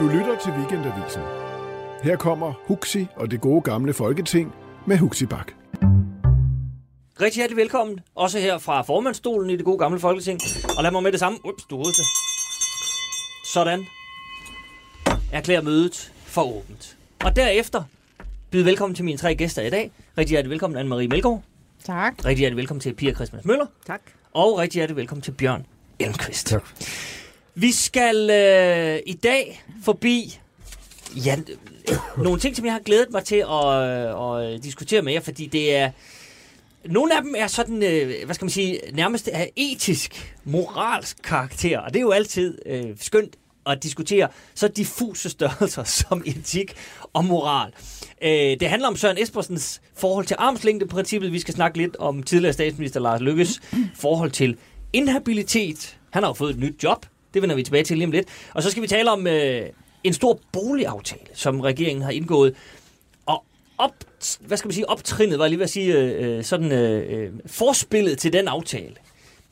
[0.00, 1.22] Du lytter til Weekendavisen.
[2.02, 4.54] Her kommer Huxi og det gode gamle folketing
[4.86, 5.52] med Huxi Bak.
[7.20, 10.40] Rigtig hjertelig velkommen, også her fra formandstolen i det gode gamle folketing.
[10.76, 11.38] Og lad mig med det samme.
[11.44, 12.02] Ups, du hovedte.
[13.44, 13.86] Sådan.
[15.32, 16.96] Erklær mødet for åbent.
[17.24, 17.82] Og derefter
[18.50, 19.92] byde velkommen til mine tre gæster i dag.
[20.18, 21.42] Rigtig hjertelig velkommen, Anne-Marie Melgaard.
[21.84, 22.24] Tak.
[22.24, 23.66] Rigtig hjertelig velkommen til Pia Christmas Møller.
[23.86, 24.00] Tak.
[24.32, 25.66] Og rigtig hjertelig velkommen til Bjørn
[25.98, 26.46] Elmqvist.
[26.46, 26.62] Tak.
[27.54, 30.38] Vi skal øh, i dag forbi
[31.16, 31.36] ja,
[32.16, 35.20] nogle ting, som jeg har glædet mig til at, øh, at øh, diskutere med jer,
[35.20, 35.90] fordi det er...
[36.84, 41.78] Nogle af dem er sådan, øh, hvad skal man sige, nærmest af etisk, moralsk karakter,
[41.78, 43.36] og det er jo altid øh, skønt
[43.66, 46.74] at diskutere så diffuse størrelser som etik
[47.12, 47.72] og moral.
[48.22, 51.32] Øh, det handler om Søren Espersens forhold til armslængdeprincippet.
[51.32, 53.60] Vi skal snakke lidt om tidligere statsminister Lars Lykkes
[53.94, 54.56] forhold til
[54.92, 55.98] inhabilitet.
[56.10, 57.06] Han har jo fået et nyt job.
[57.34, 58.28] Det vender vi tilbage til lige om lidt.
[58.54, 59.66] Og så skal vi tale om øh,
[60.04, 62.54] en stor boligaftale, som regeringen har indgået.
[63.26, 63.44] Og
[63.78, 63.94] op,
[64.40, 67.18] hvad skal man sige, optrinnet, var jeg lige ved at sige, øh, øh sådan øh,
[67.18, 68.94] øh, forspillet til den aftale.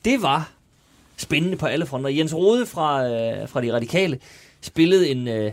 [0.05, 0.51] Det var
[1.17, 2.09] spændende på alle fronter.
[2.09, 4.19] Jens Rode fra, øh, fra De Radikale
[4.61, 5.51] spillede en øh,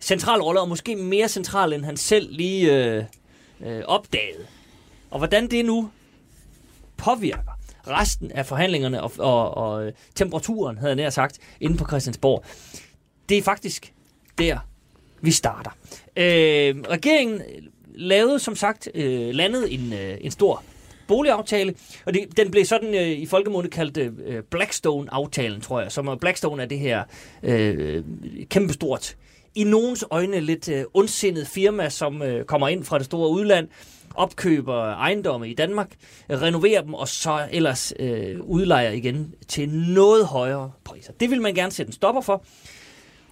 [0.00, 3.04] central rolle, og måske mere central, end han selv lige øh,
[3.60, 4.46] øh, opdagede.
[5.10, 5.90] Og hvordan det nu
[6.96, 7.57] påvirker
[7.88, 12.44] resten af forhandlingerne og, og, og øh, temperaturen, havde jeg nær sagt, inde på Christiansborg.
[13.28, 13.92] Det er faktisk
[14.38, 14.58] der,
[15.20, 15.70] vi starter.
[16.16, 17.42] Øh, regeringen
[17.94, 20.62] lavede, som sagt, øh, landet en, øh, en stor
[21.08, 21.74] boligaftale,
[22.06, 26.62] og det, den blev sådan øh, i folkemunde kaldt øh, Blackstone-aftalen, tror jeg, som Blackstone
[26.62, 27.02] er det her
[27.42, 28.04] øh,
[28.50, 29.16] kæmpestort,
[29.54, 33.68] i nogens øjne lidt øh, ondsindet firma, som øh, kommer ind fra det store udland,
[34.18, 35.90] opkøber ejendomme i Danmark,
[36.30, 41.12] renoverer dem, og så ellers øh, udlejer igen til noget højere priser.
[41.12, 42.44] Det vil man gerne sætte en stopper for.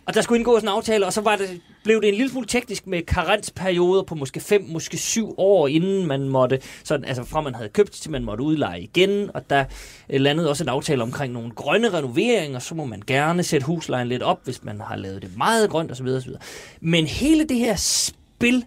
[0.07, 2.47] Og der skulle indgås en aftale, og så var det, blev det en lille smule
[2.47, 7.41] teknisk med karensperioder på måske 5, måske 7 år, inden man måtte, sådan, altså fra
[7.41, 9.65] man havde købt til man måtte udleje igen, og der
[10.11, 14.09] øh, landede også en aftale omkring nogle grønne renoveringer, så må man gerne sætte huslejen
[14.09, 16.07] lidt op, hvis man har lavet det meget grønt osv.
[16.07, 16.33] osv.
[16.81, 18.65] Men hele det her spil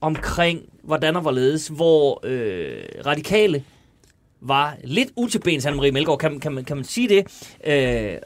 [0.00, 3.64] omkring, hvordan og hvorledes, hvor øh, radikale
[4.40, 7.48] var lidt utilbens, Anne-Marie Melgaard, kan, kan, man, kan man sige det?
[7.66, 8.18] Øh,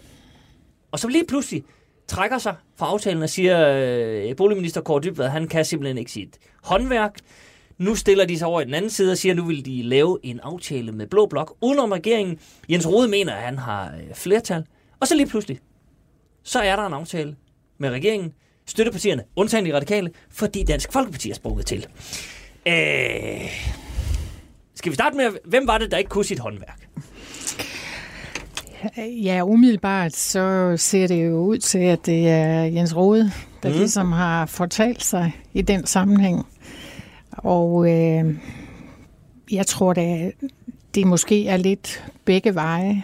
[0.93, 1.65] og så lige pludselig
[2.07, 6.39] trækker sig fra aftalen og siger, øh, boligminister Kåre Dybvad, han kan simpelthen ikke sit
[6.63, 7.19] håndværk.
[7.79, 9.83] Nu stiller de sig over i den anden side og siger, at nu vil de
[9.83, 12.39] lave en aftale med Blå Blok udenom regeringen.
[12.69, 14.65] Jens Rode mener, at han har øh, flertal.
[15.01, 15.61] Og så lige pludselig,
[16.43, 17.37] så er der en aftale
[17.79, 18.33] med regeringen,
[18.71, 21.87] støttepartierne, undtagen de radikale, fordi Dansk Folkeparti er sprunget til.
[22.67, 23.51] Øh,
[24.75, 26.89] skal vi starte med, hvem var det, der ikke kunne sit håndværk?
[28.97, 33.33] Ja, umiddelbart så ser det jo ud til, at det er Jens Rode,
[33.63, 33.75] der mm.
[33.75, 36.47] ligesom har fortalt sig i den sammenhæng.
[37.31, 38.35] Og øh,
[39.53, 40.33] jeg tror, det,
[40.95, 43.03] det måske er lidt begge veje,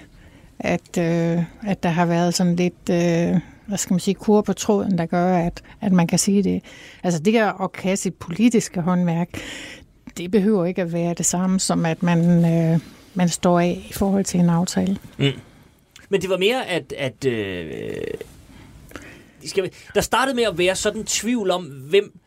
[0.59, 4.53] at, øh, at der har været sådan lidt, øh, hvad skal man sige, kur på
[4.53, 6.63] tråden, der gør, at, at man kan sige det.
[7.03, 9.29] Altså det her at kaste sit politiske håndværk,
[10.17, 12.81] det behøver ikke at være det samme, som at man, øh,
[13.15, 14.99] man står af i forhold til en aftale.
[15.19, 15.33] Mm.
[16.09, 17.71] Men det var mere, at, at øh,
[19.45, 22.19] skal, der startede med at være sådan tvivl om, hvem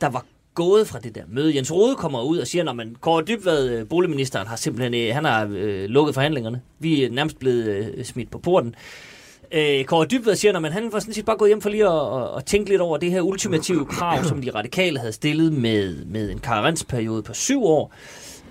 [0.00, 0.24] der var
[0.54, 1.56] gået fra det der møde.
[1.56, 5.14] Jens Rode kommer ud og siger, når man Kåre Dybvad, øh, boligministeren, har simpelthen øh,
[5.14, 6.60] han har øh, lukket forhandlingerne.
[6.78, 8.68] Vi er nærmest blevet øh, smidt på porten.
[8.68, 9.11] Øh,
[9.52, 12.22] Øh, Kåre Dybved siger, at han var sådan set bare gået hjem for lige at,
[12.22, 16.04] at, at tænke lidt over det her ultimative krav, som de radikale havde stillet med,
[16.04, 17.94] med en karensperiode på syv år.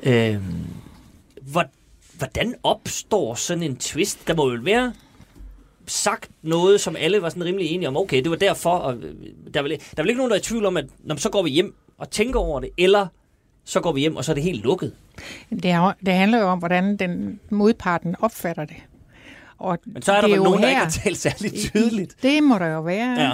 [0.03, 0.37] Øh,
[2.17, 4.27] hvordan opstår sådan en twist?
[4.27, 4.93] Der må jo være
[5.87, 7.97] sagt noget, som alle var sådan rimelig enige om.
[7.97, 9.15] Okay, det var derfor, og øh,
[9.53, 11.15] der er vel, der er vel ikke nogen, der er i tvivl om, at når
[11.15, 13.07] så går vi hjem og tænker over det, eller
[13.65, 14.93] så går vi hjem, og så er det helt lukket.
[15.49, 18.75] Det, er, det handler jo om, hvordan den modparten opfatter det.
[19.61, 22.15] Og Men så er der vel nogen, her, der ikke har talt særligt tydeligt.
[22.23, 23.21] Det må der jo være.
[23.21, 23.31] Ja.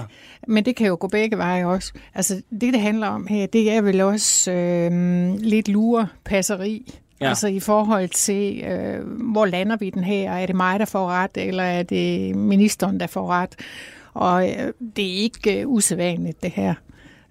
[0.48, 1.94] Men det kan jo gå begge veje også.
[2.16, 4.92] Altså, det, det handler om her, det er vel også øh,
[5.40, 6.94] lidt lurepasseri.
[7.22, 7.30] Ja.
[7.30, 10.31] Altså i forhold til, øh, hvor lander vi den her?
[10.31, 13.56] Er det mig, der får ret, eller er det ministeren, der får ret?
[14.13, 16.74] Og øh, det er ikke øh, usædvanligt, det her.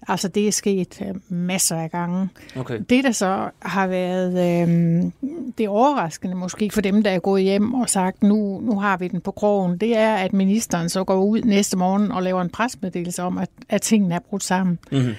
[0.07, 2.29] Altså det er sket øh, masser af gange.
[2.55, 2.79] Okay.
[2.89, 5.11] Det, der så har været øh,
[5.57, 9.07] det overraskende måske for dem, der er gået hjem og sagt, nu, nu har vi
[9.07, 12.49] den på krogen, det er, at ministeren så går ud næste morgen og laver en
[12.49, 14.79] presmeddelelse om, at, at tingene er brudt sammen.
[14.91, 15.13] Mm-hmm.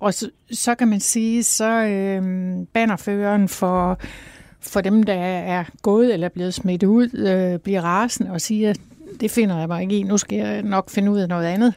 [0.00, 2.22] Og så, så kan man sige, så øh,
[2.72, 3.98] bannerføreren for,
[4.60, 8.74] for dem, der er gået eller blevet smidt ud, øh, bliver rasende og siger,
[9.20, 11.74] det finder jeg mig ikke i, nu skal jeg nok finde ud af noget andet.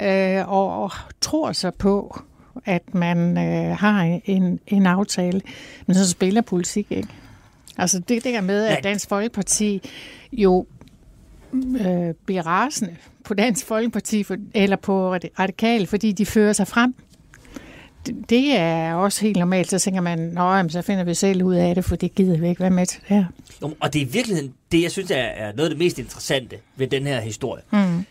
[0.00, 0.90] Øh, og, og
[1.20, 2.20] tror sig på,
[2.64, 5.40] at man øh, har en, en aftale,
[5.86, 7.08] men så spiller politik ikke.
[7.78, 9.82] Altså det der med, at Dansk Folkeparti
[10.32, 10.66] jo
[11.54, 16.94] øh, bliver rasende på Dansk Folkeparti for, eller på Radikal, fordi de fører sig frem.
[18.06, 19.70] Det, det er også helt normalt.
[19.70, 22.48] Så tænker man, Nå, så finder vi selv ud af det, for det gider vi
[22.48, 23.24] ikke være med til det her.
[23.62, 25.98] Jo, og det er i virkeligheden det, jeg synes er, er noget af det mest
[25.98, 27.62] interessante ved den her historie.
[27.72, 28.04] Mm.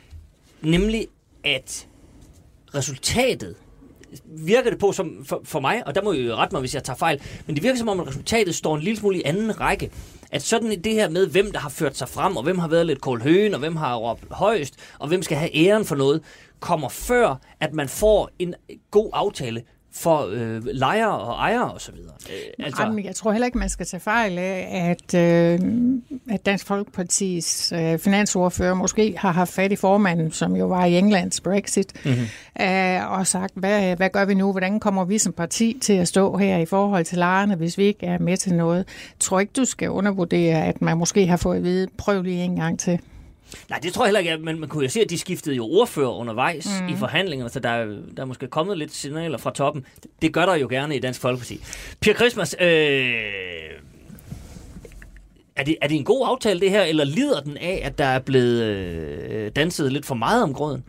[0.62, 1.08] Nemlig,
[1.46, 1.88] at
[2.76, 3.56] resultatet
[4.26, 6.76] virker det på som, for, for mig, og der må I jo rette mig, hvis
[6.76, 9.24] jeg tager fejl, men det virker som om, at resultatet står en lille smule i
[9.26, 9.92] anden række.
[10.32, 12.86] At sådan det her med, hvem der har ført sig frem, og hvem har været
[12.86, 16.22] lidt kold høen, og hvem har råbt højst, og hvem skal have æren for noget,
[16.60, 18.56] kommer før, at man får en
[18.92, 19.64] god aftale
[19.96, 21.96] for øh, lejere og ejere osv.
[21.96, 22.84] Øh, altså...
[22.84, 25.60] Jamen, jeg tror heller ikke, man skal tage fejl af, at, øh,
[26.30, 30.98] at Dansk Folkepartis øh, finansordfører måske har haft fat i formanden, som jo var i
[30.98, 32.66] Englands Brexit, mm-hmm.
[32.66, 34.52] øh, og sagt, hvad, hvad gør vi nu?
[34.52, 37.84] Hvordan kommer vi som parti til at stå her i forhold til lejerne, hvis vi
[37.84, 38.78] ikke er med til noget?
[38.78, 42.44] Jeg tror ikke, du skal undervurdere, at man måske har fået at vide, prøv lige
[42.44, 43.00] en gang til.
[43.70, 45.66] Nej, det tror jeg heller ikke, men man kunne jo se, at de skiftede jo
[45.66, 46.88] ordfører undervejs mm.
[46.88, 49.86] i forhandlingerne, så der, der er måske kommet lidt signaler fra toppen.
[50.22, 51.60] Det gør der jo gerne i Dansk Folkeparti.
[52.00, 52.68] Pia Christmas, øh,
[55.56, 58.06] er, det, er det en god aftale det her, eller lider den af, at der
[58.06, 60.84] er blevet øh, danset lidt for meget om grøden?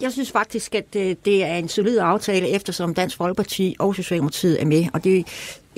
[0.00, 4.62] Jeg synes faktisk, at det, det er en solid aftale, eftersom Dansk Folkeparti og Socialdemokratiet
[4.62, 4.86] er med.
[4.92, 5.26] Og det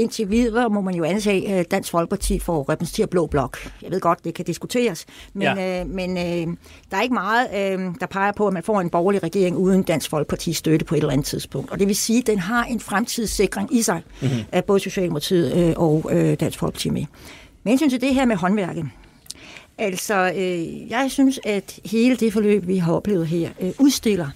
[0.01, 3.59] indtil videre må man jo antage, at Dansk Folkeparti får repræsenteret Blå Blok.
[3.83, 5.81] Jeg ved godt, det kan diskuteres, men, ja.
[5.81, 6.57] øh, men øh,
[6.91, 9.83] der er ikke meget, øh, der peger på, at man får en borgerlig regering uden
[9.83, 11.71] Dansk Folkeparti støtte på et eller andet tidspunkt.
[11.71, 14.39] Og det vil sige, at den har en fremtidssikring i sig, mm-hmm.
[14.53, 17.05] af både Socialdemokratiet øh, og øh, Dansk Folkeparti med.
[17.63, 18.91] Men hensyn til det her med håndværket,
[19.81, 24.29] Altså, øh, jeg synes, at hele det forløb, vi har oplevet her, øh, udstiller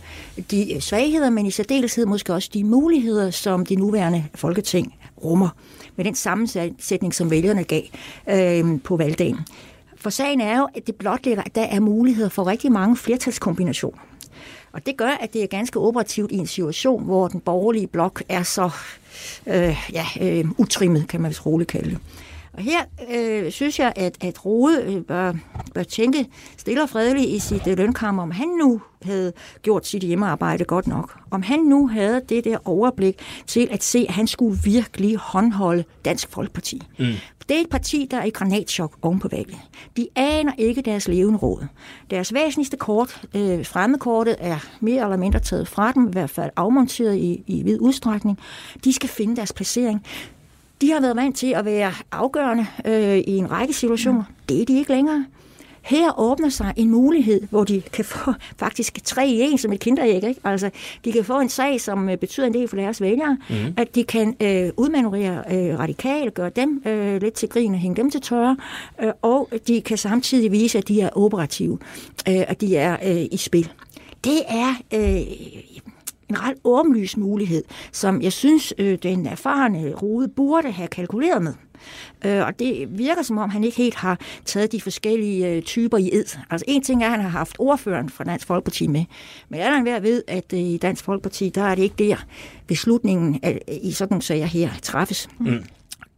[0.50, 4.94] de svagheder, men i særdeleshed måske også de muligheder, som det nuværende folketing
[5.24, 5.48] rummer,
[5.96, 7.82] med den sammensætning, som vælgerne gav
[8.30, 9.38] øh, på valgdagen.
[9.96, 13.98] For sagen er jo, at det blotlægger, at der er muligheder for rigtig mange flertalskombinationer.
[14.72, 18.22] Og det gør, at det er ganske operativt i en situation, hvor den borgerlige blok
[18.28, 18.70] er så
[19.46, 21.98] øh, ja, øh, utrimmet, kan man vist roligt kalde det.
[22.52, 22.84] Og her
[23.14, 25.32] øh, synes jeg, at, at Rode øh, bør,
[25.74, 26.26] bør tænke
[26.56, 30.86] stille og fredeligt i sit øh, lønkammer, om han nu havde gjort sit hjemmearbejde godt
[30.86, 31.18] nok.
[31.30, 35.84] Om han nu havde det der overblik til at se, at han skulle virkelig håndholde
[36.04, 36.82] Dansk Folkeparti.
[36.98, 37.06] Mm.
[37.48, 39.58] Det er et parti, der er i granatschok oven på valget.
[39.96, 41.66] De aner ikke deres levende råd.
[42.10, 46.50] Deres væsentligste kort, øh, fremmedkortet, er mere eller mindre taget fra dem, i hvert fald
[46.56, 48.38] afmonteret i, i vid udstrækning.
[48.84, 50.02] De skal finde deres placering.
[50.80, 54.24] De har været vant til at være afgørende øh, i en række situationer.
[54.28, 54.34] Mm.
[54.48, 55.24] Det er de ikke længere.
[55.84, 58.32] Her åbner sig en mulighed, hvor de kan få
[58.64, 60.14] faktisk tre i en som et kinderæg.
[60.14, 60.40] Ikke?
[60.44, 60.70] Altså,
[61.04, 63.38] de kan få en sag, som øh, betyder en del for deres vælgere.
[63.50, 63.56] Mm.
[63.76, 67.96] At de kan øh, udmanøvrere øh, radikalt, gøre dem øh, lidt til grin og hænge
[67.96, 68.56] dem til tørre.
[69.02, 71.78] Øh, og de kan samtidig vise, at de er operative.
[72.28, 73.72] Øh, at de er øh, i spil.
[74.24, 75.20] Det er øh,
[76.28, 81.52] en ret åbenlys mulighed, som jeg synes, øh, den erfarne Rode burde have kalkuleret med.
[82.24, 85.98] Øh, og det virker som om, han ikke helt har taget de forskellige øh, typer
[85.98, 86.38] i ed.
[86.50, 89.04] Altså en ting er, at han har haft ordføreren fra Dansk Folkeparti med,
[89.48, 91.96] men er der ved at ved, at øh, i Dansk Folkeparti, der er det ikke
[91.98, 92.16] der
[92.66, 95.28] beslutningen af, i sådan nogle sager her træffes.
[95.38, 95.64] Mm.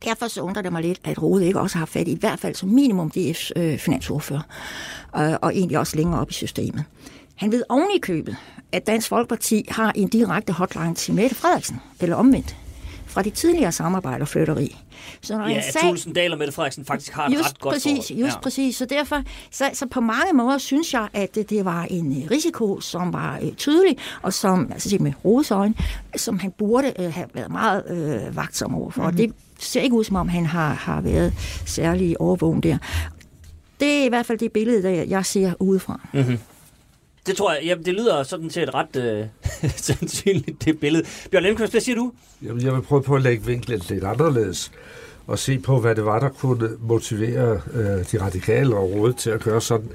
[0.04, 2.38] Derfor så undrer det mig lidt, at Rode ikke også har fat i, i hvert
[2.38, 4.42] fald som minimum DF's øh, finansordfører,
[5.16, 6.84] øh, og egentlig også længere op i systemet.
[7.36, 8.36] Han ved oven i købet,
[8.72, 12.56] at Dansk Folkeparti har en direkte hotline til Mette Frederiksen, eller omvendt,
[13.16, 14.76] fra de tidligere samarbejder flytteri.
[15.22, 17.72] Så når ja, at Thulesen Dahl og Mette Frederiksen faktisk har just et ret godt
[17.74, 18.40] præcis, Just ja.
[18.40, 22.22] præcis, så derfor, så, så på mange måder synes jeg, at det, det var en
[22.22, 25.12] øh, risiko, som var øh, tydelig, og som, altså set med
[25.50, 25.74] øjne,
[26.16, 29.02] som han burde øh, have været meget øh, vagtsom overfor.
[29.02, 29.14] Mm-hmm.
[29.16, 31.34] Og det ser ikke ud, som om han har, har været
[31.66, 32.78] særlig overvågen der.
[33.80, 36.00] Det er i hvert fald det billede, der jeg ser udefra.
[36.12, 36.38] Mm-hmm.
[37.26, 39.26] Det tror jeg, jamen, det lyder sådan set ret øh,
[39.76, 41.04] sandsynligt, det billede.
[41.30, 42.12] Bjørn Lemkvist, hvad siger du?
[42.42, 44.72] Jamen, jeg vil prøve på at lægge vinklen lidt anderledes
[45.26, 49.30] og se på, hvad det var, der kunne motivere øh, de radikale og rådet til
[49.30, 49.88] at gøre sådan.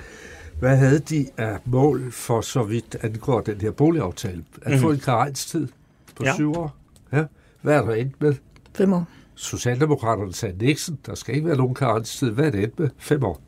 [0.59, 4.43] Hvad havde de af mål for så vidt angår den her boligaftale?
[4.61, 4.81] At mm-hmm.
[4.81, 4.95] få mhm.
[4.95, 5.67] en karenstid
[6.15, 6.33] på ja.
[6.33, 6.75] syv år?
[7.13, 7.23] Ja.
[7.61, 8.33] Hvad er der endt med?
[8.75, 9.07] Fem år.
[9.35, 12.31] Socialdemokraterne sagde Nixon, der skal ikke være nogen karenstid.
[12.31, 12.89] Hvad er det endt med?
[12.97, 13.41] Fem år.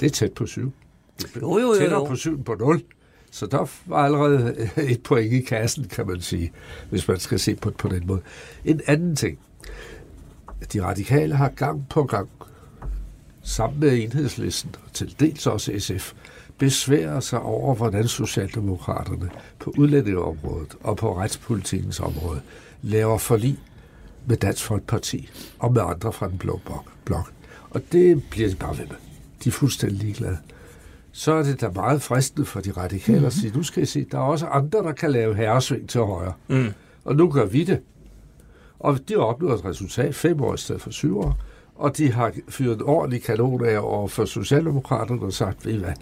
[0.00, 0.72] Det er tæt på syv.
[1.36, 1.78] Jo, jo, jo, jo.
[1.78, 2.82] Tættere på syv på nul.
[3.30, 6.52] Så der var allerede øh, et point i kassen, kan man sige,
[6.90, 8.20] hvis man skal se på på den måde.
[8.64, 9.38] En anden ting.
[10.72, 12.28] De radikale har gang på gang
[13.42, 16.12] sammen med enhedslisten, og til dels også SF,
[16.58, 22.40] besværer sig over, hvordan Socialdemokraterne på udlændingeområdet og på retspolitikens område
[22.82, 23.58] laver forlig
[24.26, 26.60] med Dansk Folkeparti og med andre fra den blå
[27.04, 27.32] blok.
[27.70, 28.96] Og det bliver de bare ved med.
[29.44, 30.38] De er fuldstændig ligeglade.
[31.18, 33.26] Så er det da meget fristende for de radikale mm-hmm.
[33.26, 36.00] at sige, nu skal I se, der er også andre, der kan lave herresving til
[36.00, 36.32] højre.
[36.48, 36.72] Mm.
[37.04, 37.80] Og nu gør vi det.
[38.78, 41.38] Og de har opnået et resultat fem år i stedet for syv år.
[41.74, 45.92] Og de har fyret en ordentlig kanon af over for Socialdemokraterne og sagt, ved hvad,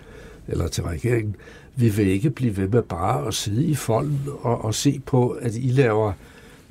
[0.49, 1.37] eller til regeringen,
[1.77, 5.29] vi vil ikke blive ved med bare at sidde i folden og, og se på,
[5.31, 6.13] at I laver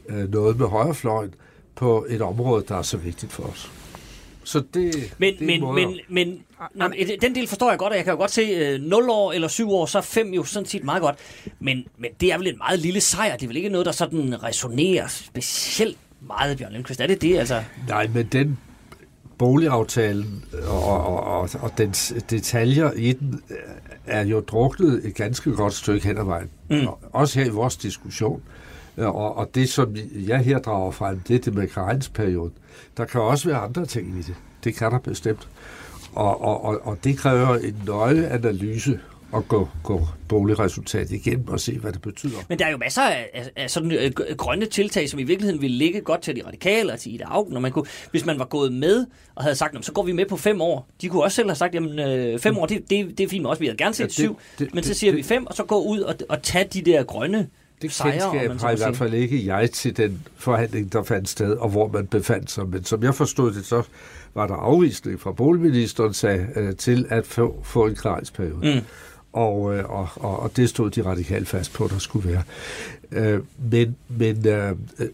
[0.09, 1.33] øh, noget med højrefløjen
[1.75, 3.71] på et område, der er så vigtigt for os.
[4.43, 6.39] Så det, men, det men, men, men,
[6.75, 6.87] nå,
[7.21, 9.47] den del forstår jeg godt, og jeg kan jo godt se, uh, 0 år eller
[9.47, 11.15] 7 år, så er 5 jo sådan set meget godt.
[11.59, 13.35] Men, men det er vel en meget lille sejr.
[13.35, 15.97] Det er vel ikke noget, der sådan resonerer specielt
[16.27, 17.01] meget, Bjørn Lindqvist.
[17.01, 17.63] Er det det, altså?
[17.87, 18.57] Nej, men den
[19.37, 23.57] boligaftalen og, og, og, og dens detaljer i den øh,
[24.05, 26.49] er jo druknet et ganske godt stykke hen ad vejen.
[26.69, 26.87] Mm.
[27.11, 28.41] Også her i vores diskussion.
[28.97, 29.95] Og, og det, som
[30.27, 32.51] jeg her drager frem, det er det med karensperioden.
[32.97, 34.35] Der kan også være andre ting i det.
[34.63, 35.47] Det kan der bestemt.
[36.13, 38.99] Og, og, og, og det kræver en nøje analyse
[39.35, 42.37] at gå, gå boligresultat igen og se, hvad det betyder.
[42.49, 45.61] Men der er jo masser af, af, af sådan øh, grønne tiltag, som i virkeligheden
[45.61, 47.55] ville ligge godt til de radikale og til Ida Augen.
[47.55, 50.25] Og man kunne, hvis man var gået med og havde sagt, så går vi med
[50.25, 50.87] på fem år.
[51.01, 53.45] De kunne også selv have sagt, jamen øh, fem år, det, det, det er fint
[53.45, 53.59] også.
[53.59, 55.55] Vi havde gerne set ja, det, syv, det, men så siger det, vi fem, og
[55.55, 57.47] så gå ud og, og tage de der grønne
[57.83, 61.69] det kendskab har i hvert fald ikke jeg til den forhandling, der fandt sted, og
[61.69, 62.69] hvor man befandt sig.
[62.69, 63.83] Men som jeg forstod det, så
[64.33, 68.75] var der afvisning fra boligministeren sag, øh, til at få, få en karensperiode.
[68.75, 68.81] Mm.
[69.33, 72.43] Og, øh, og, og, og det stod de radikalt fast på, der skulle være.
[73.11, 73.39] Øh,
[73.71, 75.07] men men øh, øh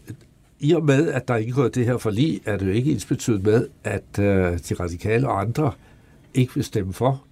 [0.62, 3.04] i og med, at der er indgået det her forlig, er det jo ikke ens
[3.04, 4.24] betydet med, at øh,
[4.68, 5.72] de radikale og andre
[6.34, 7.22] ikke vil stemme for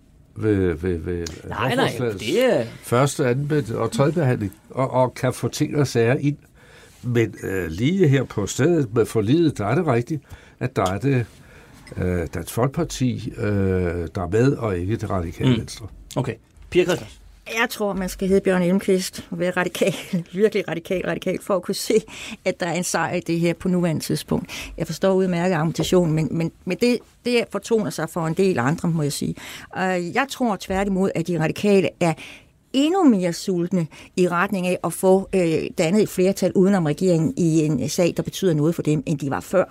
[0.43, 2.65] ved, ved, ved nej, nej, det er...
[2.83, 6.37] første, anden og tredje behandling, og, og kan få ting og sager ind.
[7.03, 10.23] Men øh, lige her på stedet med forlidet, der er det rigtigt,
[10.61, 11.27] at der er det
[11.97, 13.45] øh, Dansk Folkeparti, øh,
[14.15, 15.57] der er med, og ikke det radikale mm.
[15.57, 15.87] venstre.
[16.17, 16.35] Okay.
[16.71, 17.21] Pia Christmas.
[17.55, 19.95] Jeg tror, man skal hedde Bjørn Elmqvist og være radikal,
[20.33, 21.95] virkelig radikal, radikal, for at kunne se,
[22.45, 24.73] at der er en sejr i det her på nuværende tidspunkt.
[24.79, 28.89] Jeg forstår udmærket argumentationen, men, men, men det, det fortoner sig for en del andre,
[28.89, 29.35] må jeg sige.
[29.79, 32.15] Øh, jeg tror tværtimod, at de radikale er
[32.73, 33.87] endnu mere sultne
[34.17, 38.23] i retning af at få øh, dannet et flertal udenom regeringen i en sag, der
[38.23, 39.65] betyder noget for dem, end de var før.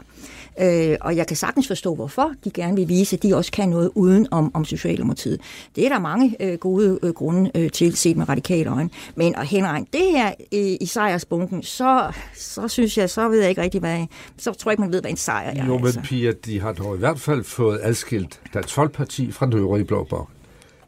[0.59, 3.69] Øh, og jeg kan sagtens forstå, hvorfor de gerne vil vise, at de også kan
[3.69, 5.41] noget uden om, om Socialdemokratiet.
[5.75, 8.89] Det er der mange øh, gode øh, grunde øh, til, set med radikale øjne.
[9.15, 13.49] Men at henregne det her i, i sejrsbunken, så, så synes jeg, så ved jeg
[13.49, 14.05] ikke rigtig, hvad
[14.37, 15.65] Så tror jeg ikke, man ved, hvad en sejr er.
[15.65, 16.01] Jo, men altså.
[16.01, 20.03] Pia, de har dog i hvert fald fået adskilt Dansk Folkeparti fra den øvrige blå
[20.03, 20.29] blok.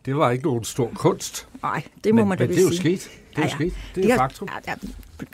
[0.05, 1.47] Det var ikke nogen stor kunst.
[1.61, 3.09] Nej, det må men, man da men det er jo sket.
[3.39, 3.74] Det er ja, sket.
[3.96, 4.48] Det er faktum.
[4.67, 4.74] Ja.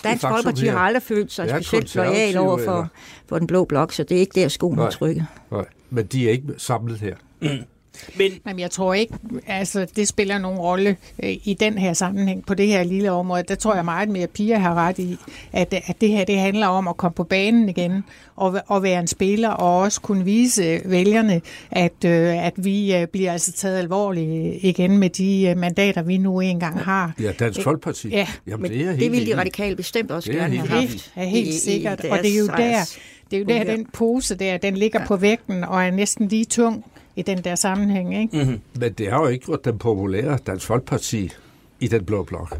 [0.04, 2.90] Dansk Folkeparti har aldrig følt sig specielt lojal over for,
[3.30, 5.26] for den blå blok, så det er ikke der, skoen er trykket.
[5.52, 7.16] Nej, men de er ikke samlet her.
[8.18, 9.14] Men, Jamen, jeg tror ikke,
[9.48, 13.44] altså det spiller nogen rolle øh, i den her sammenhæng på det her lille område.
[13.48, 15.18] Der tror jeg meget mere, Pia har ret i,
[15.54, 18.04] at, at det her det handler om at komme på banen igen
[18.36, 23.08] og, og være en spiller og også kunne vise vælgerne, at, øh, at vi øh,
[23.08, 27.14] bliver altså taget alvorligt igen med de øh, mandater, vi nu engang har.
[27.22, 28.10] Ja, Dansk Folkeparti.
[28.10, 31.12] Ja, Jamen, Men det, er det vil de radikale bestemt også det gerne have haft.
[31.16, 32.98] er helt i, sikkert, i og det er jo der,
[33.32, 35.08] det er jo der, den pose der, den ligger ja.
[35.08, 36.86] på vægten og er næsten lige tung
[37.16, 38.18] i den der sammenhæng.
[38.22, 38.38] Ikke?
[38.38, 38.62] Mm-hmm.
[38.80, 41.32] Men det har jo ikke gjort den populære Dansk Folkeparti
[41.80, 42.60] i den blå blok.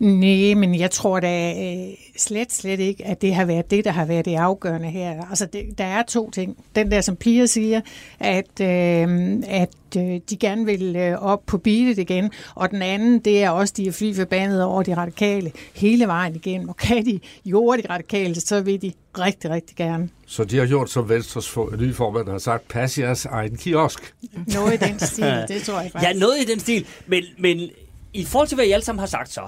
[0.00, 3.90] Nej, men jeg tror da øh, slet, slet ikke, at det har været det, der
[3.90, 5.24] har været det afgørende her.
[5.30, 6.56] Altså, det, der er to ting.
[6.74, 7.80] Den der, som Pia siger,
[8.20, 13.18] at, øh, at øh, de gerne vil øh, op på beatet igen, og den anden,
[13.18, 16.68] det er også, de er fly forbandet over de radikale hele vejen igen.
[16.68, 20.08] Og kan de jorde de radikale, så vil de rigtig, rigtig gerne.
[20.26, 24.14] Så de har gjort, som Venstres nye formand har sagt, pas jeres egen kiosk.
[24.54, 26.12] Noget i den stil, det tror jeg faktisk.
[26.12, 27.70] Ja, noget i den stil, men, men
[28.12, 29.40] i forhold til, hvad I alle sammen har sagt så,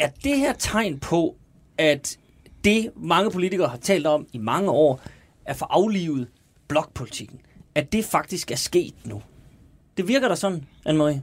[0.00, 1.36] er det her tegn på,
[1.78, 2.18] at
[2.64, 5.00] det mange politikere har talt om i mange år,
[5.44, 6.28] er for aflivet
[6.68, 7.40] blokpolitikken,
[7.74, 9.22] at det faktisk er sket nu?
[10.00, 11.18] Det virker da sådan, Anne-Marie?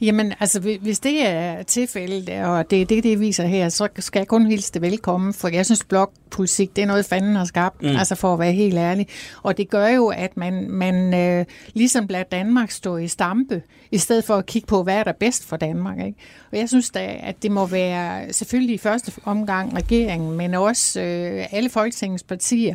[0.00, 4.20] Jamen, altså, hvis det er tilfældet, og det er det, det viser her, så skal
[4.20, 7.82] jeg kun hilse det velkommen, for jeg synes, blokpolitik, det er noget, fanden har skabt,
[7.82, 7.88] mm.
[7.88, 9.06] altså for at være helt ærlig.
[9.42, 11.44] Og det gør jo, at man, man øh,
[11.74, 15.12] ligesom lader Danmark stå i stampe, i stedet for at kigge på, hvad er der
[15.12, 15.98] bedst for Danmark.
[15.98, 16.18] Ikke?
[16.52, 21.00] Og jeg synes da, at det må være selvfølgelig i første omgang regeringen, men også
[21.00, 22.74] øh, alle Folketingets partier,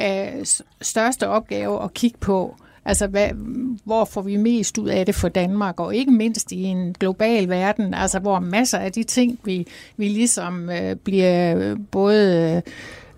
[0.00, 0.46] øh,
[0.80, 2.56] største opgave at kigge på,
[2.86, 3.28] Altså, hvad,
[3.84, 7.48] hvor får vi mest ud af det for Danmark, og ikke mindst i en global
[7.48, 9.66] verden, altså hvor masser af de ting, vi,
[9.96, 12.62] vi ligesom øh, bliver både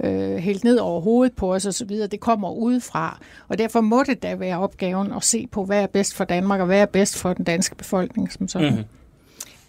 [0.04, 3.20] øh, hældt ned over hovedet på os osv., det kommer udefra.
[3.48, 6.60] Og derfor må det da være opgaven at se på, hvad er bedst for Danmark,
[6.60, 8.68] og hvad er bedst for den danske befolkning som sådan.
[8.68, 8.84] Mm-hmm.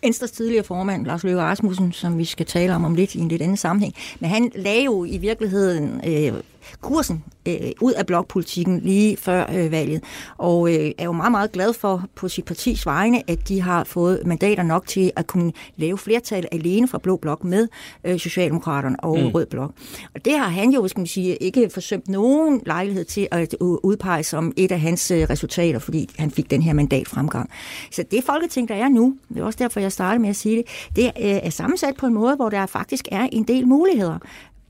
[0.03, 3.27] Venstres tidligere formand, Lars Løkke Rasmussen, som vi skal tale om om lidt i en
[3.27, 6.33] lidt anden sammenhæng, men han lagde jo i virkeligheden øh,
[6.81, 10.03] kursen øh, ud af blokpolitikken lige før øh, valget,
[10.37, 13.83] og øh, er jo meget, meget glad for på sit partis vegne, at de har
[13.83, 17.67] fået mandater nok til at kunne lave flertal alene fra Blå Blok med
[18.03, 19.27] øh, Socialdemokraterne og mm.
[19.27, 19.71] Rød Blok.
[20.15, 24.23] Og det har han jo, skal man sige, ikke forsømt nogen lejlighed til at udpege
[24.23, 27.49] som et af hans øh, resultater, fordi han fik den her mandatfremgang.
[27.91, 30.57] Så det folketing, der er nu, det er også derfor, jeg startede med at sige
[30.57, 31.11] det, det øh,
[31.43, 34.17] er sammensat på en måde, hvor der faktisk er en del muligheder.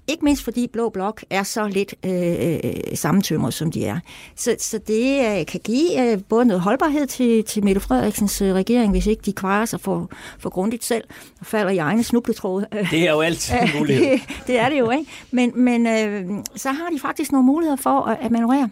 [0.10, 4.00] Ikke mindst fordi Blå Blok er så lidt øh, øh, sammentømret, som de er.
[4.36, 8.54] Så, så det øh, kan give øh, både noget holdbarhed til, til Mette Frederiksens øh,
[8.54, 11.04] regering, hvis ikke de kvarer sig for, for grundigt selv
[11.40, 12.68] og falder i egne snubletråde.
[12.92, 14.12] Det er jo altid en mulighed.
[14.12, 15.06] det, det er det jo, ikke?
[15.32, 18.70] Men, men øh, så har de faktisk nogle muligheder for at, at manøvrere.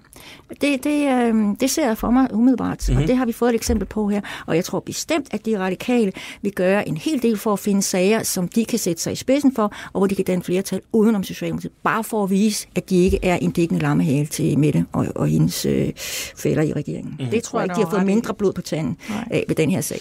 [0.61, 2.95] Det, det, øh, det ser jeg for mig umiddelbart, mm-hmm.
[2.95, 3.07] og mhm.
[3.07, 4.21] det har vi fået et eksempel på her.
[4.45, 7.81] Og jeg tror bestemt, at de radikale vil gøre en hel del for at finde
[7.81, 10.81] sager, som de kan sætte sig i spidsen for, og hvor de kan danne flertal
[10.91, 14.85] udenom Socialdemokratiet, bare for at vise, at de ikke er en dækkende lammehale til Mette
[14.91, 15.91] og, og hendes øh,
[16.35, 17.15] fælder i regeringen.
[17.19, 17.25] Mm.
[17.25, 18.97] Det tror jeg ikke, de har fået mindre blod på tanden
[19.31, 19.99] af ved den her sag.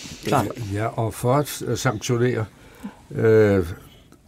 [0.72, 2.44] Ja, og for at øh, sanktionere
[3.10, 3.66] øh,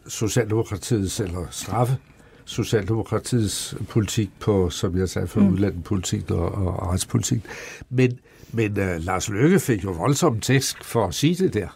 [0.09, 1.97] Socialdemokratiets, eller straffe
[2.45, 5.53] Socialdemokratiets politik på, som jeg sagde, for mm.
[5.53, 7.41] udlandspolitik og, og retspolitik.
[7.91, 8.19] Men,
[8.53, 11.69] men uh, Lars Løkke fik jo voldsomt tekst for at sige det der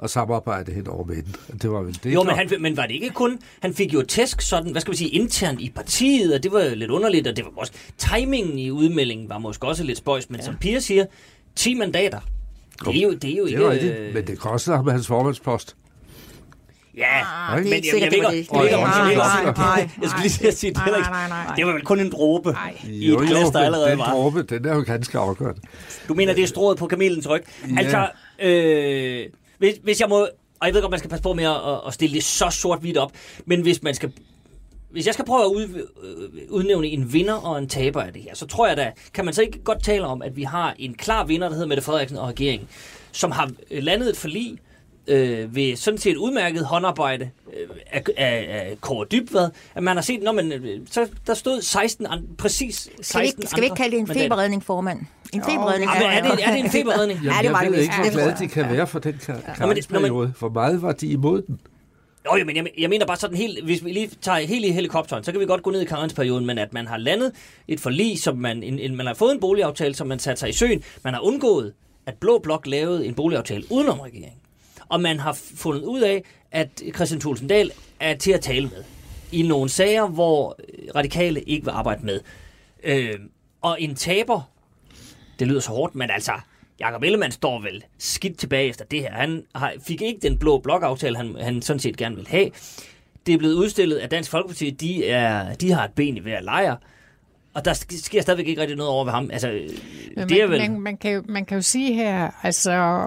[0.00, 1.34] og samarbejde hen over midten.
[1.62, 2.14] Det var vel det.
[2.14, 3.38] Jo, men, han, men var det ikke kun...
[3.60, 6.74] Han fik jo tæsk sådan, hvad skal vi sige, internt i partiet, og det var
[6.74, 7.72] lidt underligt, og det var også...
[7.98, 10.44] Timingen i udmeldingen var måske også lidt spøjs, men ja.
[10.44, 11.04] som Pia siger,
[11.56, 12.20] 10 mandater.
[12.84, 13.70] Det er jo, det er jo det ikke...
[13.70, 14.14] Rigtigt, øh...
[14.14, 15.76] men det koster ham hans formandspost.
[16.96, 20.84] Ja, ah, men jeg, jeg, jeg, jeg, jeg, jeg skulle lige sige, det,
[21.56, 22.54] det var vel kun en dråbe
[22.88, 24.04] i et glas, der allerede var.
[24.04, 25.60] Den dråbe, den er jo ganske afgørende.
[26.08, 27.42] Du mener, det er strået på kamelens ryg?
[27.78, 28.08] Altså,
[28.38, 29.26] øh,
[29.60, 30.28] hvis, hvis jeg må...
[30.60, 32.96] Og jeg ved godt, man skal passe på med at, at stille det så sort-hvidt
[32.96, 33.12] op,
[33.46, 34.12] men hvis man skal
[34.90, 38.22] hvis jeg skal prøve at ud, øh, udnævne en vinder og en taber af det
[38.22, 40.74] her, så tror jeg da, kan man så ikke godt tale om, at vi har
[40.78, 42.68] en klar vinder, der hedder Mette Frederiksen og regeringen,
[43.12, 44.58] som har landet et forlig
[45.06, 50.02] øh, ved sådan set udmærket håndarbejde øh, af, af, af Kåre Dybvad, at man har
[50.02, 53.60] set, når man, øh, så der stod 16, an, præcis 16 skal vi, ikke, skal
[53.60, 55.00] vi ikke kalde det en feberredning, formand?
[55.32, 55.90] En feberredning.
[56.00, 57.20] Ja, er, det, er det en feberredning?
[57.24, 59.20] Jamen, ja, det var jeg ved det ikke, hvor glade de kan være for den
[59.56, 60.32] karensperiode.
[60.36, 61.60] For meget var de imod den.
[62.26, 65.24] Jo, men jeg, jeg mener bare sådan helt, hvis vi lige tager helt i helikopteren,
[65.24, 67.32] så kan vi godt gå ned i karensperioden, men at man har landet
[67.68, 70.48] et forlig, som man, en, en, man har fået en boligaftale, som man satte sig
[70.48, 71.72] i søen, man har undgået,
[72.06, 74.39] at Blå Blok lavede en boligaftale udenom regeringen
[74.90, 78.84] og man har fundet ud af, at Christian Thulsen Dahl er til at tale med
[79.32, 80.56] i nogle sager, hvor
[80.94, 82.20] radikale ikke vil arbejde med.
[82.84, 83.18] Øh,
[83.60, 84.50] og en taber,
[85.38, 86.32] det lyder så hårdt, men altså,
[86.80, 89.12] Jakob Ellemann står vel skidt tilbage efter det her.
[89.12, 92.50] Han har, fik ikke den blå blokaftale, han, han sådan set gerne vil have.
[93.26, 96.40] Det er blevet udstillet, at Dansk Folkeparti, de, er, de har et ben i hver
[96.40, 96.76] lejr.
[97.54, 99.30] Og der sker stadigvæk ikke rigtig noget over ved ham.
[99.32, 99.48] Altså,
[100.28, 100.60] det er vel...
[100.60, 103.04] man, man, kan man kan jo sige her, altså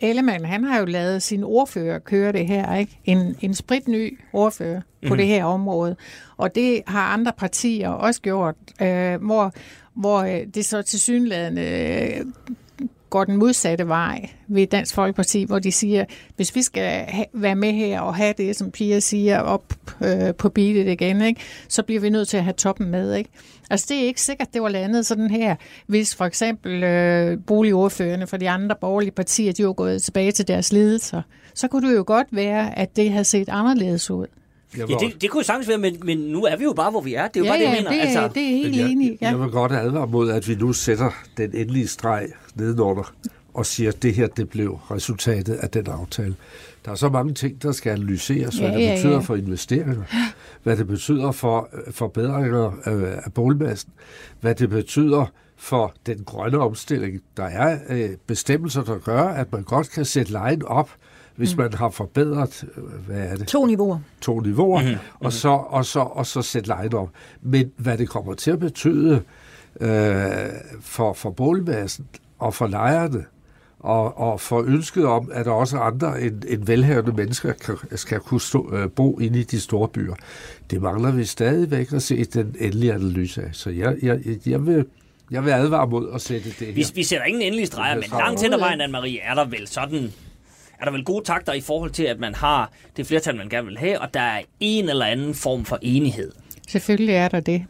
[0.00, 3.00] Ellemann, han har jo lavet sin ordfører køre det her, ikke?
[3.04, 5.16] En, en spritny ordfører på mm.
[5.16, 5.96] det her område.
[6.36, 9.52] Og det har andre partier også gjort, øh, hvor,
[9.94, 12.26] hvor øh, det så til synlædende øh,
[13.10, 16.04] går den modsatte vej ved Dansk Folkeparti, hvor de siger,
[16.36, 20.34] hvis vi skal ha- være med her og have det, som Pia siger, op øh,
[20.34, 23.14] på beatet igen, ikke, så bliver vi nødt til at have toppen med.
[23.14, 23.30] Ikke?
[23.70, 28.26] Altså det er ikke sikkert, det var landet sådan her, hvis for eksempel øh, boligordførende
[28.26, 31.22] for de andre borgerlige partier, de var gået tilbage til deres ledelser.
[31.54, 34.26] Så kunne det jo godt være, at det havde set anderledes ud.
[34.78, 37.14] Ja, det, det kunne sagtens være, men, men nu er vi jo bare, hvor vi
[37.14, 37.28] er.
[37.28, 37.90] Det er jo ja, bare det, jeg mener.
[37.90, 39.18] Det, altså, det er helt jeg, enig.
[39.20, 39.28] Ja.
[39.28, 43.12] Jeg vil godt advare mod, at vi nu sætter den endelige streg nedenunder
[43.54, 46.34] og siger, at det her det blev resultatet af den aftale.
[46.84, 49.22] Der er så mange ting, der skal analyseres, hvad ja, det betyder ja, ja.
[49.22, 50.02] for investeringer,
[50.62, 52.72] hvad det betyder for øh, forbedringer
[53.24, 53.92] af boligmassen,
[54.40, 57.22] hvad det betyder for den grønne omstilling.
[57.36, 60.90] Der er øh, bestemmelser, der gør, at man godt kan sætte lejen op,
[61.36, 61.62] hvis mm.
[61.62, 63.46] man har forbedret, øh, hvad er det?
[63.46, 63.98] To niveauer.
[64.20, 64.98] To niveauer, mm-hmm.
[65.20, 67.10] og, så, og, så, og så sætte lejen op.
[67.42, 69.22] Men hvad det kommer til at betyde
[69.80, 70.20] øh,
[70.80, 72.06] for, for boligmassen
[72.38, 73.24] og for lejerne,
[73.80, 78.20] og, og for ønsket om, at der også andre end, end velhavende mennesker kan, skal
[78.20, 80.14] kunne stå, øh, bo inde i de store byer.
[80.70, 83.48] Det mangler vi stadigvæk at se den endelige analyse af.
[83.52, 84.84] Så jeg, jeg, jeg vil
[85.30, 86.74] Jeg vil advare mod at sætte det her.
[86.74, 89.68] Vi, vi sætter ingen endelige streger, men langt hen ad vejen, Anne-Marie, er der vel
[89.68, 90.12] sådan
[90.80, 93.66] er der vel gode takter i forhold til, at man har det flertal, man gerne
[93.66, 96.32] vil have, og der er en eller anden form for enighed.
[96.68, 97.64] Selvfølgelig er der det.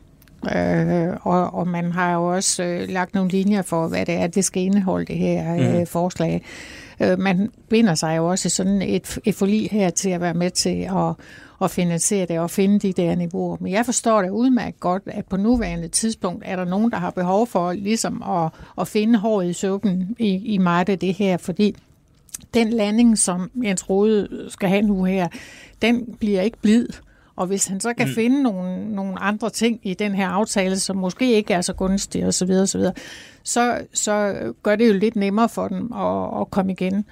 [0.56, 4.26] Øh, og, og man har jo også øh, lagt nogle linjer for, hvad det er,
[4.26, 5.86] det skal indeholde, det her øh, mm.
[5.86, 6.42] forslag.
[7.00, 10.34] Øh, man binder sig jo også i sådan et, et forlig her til at være
[10.34, 11.14] med til at,
[11.62, 13.56] at finansiere det og finde de der niveauer.
[13.60, 17.10] Men jeg forstår det udmærket godt, at på nuværende tidspunkt er der nogen, der har
[17.10, 21.36] behov for ligesom at, at finde håret i suppen i, i meget af det her,
[21.36, 21.76] fordi
[22.54, 25.28] den landing, som Jens Rode skal have nu her,
[25.82, 26.88] den bliver ikke blid.
[27.36, 28.14] Og hvis han så kan mm.
[28.14, 32.26] finde nogle, nogle andre ting i den her aftale, som måske ikke er så gunstige
[32.26, 32.92] osv., så, videre, så, videre,
[33.42, 37.04] så, så gør det jo lidt nemmere for dem at, at komme igen.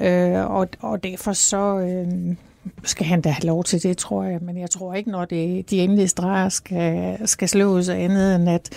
[0.00, 2.36] Øh, og, og derfor så øh,
[2.84, 4.38] skal han da have lov til det, tror jeg.
[4.42, 8.70] Men jeg tror ikke, når det, de endelige streger skal, skal slås andet end at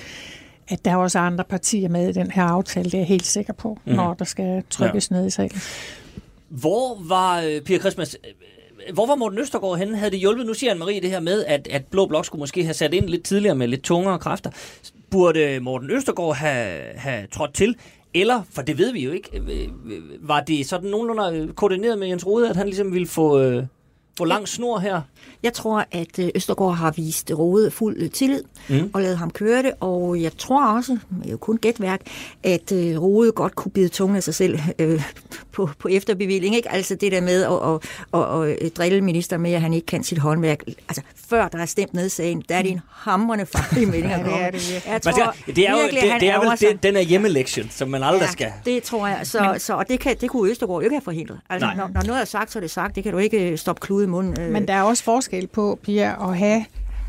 [0.67, 3.25] at der er også andre partier med i den her aftale, det er jeg helt
[3.25, 3.93] sikker på, mm.
[3.93, 5.15] når der skal trykkes ja.
[5.15, 5.61] ned i salen.
[6.61, 8.29] Hvor var, øh, Pia Christmas, øh,
[8.87, 9.97] øh, hvor var Morten Østergaard henne?
[9.97, 10.45] Havde det hjulpet?
[10.45, 13.09] Nu siger Anne-Marie det her med, at, at Blå Blok skulle måske have sat ind
[13.09, 14.49] lidt tidligere med lidt tungere kræfter.
[15.11, 17.75] Burde øh, Morten Østergaard have, have trådt til?
[18.13, 22.07] Eller, for det ved vi jo ikke, øh, øh var det sådan nogenlunde koordineret med
[22.07, 23.39] Jens Rode, at han ligesom ville få,
[24.17, 25.01] få lang snor her?
[25.43, 28.89] Jeg tror, at øh, Østergaard har vist Rode fuld øh, tillid mm.
[28.93, 32.01] og lavet ham køre det, og jeg tror også, det er jo kun gætværk,
[32.43, 35.03] at øh, Rode godt kunne bide tungen af sig selv øh,
[35.51, 36.55] på, på efterbevilling.
[36.55, 36.71] Ikke?
[36.71, 37.79] Altså det der med at,
[38.13, 40.63] at, at, at drille minister med, at han ikke kan sit håndværk.
[40.67, 44.11] Altså før der er stemt ned sagen, der er det en hamrende farlig melding.
[44.13, 44.85] ja, det er det.
[44.87, 47.89] Jeg tror, det er jo virkelig, det, det er vel det, den er hjemmelektion, som
[47.89, 48.51] man aldrig ja, skal.
[48.65, 49.19] det tror jeg.
[49.23, 51.39] Så, så, og det, kan, det kunne Østergaard jo ikke have forhindret.
[51.49, 52.95] Altså, når, når noget er sagt, så er det sagt.
[52.95, 54.41] Det kan du ikke stoppe klude i munden.
[54.41, 54.51] Øh.
[54.51, 56.65] Men der er også forskel på, Pia, at have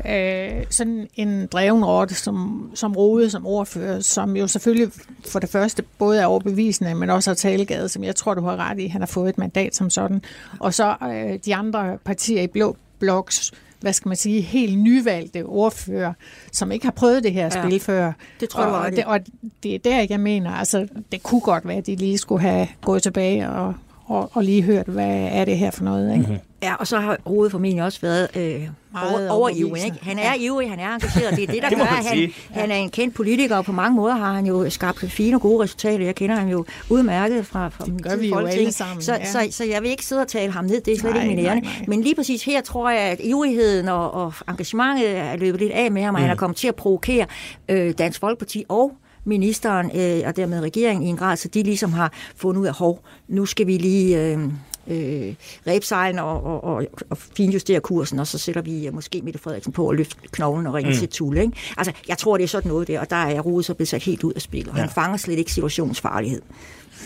[0.09, 4.91] øh, sådan en dreven rotte som, som Rode, som ordfører, som jo selvfølgelig
[5.27, 8.55] for det første både er overbevisende, men også har talegade, som jeg tror, du har
[8.55, 8.87] ret i.
[8.87, 10.21] Han har fået et mandat som sådan.
[10.59, 15.43] Og så øh, de andre partier i Blå Bloks hvad skal man sige, helt nyvalgte
[15.43, 16.13] ordfører,
[16.51, 18.11] som ikke har prøvet det her ja, spil før.
[18.39, 19.19] Det tror jeg, og, det, og
[19.63, 22.67] det er der, jeg mener, altså det kunne godt være, at de lige skulle have
[22.81, 23.73] gået tilbage og,
[24.05, 26.11] og, og lige hørt, hvad er det her for noget.
[26.11, 26.25] Ikke?
[26.25, 26.39] Mm-hmm.
[26.63, 29.85] Ja, og så har Rode formentlig også været øh, over, over ivrig.
[29.85, 29.97] Ikke?
[30.01, 30.33] Han er ja.
[30.39, 31.35] ivrig, han er engageret.
[31.35, 33.71] Det er det, der det gør, at han, han er en kendt politiker, og på
[33.71, 36.05] mange måder har han jo skabt fine og gode resultater.
[36.05, 39.01] Jeg kender ham jo udmærket fra, fra det gør vi jo alle sammen.
[39.01, 39.25] Så, ja.
[39.25, 41.23] så, så, så jeg vil ikke sidde og tale ham ned, det er slet nej,
[41.23, 41.61] ikke min ærne.
[41.87, 45.91] Men lige præcis her tror jeg, at ivrigheden og, og engagementet er løbet lidt af
[45.91, 46.23] med ham, og mm.
[46.23, 47.25] han er kommet til at provokere
[47.69, 48.91] øh, Dansk Folkeparti og
[49.25, 52.73] ministeren øh, og dermed regeringen i en grad, så de ligesom har fundet ud af,
[52.73, 54.39] hov, nu skal vi lige øh,
[54.87, 55.33] øh,
[55.67, 59.73] rebsejlen og, og, og, og finjustere kursen, og så sætter vi uh, måske Mette Frederiksen
[59.73, 60.97] på at løfte knoglen og ringe mm.
[60.97, 61.41] til Tulle.
[61.41, 61.57] Ikke?
[61.77, 64.03] Altså, jeg tror, det er sådan noget der, og der er Rode så blevet sat
[64.03, 64.81] helt ud af spil, og ja.
[64.81, 66.41] han fanger slet ikke situationsfarlighed.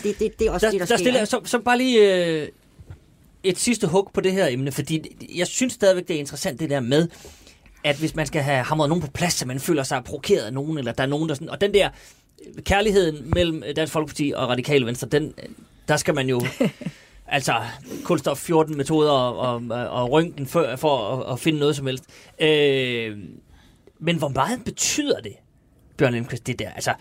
[0.02, 1.04] Det, det, det er også der, det, der, der sker.
[1.04, 2.48] Stiller, så, så bare lige øh,
[3.42, 6.70] et sidste hug på det her emne, fordi jeg synes stadigvæk, det er interessant det
[6.70, 7.08] der med,
[7.84, 10.52] at hvis man skal have hamret nogen på plads, så man føler sig provokeret af
[10.52, 11.50] nogen, eller der er nogen, der sådan...
[11.50, 11.88] Og den der
[12.60, 15.34] kærligheden mellem Dansk Folkeparti og Radikale Venstre, den,
[15.88, 16.40] der skal man jo...
[17.26, 17.54] altså
[18.04, 19.36] kulstof 14 metoder og,
[19.70, 22.04] og, og røntgen for, for at, at finde noget som helst.
[22.40, 23.18] Øh,
[23.98, 25.32] men hvor meget betyder det,
[25.96, 26.70] Bjørn Lindqvist, det der?
[26.70, 26.94] Altså,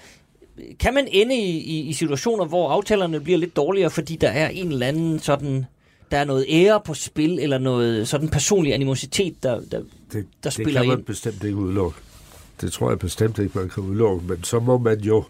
[0.79, 4.49] kan man ende i, i, i situationer, hvor aftalerne bliver lidt dårligere, fordi der er
[4.49, 5.65] en eller anden sådan
[6.11, 9.81] der er noget ære på spil, eller noget sådan personlig animositet, der, der,
[10.13, 10.75] det, der spiller ind.
[10.75, 11.05] Det kan man ind.
[11.05, 11.97] bestemt ikke udelukke.
[12.61, 14.27] Det tror jeg bestemt ikke, man kan udelukke.
[14.27, 15.23] Men så må man jo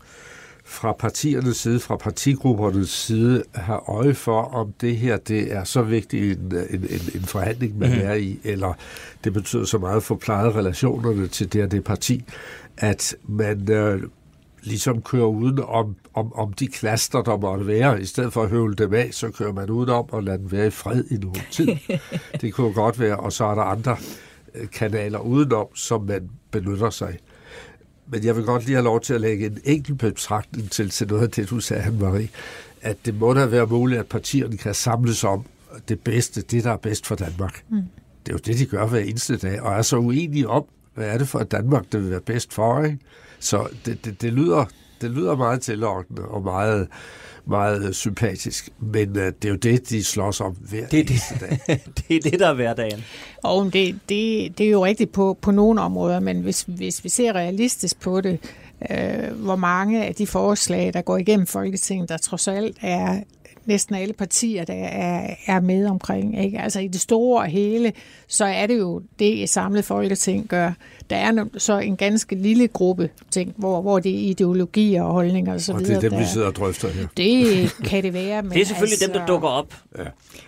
[0.70, 5.82] fra partiernes side, fra partigruppernes side, have øje for, om det her det er så
[5.82, 8.00] vigtig en, en, en, en forhandling, man mm.
[8.02, 8.74] er i, eller
[9.24, 12.24] det betyder så meget for plejet relationerne til det og det parti,
[12.78, 14.02] at man øh,
[14.64, 18.02] ligesom kører uden om, om, om de klaster, der måtte være.
[18.02, 20.68] I stedet for at høvle dem af, så kører man udenom og lader den være
[20.68, 21.68] i fred i nogen tid.
[22.42, 23.98] det kunne godt være, og så er der andre
[24.56, 27.18] øh, kanaler udenom, som man benytter sig.
[28.08, 31.08] Men jeg vil godt lige have lov til at lægge en enkelt betragtning til, til
[31.08, 32.28] noget af det, du sagde, Anne-Marie.
[32.82, 35.46] At det må da være muligt, at partierne kan samles om
[35.88, 37.64] det bedste, det der er bedst for Danmark.
[37.70, 37.82] Mm.
[38.26, 41.08] Det er jo det, de gør hver eneste dag, og er så uenige om, hvad
[41.08, 42.98] er det for Danmark, det vil være bedst for, ikke?
[43.40, 44.66] Så det, det, det, lyder,
[45.02, 46.88] det lyder meget tillokkende og meget,
[47.46, 51.60] meget sympatisk, men uh, det er jo det, de slås om hver det, det, dag.
[51.98, 53.04] det er det, der er hverdagen.
[53.44, 57.10] Og det, det, det er jo rigtigt på, på nogle områder, men hvis, hvis vi
[57.10, 58.40] ser realistisk på det,
[58.92, 63.20] øh, hvor mange af de forslag, der går igennem Folketinget, der trods alt er
[63.66, 66.44] næsten alle partier, der er, er med omkring.
[66.44, 66.60] Ikke?
[66.60, 67.94] Altså i det store og hele,
[68.28, 70.72] så er det jo det, et samlet folketing gør.
[71.10, 75.54] Der er så en ganske lille gruppe ting, hvor, hvor det er ideologier og holdninger
[75.54, 75.74] osv.
[75.74, 77.08] Og det er dem, der, vi sidder og drøfter her.
[77.18, 78.42] Det kan det være.
[78.42, 79.74] Men det er selvfølgelig altså, dem, der altså- dukker op.
[79.98, 80.04] Ja.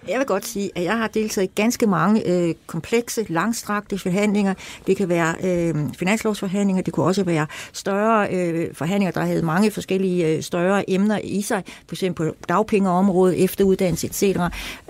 [0.08, 4.54] Jeg vil godt sige, at jeg har deltaget i ganske mange øh, komplekse, langstrakte forhandlinger.
[4.88, 9.72] Det kan være øh, finanslovsforhandlinger, det kunne også være større øh, forhandlinger, der havde mange
[9.72, 14.40] forskellige øh, større emner i sig, for eksempel på dagpengeområdet, efteruddannelse etc.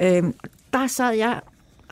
[0.01, 0.23] Øh,
[0.73, 1.39] der sad jeg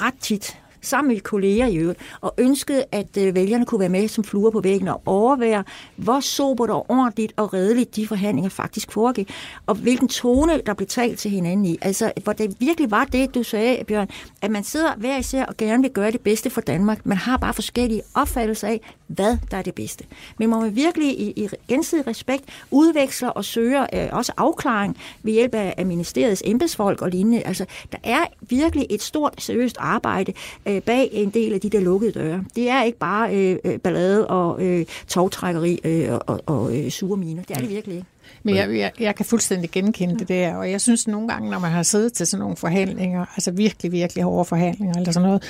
[0.02, 4.08] ret tit sammen med kolleger i øvrigt, og ønskede, at øh, vælgerne kunne være med
[4.08, 5.64] som fluer på væggen og overvære,
[5.96, 9.30] hvor sobert og ordentligt og redeligt de forhandlinger faktisk foregik,
[9.66, 11.78] og hvilken tone, der blev talt til hinanden i.
[11.82, 14.10] Altså, hvor det virkelig var det, du sagde, Bjørn,
[14.42, 17.06] at man sidder hver især og gerne vil gøre det bedste for Danmark.
[17.06, 20.06] Man har bare forskellige opfattelser af, hvad der er det bedste.
[20.38, 25.34] Men må man virkelig i, i gensidig respekt udveksler og søger øh, også afklaring ved
[25.34, 27.42] hjælp af, af ministeriets embedsfolk og lignende.
[27.42, 30.34] Altså, der er virkelig et stort, seriøst arbejde
[30.70, 32.44] øh, bag en del af de der lukkede døre.
[32.56, 36.90] Det er ikke bare øh, øh ballade og øh, togtrækkeri øh, og, og, og øh,
[36.90, 37.44] sure miner.
[37.44, 38.08] Det er det virkelig ikke.
[38.44, 41.60] Men jeg, jeg, jeg kan fuldstændig genkende det der, og jeg synes nogle gange, når
[41.60, 45.44] man har siddet til sådan nogle forhandlinger, altså virkelig, virkelig hårde forhandlinger eller sådan noget,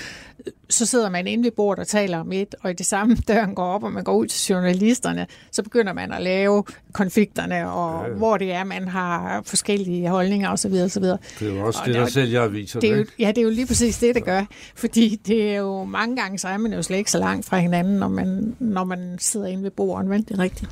[0.70, 3.56] så sidder man inde ved bordet og taler om et, og i det samme døren
[3.56, 8.08] går op, og man går ud til journalisterne, så begynder man at lave konflikterne, og
[8.08, 10.74] ja, hvor det er, man har forskellige holdninger osv.
[10.74, 11.04] osv.
[11.04, 12.80] Det er jo også og det, der sælger aviser.
[12.80, 14.46] Det er jo, ja, det er jo lige præcis det, det gør.
[14.76, 17.58] Fordi det er jo mange gange, så er man jo slet ikke så langt fra
[17.58, 20.08] hinanden, når man, når man sidder inde ved bordet.
[20.08, 20.72] Men det er rigtigt.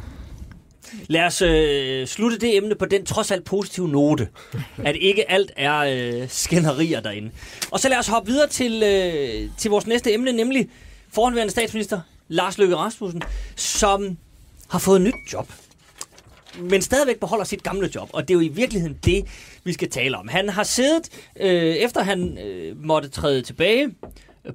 [1.08, 4.28] Lad os øh, slutte det emne på den trods alt positive note,
[4.84, 7.32] at ikke alt er øh, skænderier derinde.
[7.72, 10.70] Og så lad os hoppe videre til, øh, til vores næste emne, nemlig
[11.14, 13.22] foranværende statsminister Lars Løkke Rasmussen,
[13.56, 14.18] som
[14.70, 15.48] har fået et nyt job
[16.60, 18.10] men stadigvæk beholder sit gamle job.
[18.14, 19.26] Og det er jo i virkeligheden det,
[19.64, 20.28] vi skal tale om.
[20.28, 23.90] Han har siddet, øh, efter han øh, måtte træde tilbage,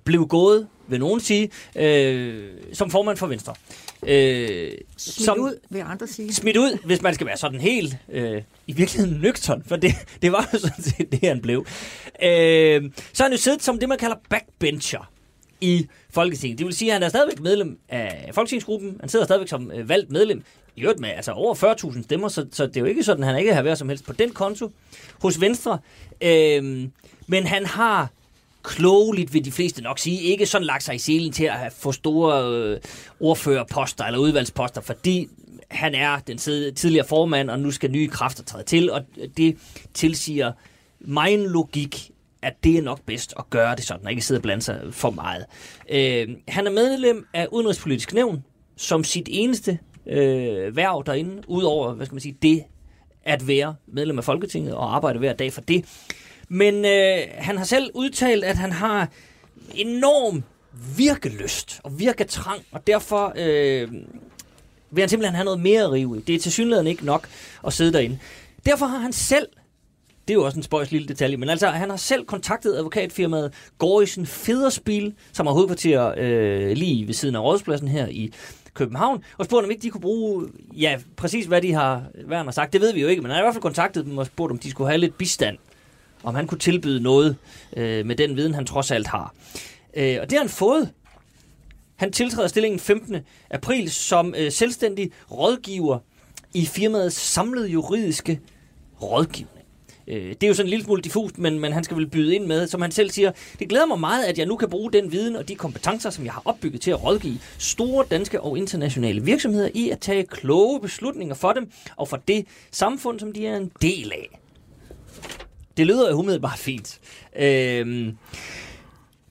[0.05, 3.55] blev gået, vil nogen sige, øh, som formand for Venstre.
[4.07, 6.33] Øh, smidt som, ud, vil andre sige.
[6.33, 10.33] Smidt ud, hvis man skal være sådan helt øh, i virkeligheden nøgtern, for det, det
[10.33, 11.67] var jo sådan set det, han blev.
[12.23, 15.11] Øh, så har han jo siddet som det, man kalder backbencher
[15.61, 16.59] i Folketinget.
[16.59, 18.97] Det vil sige, at han er stadigvæk medlem af Folketingsgruppen.
[19.01, 20.43] Han sidder stadigvæk som øh, valgt medlem.
[20.77, 23.31] I øvrigt med altså over 40.000 stemmer, så, så det er jo ikke sådan, at
[23.31, 24.73] han ikke har været som helst på den konto
[25.23, 25.79] hos Venstre.
[26.23, 26.89] Øh,
[27.27, 28.11] men han har
[28.65, 31.93] klogeligt, vil de fleste nok sige, ikke sådan lagt sig i selen til at få
[31.93, 32.81] store øh,
[33.21, 35.29] ordførerposter eller udvalgsposter, fordi
[35.71, 36.39] han er den
[36.75, 39.03] tidligere formand, og nu skal nye kræfter træde til, og
[39.37, 39.57] det
[39.95, 40.53] tilsiger
[41.01, 42.11] mig en logik,
[42.43, 44.81] at det er nok bedst at gøre det sådan, og ikke sidde og blande sig
[44.91, 45.45] for meget.
[45.91, 48.45] Øh, han er medlem af Udenrigspolitisk Nævn,
[48.77, 52.65] som sit eneste øh, værv derinde, udover, hvad skal man sige, det
[53.25, 55.85] at være medlem af Folketinget og arbejde hver dag for det.
[56.53, 59.09] Men øh, han har selv udtalt, at han har
[59.75, 60.43] enorm
[60.97, 63.93] virkelyst og virketrang, og derfor øh,
[64.91, 66.21] vil han simpelthen have noget mere at rive i.
[66.21, 67.29] Det er til synligheden ikke nok
[67.67, 68.19] at sidde derinde.
[68.67, 69.47] Derfor har han selv
[70.29, 73.53] det er jo også en spøjs lille detalje, men altså, han har selv kontaktet advokatfirmaet
[73.79, 78.33] Gorisen Federspil, som har hovedkvarter øh, lige ved siden af rådspladsen her i
[78.75, 82.47] København, og spurgt, om ikke de kunne bruge, ja, præcis hvad de har, hvad han
[82.47, 84.19] har sagt, det ved vi jo ikke, men han har i hvert fald kontaktet dem
[84.19, 85.59] og spurgt, om de skulle have lidt bistand
[86.23, 87.37] om han kunne tilbyde noget
[87.77, 89.35] øh, med den viden, han trods alt har.
[89.97, 90.91] Øh, og det har han fået.
[91.97, 93.17] Han tiltræder stillingen 15.
[93.51, 95.99] april som øh, selvstændig rådgiver
[96.55, 98.41] i firmaets samlede juridiske
[99.03, 99.67] rådgivning.
[100.09, 102.35] Øh, det er jo sådan en lille smule diffust, men, men han skal vel byde
[102.35, 104.93] ind med, som han selv siger, det glæder mig meget, at jeg nu kan bruge
[104.93, 108.59] den viden og de kompetencer, som jeg har opbygget til at rådgive store danske og
[108.59, 113.47] internationale virksomheder i at tage kloge beslutninger for dem og for det samfund, som de
[113.47, 114.42] er en del af.
[115.77, 117.01] Det lyder jo umiddelbart fint.
[117.37, 118.19] Øhm,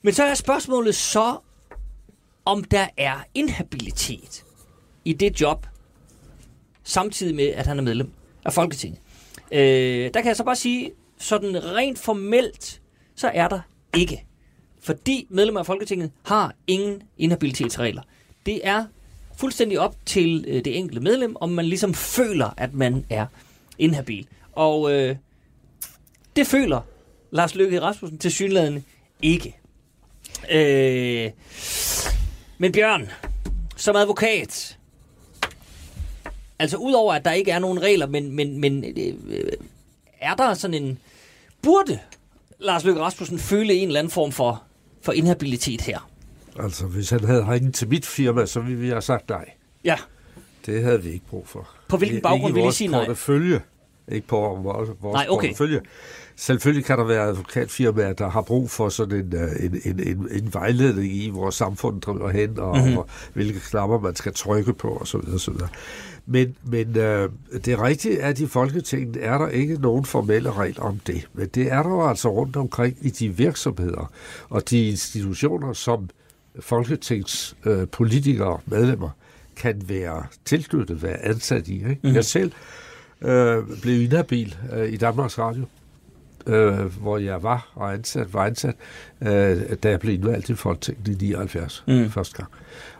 [0.01, 1.37] men så er spørgsmålet så,
[2.45, 4.43] om der er inhabilitet
[5.05, 5.67] i det job,
[6.83, 8.11] samtidig med, at han er medlem
[8.45, 8.99] af Folketinget.
[9.51, 12.81] Øh, der kan jeg så bare sige, sådan rent formelt,
[13.15, 13.59] så er der
[13.97, 14.25] ikke.
[14.79, 18.01] Fordi medlemmer af Folketinget har ingen inhabilitetsregler.
[18.45, 18.85] Det er
[19.37, 23.25] fuldstændig op til øh, det enkelte medlem, om man ligesom føler, at man er
[23.77, 24.27] inhabil.
[24.53, 25.15] Og øh,
[26.35, 26.81] det føler
[27.31, 28.85] Lars Løkke Rasmussen til synligheden
[29.21, 29.57] ikke.
[30.51, 31.31] Øh,
[32.57, 33.09] men Bjørn,
[33.77, 34.77] som advokat,
[36.59, 39.51] altså udover at der ikke er nogen regler, men, men, men øh,
[40.21, 40.99] er der sådan en...
[41.61, 41.99] Burde
[42.59, 44.63] Lars Løkke Rasmussen føle en eller anden form for,
[45.01, 46.09] for inhabilitet her?
[46.59, 49.49] Altså, hvis han havde ringet til mit firma, så ville vi have sagt nej.
[49.83, 49.97] Ja.
[50.65, 51.69] Det havde vi ikke brug for.
[51.87, 53.05] På hvilken baggrund ville I sige nej?
[53.05, 53.61] Portefølje.
[54.11, 55.47] ikke på vores, vores Nej, okay.
[55.47, 55.81] portefølje.
[56.35, 60.27] Selvfølgelig kan der være advokatfirmaer, der har brug for sådan en, øh, en, en, en,
[60.31, 62.97] en vejledning i, hvor samfundet driver hen, og, mm-hmm.
[62.97, 65.19] og hvilke knapper man skal trykke på, osv.
[65.35, 65.53] osv.
[66.25, 70.83] Men, men øh, det er rigtigt, at i Folketinget er der ikke nogen formelle regler
[70.83, 71.27] om det.
[71.33, 74.11] Men det er der jo altså rundt omkring i de virksomheder
[74.49, 76.09] og de institutioner, som
[76.59, 79.09] Folketings øh, politikere, medlemmer,
[79.55, 81.73] kan være tilknyttet, være ansat i.
[81.73, 81.87] Ikke?
[81.87, 82.15] Mm-hmm.
[82.15, 82.51] Jeg selv
[83.21, 85.65] øh, blev inhabil øh, i Danmarks Radio,
[86.47, 88.75] øh, hvor jeg var og ansat, var ansat,
[89.21, 92.09] øh, da jeg blev indvalgt i Folketinget i 79 mm.
[92.09, 92.49] første gang.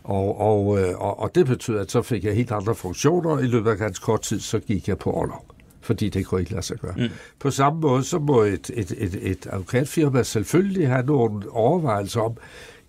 [0.04, 3.40] Og, og, øh, og, og det betød, at så fik jeg helt andre funktioner.
[3.40, 5.46] I løbet af ganske kort tid, så gik jeg på overlov
[5.84, 6.94] fordi det kunne ikke lade sig gøre.
[6.98, 7.10] Mm.
[7.40, 12.38] På samme måde, så må et, et, et, et advokatfirma selvfølgelig have nogle overvejelser om,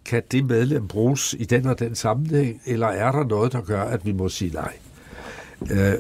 [0.05, 3.83] kan det medlem bruges i den og den sammenhæng, eller er der noget, der gør,
[3.83, 4.73] at vi må sige nej?
[5.71, 5.95] Øh,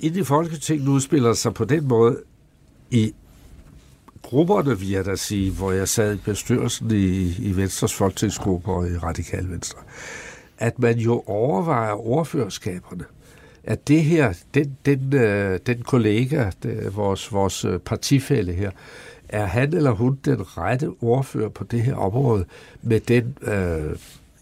[0.00, 2.18] ind i Folketinget udspiller sig på den måde
[2.90, 3.14] i
[4.32, 8.88] grupperne, vil jeg da sige, hvor jeg sad i bestyrelsen i, i Venstres folketingsgruppe og
[8.88, 9.78] i Radikal Venstre,
[10.58, 13.04] at man jo overvejer ordførerskaberne.
[13.64, 18.70] At det her, den, den, øh, den kollega, det, vores, vores øh, partifælle her,
[19.28, 22.44] er han eller hun den rette ordfører på det her område
[22.82, 23.96] med den øh,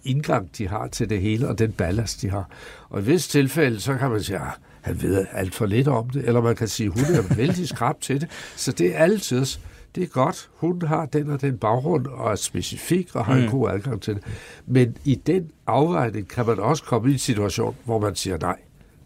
[0.04, 2.48] indgang, de har til det hele, og den ballast, de har.
[2.90, 4.42] Og i vis tilfælde, så kan man sige, at
[4.80, 7.68] han ved alt for lidt om det, eller man kan sige, at hun er vældig
[7.68, 8.28] skrab til det.
[8.56, 9.46] Så det er altid,
[9.94, 13.42] det er godt, hun har den og den baggrund, og er specifik, og har mm.
[13.42, 14.22] en god adgang til det.
[14.66, 18.56] Men i den afvejning kan man også komme i en situation, hvor man siger, nej,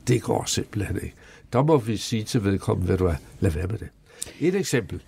[0.08, 1.14] det går simpelthen ikke.
[1.52, 3.88] Der må vi sige til vedkommende, hvad du er, lad være med det.
[4.40, 5.02] Et eksempel.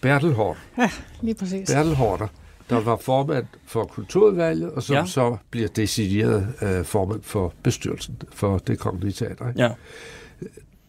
[0.00, 0.56] Bertel Hård.
[0.78, 1.70] Ja, lige præcis.
[1.70, 2.26] Bertel Hårder,
[2.70, 5.06] der var formand for kulturudvalget, og som ja.
[5.06, 9.48] så bliver decideret øh, formand for bestyrelsen for det kongelige teater.
[9.48, 9.62] Ikke?
[9.62, 9.70] Ja.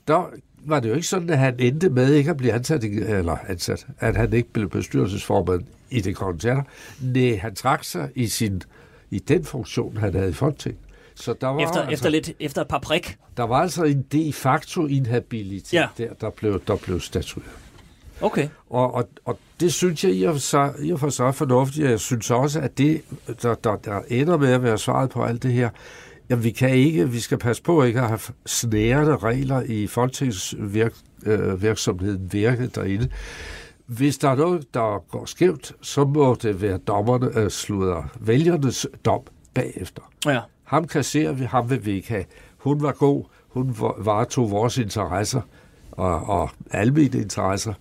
[0.08, 0.30] Der
[0.66, 3.88] var det jo ikke sådan, at han endte med ikke at blive ansat, eller ansat,
[4.00, 6.64] at han ikke blev bestyrelsesformand i det teater.
[7.02, 8.62] Nej, han trak sig i, sin,
[9.12, 10.80] i den funktion, han havde i Folketinget.
[11.16, 13.18] Så der var efter, altså, efter, lidt, efter et par prik.
[13.38, 15.88] Der var altså en de facto inhabilitet ja.
[15.98, 17.52] der, der blev, der blev statueret.
[18.22, 18.48] Okay.
[18.70, 21.32] Og, og, og det synes jeg i og, for sig, i og for sig er
[21.32, 21.90] fornuftigt.
[21.90, 23.02] Jeg synes også, at det,
[23.42, 25.70] der, der, der ender med at være svaret på alt det her,
[26.30, 32.26] jamen vi kan ikke, vi skal passe på ikke at have snærende regler i folketingsvirksomheden
[32.26, 33.10] øh, virket derinde.
[33.86, 38.88] Hvis der er noget, der går skævt, så må det være dommerne, øh, slutter vælgernes
[39.06, 39.22] dom
[39.54, 40.02] bagefter.
[40.26, 40.40] Ja.
[40.64, 42.26] Ham kasserer vi, ham vil vi ikke have.
[42.58, 45.42] Hun var god, hun varetog vores interesser
[45.92, 47.74] og, og almindelige interesser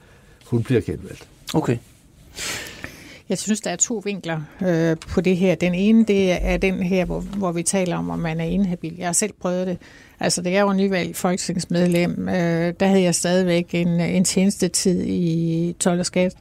[0.46, 1.28] hun bliver genvalgt.
[1.54, 1.78] Okay.
[3.28, 5.54] Jeg synes, der er to vinkler øh, på det her.
[5.54, 8.94] Den ene, det er den her, hvor, hvor vi taler om, om man er inhabil.
[8.98, 9.78] Jeg har selv prøvet det.
[10.20, 15.76] Altså, da jeg var nyvalgt folketingsmedlem, øh, der havde jeg stadigvæk en, en tjenestetid i
[15.80, 16.34] 12 og skat.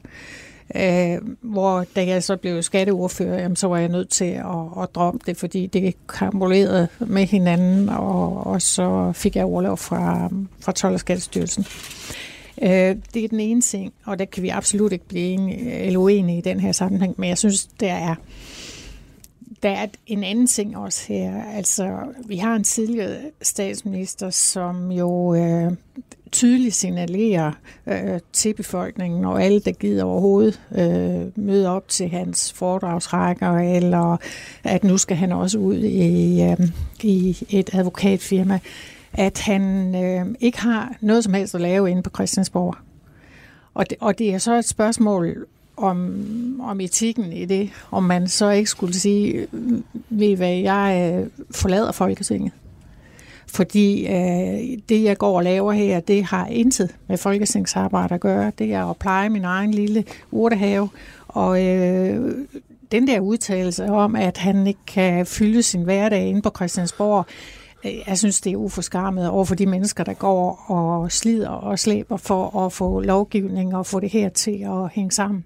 [0.76, 4.94] Øh, hvor da jeg så blev skatteordfører, jamen, så var jeg nødt til at, at
[4.94, 10.72] droppe det, fordi det karambolerede med hinanden, og, og så fik jeg overlov fra, fra
[10.72, 11.62] 12 og Skattestyrelsen.
[11.62, 12.27] Øh,
[12.62, 16.00] Øh, det er den ene ting, og der kan vi absolut ikke blive enige, eller
[16.00, 18.14] uenige i den her sammenhæng, men jeg synes, der er,
[19.62, 21.42] der er en anden ting også her.
[21.44, 25.72] Altså, vi har en tidligere statsminister, som jo øh,
[26.32, 27.52] tydeligt signalerer
[27.86, 34.16] øh, til befolkningen og alle, der gider overhovedet øh, møde op til hans foredragsrækker, eller
[34.64, 36.68] at nu skal han også ud i, øh,
[37.02, 38.60] i et advokatfirma
[39.12, 42.74] at han øh, ikke har noget som helst at lave inde på Christiansborg.
[43.74, 48.28] Og det, og det er så et spørgsmål om, om etikken i det, om man
[48.28, 52.52] så ikke skulle sige, øh, ved hvad, jeg øh, forlader Folketinget.
[53.46, 58.52] Fordi øh, det, jeg går og laver her, det har intet med folketingsarbejde at gøre.
[58.58, 60.88] Det er at pleje min egen lille urtehave.
[61.28, 62.34] Og øh,
[62.92, 67.26] den der udtalelse om, at han ikke kan fylde sin hverdag inde på Christiansborg,
[67.84, 72.16] jeg synes, det er uforskammet over for de mennesker, der går og slider og slæber
[72.16, 75.44] for at få lovgivning og få det her til at hænge sammen.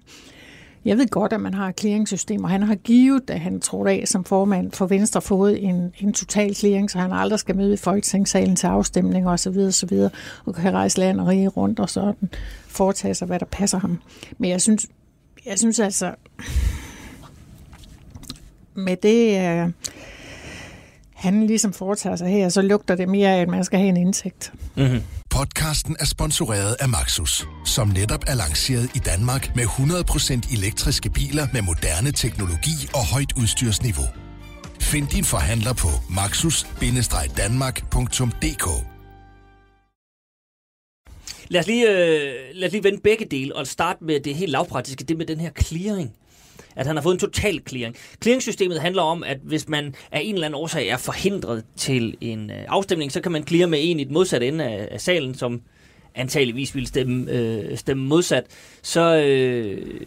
[0.85, 3.91] Jeg ved godt, at man har et clearingssystem, og han har givet, da han trådte
[3.91, 7.73] af som formand for Venstre, fået en, en total clearing, så han aldrig skal møde
[7.73, 10.09] i Folketingssalen til afstemning og så videre, så videre,
[10.45, 12.29] og kan rejse land og rige rundt og sådan
[12.67, 13.99] foretage sig, hvad der passer ham.
[14.37, 14.87] Men jeg synes,
[15.45, 16.15] jeg synes altså,
[18.73, 19.71] med det, øh,
[21.23, 23.97] han ligesom foretager sig her, så lugter det mere af, at man skal have en
[23.97, 24.53] indtægt.
[24.75, 25.01] Mm-hmm.
[25.29, 31.47] Podcasten er sponsoreret af Maxus, som netop er lanceret i Danmark med 100% elektriske biler
[31.53, 34.05] med moderne teknologi og højt udstyrsniveau.
[34.79, 38.67] Find din forhandler på maxus-danmark.dk
[41.47, 44.51] Lad os, lige, øh, lad os lige vende begge dele og starte med det helt
[44.51, 46.13] lavpraktiske, det med den her clearing
[46.75, 47.95] at han har fået en total clearing.
[48.21, 52.49] Clearingsystemet handler om, at hvis man af en eller anden årsag er forhindret til en
[52.49, 55.35] øh, afstemning, så kan man clear med en i den modsatte ende af, af salen,
[55.35, 55.61] som
[56.15, 58.45] antageligvis ville stemme, øh, stemme modsat.
[58.81, 60.01] Så, øh,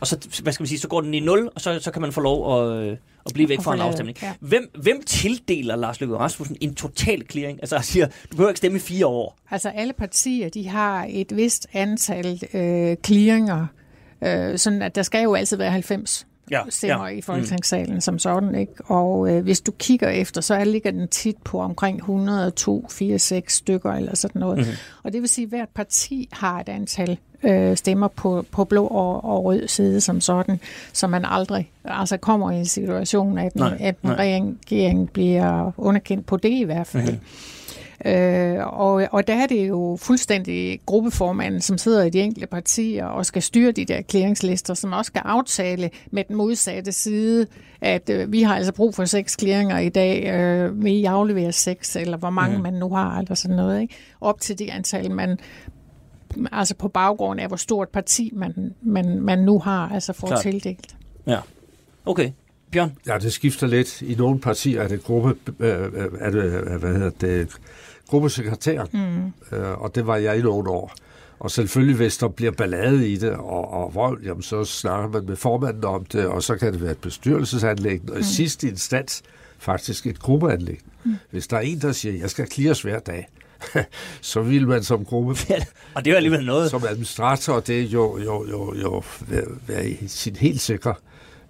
[0.00, 2.02] og så, hvad skal man sige, så går den i nul, og så, så kan
[2.02, 2.96] man få lov at, øh,
[3.26, 4.18] at blive væk fra en afstemning.
[4.22, 4.34] Ja.
[4.40, 7.58] Hvem, hvem tildeler Lars Løkke Rasmussen en total clearing?
[7.62, 9.38] Altså, jeg siger, du behøver ikke stemme i fire år.
[9.50, 13.66] Altså, alle partier, de har et vist antal øh, clearinger,
[14.22, 17.16] øh, sådan at der skal jo altid være 90 ja, stemmer ja.
[17.16, 18.00] i Folketingssalen mm.
[18.00, 18.54] som sådan.
[18.54, 18.72] Ikke?
[18.84, 23.54] Og øh, hvis du kigger efter, så ligger den tit på omkring 102, 4, 6
[23.54, 24.58] stykker eller sådan noget.
[24.58, 24.74] Mm-hmm.
[25.02, 28.86] Og det vil sige, at hvert parti har et antal øh, stemmer på, på blå
[28.86, 30.60] og, og rød side som sådan,
[30.92, 36.26] så man aldrig altså kommer i en situation, at, nej, at en regering bliver underkendt
[36.26, 37.04] på det i hvert fald.
[37.04, 37.20] Mm-hmm.
[38.04, 43.06] Øh, og, og der er det jo fuldstændig gruppeformanden, som sidder i de enkelte partier
[43.06, 47.46] og skal styre de der klæringslister, som også skal aftale med den modsatte side,
[47.80, 51.52] at øh, vi har altså brug for seks klæringer i dag, øh, vil I aflevere
[51.52, 52.62] seks, eller hvor mange mm.
[52.62, 53.94] man nu har, eller sådan noget, ikke?
[54.20, 55.38] op til det antal, man
[56.52, 60.40] altså på baggrund af, hvor stort parti man, man, man nu har, altså får Klart.
[60.40, 60.96] tildelt.
[61.26, 61.38] Ja,
[62.06, 62.30] okay.
[62.70, 62.96] Bjørn?
[63.06, 64.02] Ja, det skifter lidt.
[64.02, 67.48] I nogle partier er det gruppe, øh, øh er det, hvad hedder det,
[68.10, 69.56] gruppesekretær, mm.
[69.56, 70.94] øh, og det var jeg i nogle år.
[71.40, 75.24] Og selvfølgelig, hvis der bliver ballade i det og, og vold, jamen, så snakker man
[75.26, 78.22] med formanden om det, og så kan det være et bestyrelsesanlæg, og i mm.
[78.22, 79.22] sidste instans
[79.58, 80.80] faktisk et gruppeanlæg.
[81.04, 81.16] Mm.
[81.30, 83.28] Hvis der er en, der siger, jeg skal clears hver dag,
[84.20, 85.36] så vil man som gruppe...
[85.94, 86.70] Og det er alligevel noget.
[86.70, 90.94] Som administrator, det er jo, jo, jo, jo være, være i sin helt sikre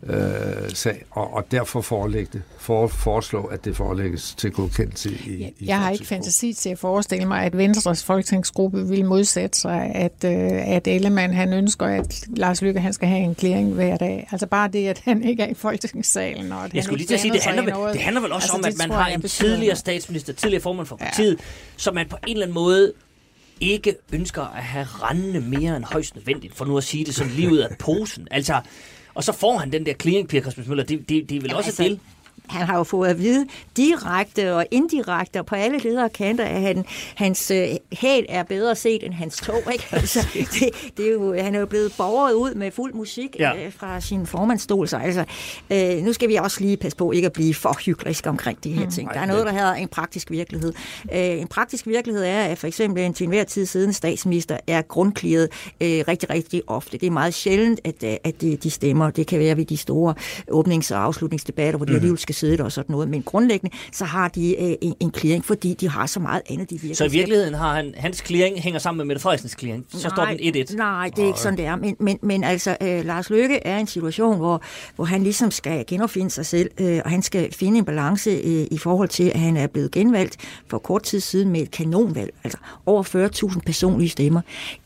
[0.06, 5.48] øh, sag, og, og derfor forelægge for, foreslå, at det forelægges til godkendelse i, ja,
[5.58, 9.92] i Jeg har ikke fantasi til at forestille mig, at Venstres folketingsgruppe vil modsætte sig,
[9.94, 13.96] at, øh, at Ellemann han ønsker, at Lars Lykke han skal have en klæring hver
[13.96, 14.28] dag.
[14.32, 16.52] Altså bare det, at han ikke er i folketingssalen.
[16.52, 18.32] Og at jeg skulle lige til at sige, det handler, vel, noget, det handler vel
[18.32, 21.44] også altså, om, at man har en tidligere statsminister, tidligere formand for partiet, ja.
[21.76, 22.92] som man på en eller anden måde
[23.60, 27.32] ikke ønsker at have rendende mere end højst nødvendigt, for nu at sige det sådan
[27.32, 28.28] lige ud af posen.
[28.30, 28.60] Altså,
[29.14, 30.84] og så får han den der clearing, Per Christmas Møller.
[30.84, 32.00] Det, det, det er vel Jamen også altså, del
[32.50, 33.46] han har jo fået at vide
[33.76, 36.84] direkte og indirekte og på alle ledere kanter, at han,
[37.14, 39.62] hans øh, hæl er bedre set end hans tog.
[39.72, 39.86] Ikke?
[40.00, 43.64] Altså, det, det er jo, han er jo blevet borget ud med fuld musik ja.
[43.64, 44.88] øh, fra sin formandstol.
[44.88, 45.24] Så altså,
[45.70, 48.72] øh, nu skal vi også lige passe på ikke at blive for hyggelig omkring de
[48.72, 48.90] her mm.
[48.90, 49.10] ting.
[49.14, 50.72] Der er noget, der hedder en praktisk virkelighed.
[51.14, 54.82] Øh, en praktisk virkelighed er, at for eksempel en til enhver tid siden statsminister er
[54.82, 55.48] grundkliret
[55.80, 56.98] øh, rigtig, rigtig ofte.
[56.98, 59.10] Det er meget sjældent, at, øh, at de, de stemmer.
[59.10, 60.14] Det kan være ved de store
[60.50, 61.96] åbnings- og afslutningsdebatter, hvor de mm.
[61.96, 63.08] alligevel skal sidde og sådan noget.
[63.08, 66.70] Men grundlæggende, så har de øh, en, en clearing, fordi de har så meget andet,
[66.70, 66.94] de virker.
[66.94, 69.86] Så i virkeligheden har han, hans clearing hænger sammen med Mette Frederiksens clearing?
[69.88, 70.76] Så nej, står den 1-1?
[70.76, 71.76] Nej, det er ikke sådan, det er.
[71.76, 74.62] Men, men, men altså, øh, Lars Løkke er i en situation, hvor,
[74.96, 78.66] hvor han ligesom skal genopfinde sig selv, øh, og han skal finde en balance øh,
[78.70, 80.36] i forhold til, at han er blevet genvalgt
[80.68, 82.34] for kort tid siden med et kanonvalg.
[82.44, 83.02] Altså over
[83.52, 84.40] 40.000 personlige stemmer.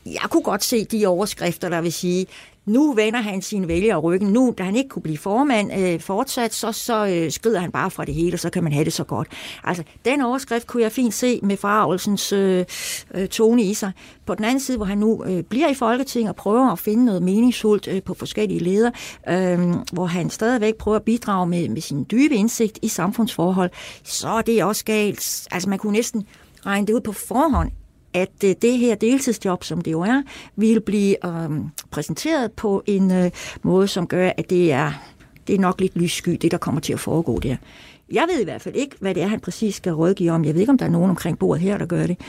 [0.05, 2.25] Jeg kunne godt se de overskrifter, der vil sige,
[2.65, 4.29] nu vender han sin vælger ryggen.
[4.29, 7.91] Nu, da han ikke kunne blive formand øh, fortsat, så, så øh, skrider han bare
[7.91, 9.27] fra det hele, og så kan man have det så godt.
[9.63, 12.65] Altså, den overskrift kunne jeg fint se med farvelsens øh,
[13.13, 13.91] øh, tone i sig.
[14.25, 17.05] På den anden side, hvor han nu øh, bliver i Folketinget og prøver at finde
[17.05, 18.91] noget meningsfuldt øh, på forskellige leder,
[19.29, 23.69] øh, hvor han stadigvæk prøver at bidrage med, med sin dybe indsigt i samfundsforhold,
[24.03, 25.47] så er det også galt.
[25.51, 26.27] Altså, man kunne næsten
[26.65, 27.71] regne det ud på forhånd
[28.15, 30.21] at øh, det her deltidsjob, som det jo er,
[30.55, 31.49] vil blive øh,
[31.91, 33.31] præsenteret på en øh,
[33.63, 34.91] måde, som gør, at det er,
[35.47, 37.55] det er nok lidt lyssky, det der kommer til at foregå der.
[38.11, 40.45] Jeg ved i hvert fald ikke, hvad det er, han præcis skal rådgive om.
[40.45, 42.19] Jeg ved ikke, om der er nogen omkring bordet her, der gør det.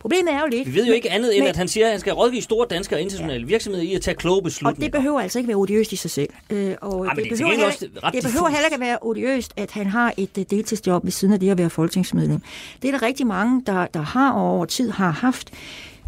[0.00, 0.68] Problemet er jo lidt...
[0.68, 2.66] Vi ved jo ikke andet, end men, at han siger, at han skal rådgive store
[2.70, 3.46] danske og internationale ja.
[3.46, 4.76] virksomheder i at tage kloge beslutninger.
[4.76, 6.28] Og det behøver altså ikke være odiøst i sig selv.
[6.50, 9.52] Øh, og Ej, det, det, behøver heller, også det behøver heller ikke at være odiøst,
[9.56, 12.40] at han har et uh, deltidsjob ved siden af det at være folketingsmedlem.
[12.82, 15.50] Det er der rigtig mange, der, der har og over tid har haft.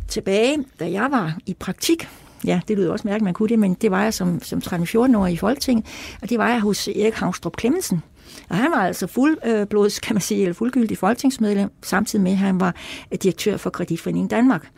[0.09, 2.09] Tilbage, da jeg var i praktik,
[2.45, 5.33] ja, det lyder også mærkeligt, man kunne det, men det var jeg som, som 13-14-årig
[5.33, 5.87] i Folketinget,
[6.23, 8.03] og det var jeg hos Erik Havstrup Clemmensen,
[8.49, 12.39] og han var altså fuldblods, øh, kan man sige, eller fuldgyldig folketingsmedlem, samtidig med, at
[12.39, 12.75] han var
[13.13, 14.69] øh, direktør for Kreditforeningen Danmark.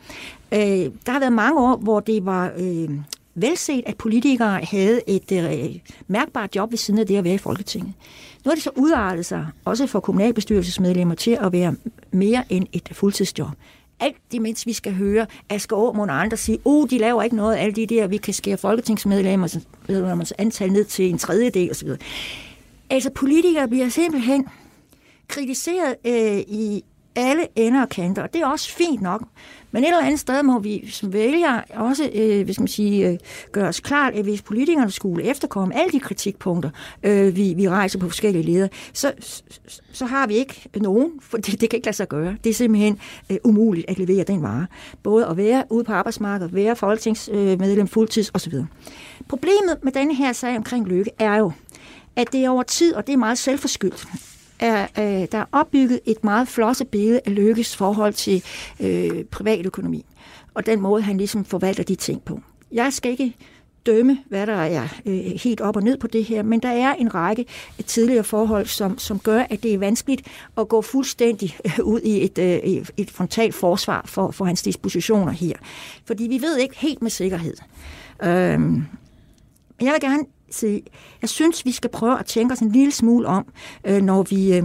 [0.52, 0.60] Øh,
[1.06, 2.88] der har været mange år, hvor det var øh,
[3.34, 5.76] velset, at politikere havde et øh,
[6.06, 7.92] mærkbart job ved siden af det at være i Folketinget.
[8.44, 11.74] Nu har det så udartet sig, også for kommunalbestyrelsesmedlemmer, til at være
[12.12, 13.50] mere end et fuldtidsjob
[14.00, 17.36] alt det, mens vi skal høre Asger Aumund og andre sige, oh, de laver ikke
[17.36, 19.46] noget, alle de der, vi kan skære folketingsmedlemmer
[20.24, 21.88] så antal ned til en tredjedel osv.
[22.90, 24.46] Altså politikere bliver simpelthen
[25.28, 26.84] kritiseret øh, i
[27.16, 29.22] alle ender og kanter, og det er også fint nok.
[29.70, 33.18] Men et eller andet sted må vi som vælger også øh, hvis man sige, øh,
[33.52, 36.70] gøre os klart, at hvis politikerne skulle efterkomme alle de kritikpunkter,
[37.02, 39.12] øh, vi, vi rejser på forskellige ledere, så,
[39.92, 42.36] så har vi ikke nogen, for det, det kan ikke lade sig gøre.
[42.44, 42.98] Det er simpelthen
[43.30, 44.66] øh, umuligt at levere den vare.
[45.02, 48.54] Både at være ude på arbejdsmarkedet, være folketingsmedlem fuldtids osv.
[49.28, 51.52] Problemet med denne her sag omkring lykke er jo,
[52.16, 54.06] at det er over tid, og det er meget selvforskyldt,
[54.60, 58.44] er, øh, der er opbygget et meget flosset billede af Lykkes forhold til
[58.80, 60.04] øh, privatøkonomi,
[60.54, 62.40] og den måde, han ligesom forvalter de ting på.
[62.72, 63.36] Jeg skal ikke
[63.86, 66.94] dømme, hvad der er øh, helt op og ned på det her, men der er
[66.94, 67.46] en række
[67.86, 70.22] tidligere forhold, som, som gør, at det er vanskeligt
[70.58, 75.32] at gå fuldstændig øh, ud i et, øh, et frontalt forsvar for, for hans dispositioner
[75.32, 75.54] her.
[76.04, 77.56] Fordi vi ved ikke helt med sikkerhed.
[78.22, 78.28] Øh,
[79.80, 80.24] jeg vil gerne
[80.54, 80.82] sige,
[81.22, 83.46] jeg synes, vi skal prøve at tænke os en lille smule om,
[83.84, 84.56] øh, når vi...
[84.56, 84.64] Øh,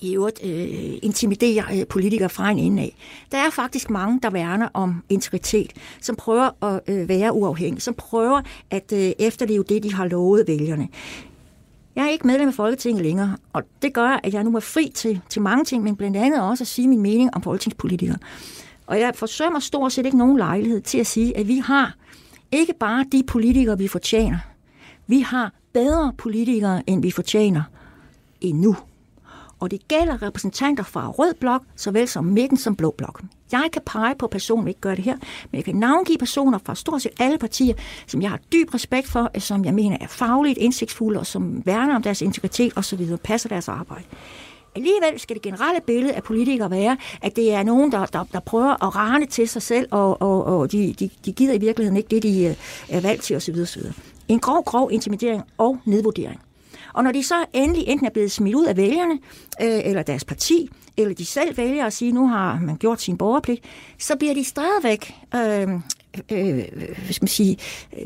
[0.00, 2.96] i øvrigt øh, intimiderer øh, politikere fra en ende af.
[3.32, 7.94] Der er faktisk mange, der værner om integritet, som prøver at øh, være uafhængige, som
[7.94, 8.40] prøver
[8.70, 10.88] at øh, efterleve det, de har lovet vælgerne.
[11.96, 14.92] Jeg er ikke medlem af Folketinget længere, og det gør, at jeg nu er fri
[14.94, 18.18] til, til mange ting, men blandt andet også at sige min mening om folketingspolitikere.
[18.86, 21.94] Og jeg forsømmer stort set ikke nogen lejlighed til at sige, at vi har
[22.52, 24.38] ikke bare de politikere, vi fortjener.
[25.06, 27.62] Vi har bedre politikere, end vi fortjener
[28.40, 28.76] endnu.
[29.60, 33.22] Og det gælder repræsentanter fra Rød Blok, såvel som midten som Blå Blok.
[33.52, 35.16] Jeg kan pege på personer, der ikke gør det her,
[35.50, 37.74] men jeg kan navngive personer fra stort set alle partier,
[38.06, 41.96] som jeg har dyb respekt for, som jeg mener er fagligt indsigtsfulde, og som værner
[41.96, 44.04] om deres integritet osv., passer deres arbejde.
[44.76, 48.40] Alligevel skal det generelle billede af politikere være, at det er nogen, der, der, der
[48.40, 51.96] prøver at rane til sig selv, og, og, og de, de, de gider i virkeligheden
[51.96, 52.56] ikke det, de øh,
[52.88, 53.54] er valgt til osv.
[53.62, 53.82] osv.
[54.28, 56.40] En grov, grov intimidering og nedvurdering.
[56.92, 59.18] Og når de så endelig enten er blevet smidt ud af vælgerne,
[59.62, 63.16] øh, eller deres parti, eller de selv vælger at sige, nu har man gjort sin
[63.18, 63.64] borgerpligt,
[63.98, 65.68] så bliver de stadigvæk øh,
[66.32, 66.64] øh,
[67.04, 67.58] hvad skal man sige,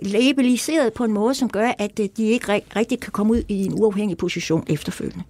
[0.02, 3.64] labeliseret på en måde, som gør, at øh, de ikke rigtig kan komme ud i
[3.64, 5.24] en uafhængig position efterfølgende.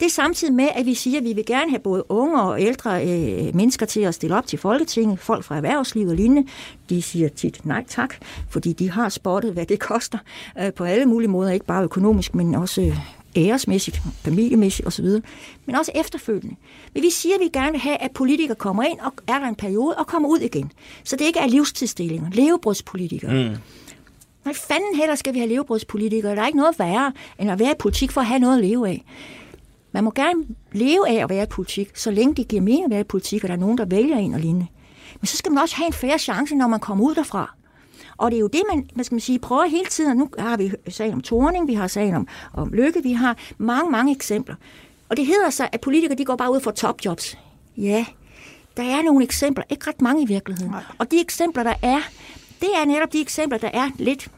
[0.00, 2.60] Det er samtidig med, at vi siger, at vi vil gerne have både unge og
[2.62, 6.48] ældre øh, mennesker til at stille op til Folketinget, folk fra erhvervslivet og lignende.
[6.90, 8.14] De siger tit nej tak,
[8.50, 10.18] fordi de har spottet, hvad det koster
[10.60, 12.98] øh, på alle mulige måder, ikke bare økonomisk, men også øh,
[13.36, 15.06] æresmæssigt, familiemæssigt osv.,
[15.66, 16.56] men også efterfølgende.
[16.94, 19.46] Men vi siger, at vi gerne vil have, at politikere kommer ind, og er der
[19.46, 20.72] en periode, og kommer ud igen.
[21.04, 23.48] Så det ikke er livstidsstillinger, levebrødspolitikere.
[23.48, 23.56] Mm.
[24.42, 26.36] Hvad fanden heller skal vi have levebrødspolitikere?
[26.36, 28.64] Der er ikke noget værre, end at være i politik for at have noget at
[28.64, 29.04] leve af.
[29.96, 32.90] Man må gerne leve af at være i politik, så længe det giver mening at
[32.90, 34.66] være i politik, og der er nogen, der vælger en og lignende.
[35.20, 37.54] Men så skal man også have en færre chance, når man kommer ud derfra.
[38.16, 40.18] Og det er jo det, man, man skal man sige, prøver hele tiden.
[40.18, 43.90] Nu har vi sagen om Torning, vi har sagen om, om Lykke, vi har mange,
[43.90, 44.54] mange eksempler.
[45.08, 47.38] Og det hedder sig, at politikere de går bare ud for topjobs.
[47.76, 48.06] Ja,
[48.76, 50.74] der er nogle eksempler, ikke ret mange i virkeligheden.
[50.98, 52.00] Og de eksempler, der er,
[52.60, 54.30] det er netop de eksempler, der er lidt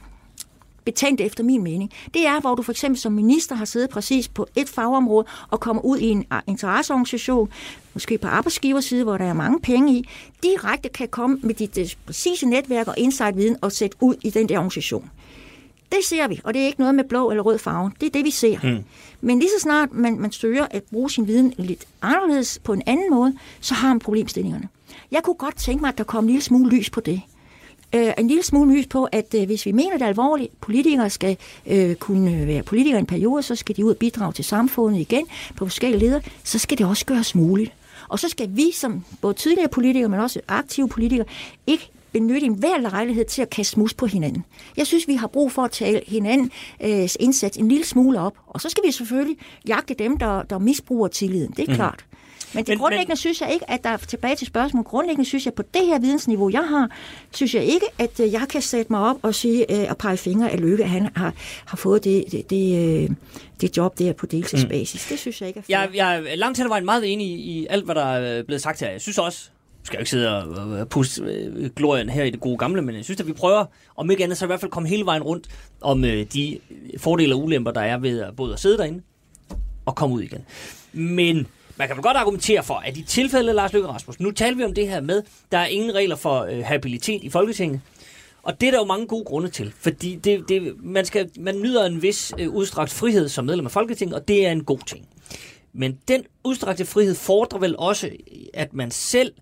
[0.88, 4.28] betændt efter min mening, det er, hvor du for eksempel som minister har siddet præcis
[4.28, 7.48] på et fagområde og kommer ud i en interesseorganisation,
[7.94, 10.08] måske på arbejdsgiverside, hvor der er mange penge i,
[10.42, 14.48] direkte kan komme med dit øh, præcise netværk og insight-viden og sætte ud i den
[14.48, 15.10] der organisation.
[15.92, 17.92] Det ser vi, og det er ikke noget med blå eller rød farve.
[18.00, 18.58] Det er det, vi ser.
[18.62, 18.84] Mm.
[19.20, 22.82] Men lige så snart man, man søger at bruge sin viden lidt anderledes på en
[22.86, 24.68] anden måde, så har man problemstillingerne.
[25.10, 27.22] Jeg kunne godt tænke mig, at der kom en lille smule lys på det
[27.94, 31.36] øh, en lille smule lys på, at øh, hvis vi mener det alvorligt, politikere skal
[31.66, 35.00] øh, kunne være politikere i en periode, så skal de ud og bidrage til samfundet
[35.00, 35.26] igen
[35.56, 37.72] på forskellige leder, så skal det også gøres muligt.
[38.08, 41.26] Og så skal vi som både tidligere politikere, men også aktive politikere,
[41.66, 44.44] ikke benytte en hver lejlighed til at kaste mus på hinanden.
[44.76, 48.34] Jeg synes, vi har brug for at tale hinandens øh, indsats en lille smule op.
[48.46, 49.36] Og så skal vi selvfølgelig
[49.68, 51.52] jagte dem, der, der misbruger tilliden.
[51.56, 51.74] Det er mm.
[51.74, 52.04] klart.
[52.52, 53.16] Men det men, grundlæggende men...
[53.16, 54.86] synes jeg ikke, at der er tilbage til spørgsmålet.
[54.86, 56.90] Grundlæggende synes jeg, på det her vidensniveau, jeg har,
[57.34, 60.16] synes jeg ikke, at øh, jeg kan sætte mig op og sige øh, og pege
[60.16, 61.32] fingre af Lykke, at han har,
[61.64, 63.10] har fået det, det, det, øh,
[63.60, 65.06] det job der på deltidsbasis.
[65.06, 65.10] Mm.
[65.10, 65.78] Det synes jeg ikke er fair.
[65.78, 68.80] Jeg, jeg er langt hen vejen meget enig i alt, hvad der er blevet sagt
[68.80, 68.90] her.
[68.90, 69.50] Jeg synes også,
[69.82, 70.44] skal jo ikke sidde
[70.80, 73.64] og puste glorien her i det gode gamle, men jeg synes, at vi prøver,
[73.96, 75.46] om ikke andet, så i hvert fald komme hele vejen rundt
[75.80, 76.58] om de
[76.98, 79.02] fordele og ulemper, der er ved at både at sidde derinde
[79.86, 80.44] og komme ud igen.
[80.92, 81.46] Men
[81.78, 84.64] man kan vel godt argumentere for, at i tilfælde Lars Løkke Rasmussen, nu taler vi
[84.64, 85.22] om det her med,
[85.52, 87.80] der er ingen regler for øh, habilitet i Folketinget.
[88.42, 91.60] Og det er der jo mange gode grunde til, fordi det, det, man, skal, man
[91.60, 94.78] nyder en vis øh, udstrakt frihed som medlem af Folketinget, og det er en god
[94.86, 95.08] ting.
[95.72, 98.10] Men den udstrakte frihed fordrer vel også,
[98.54, 99.32] at man selv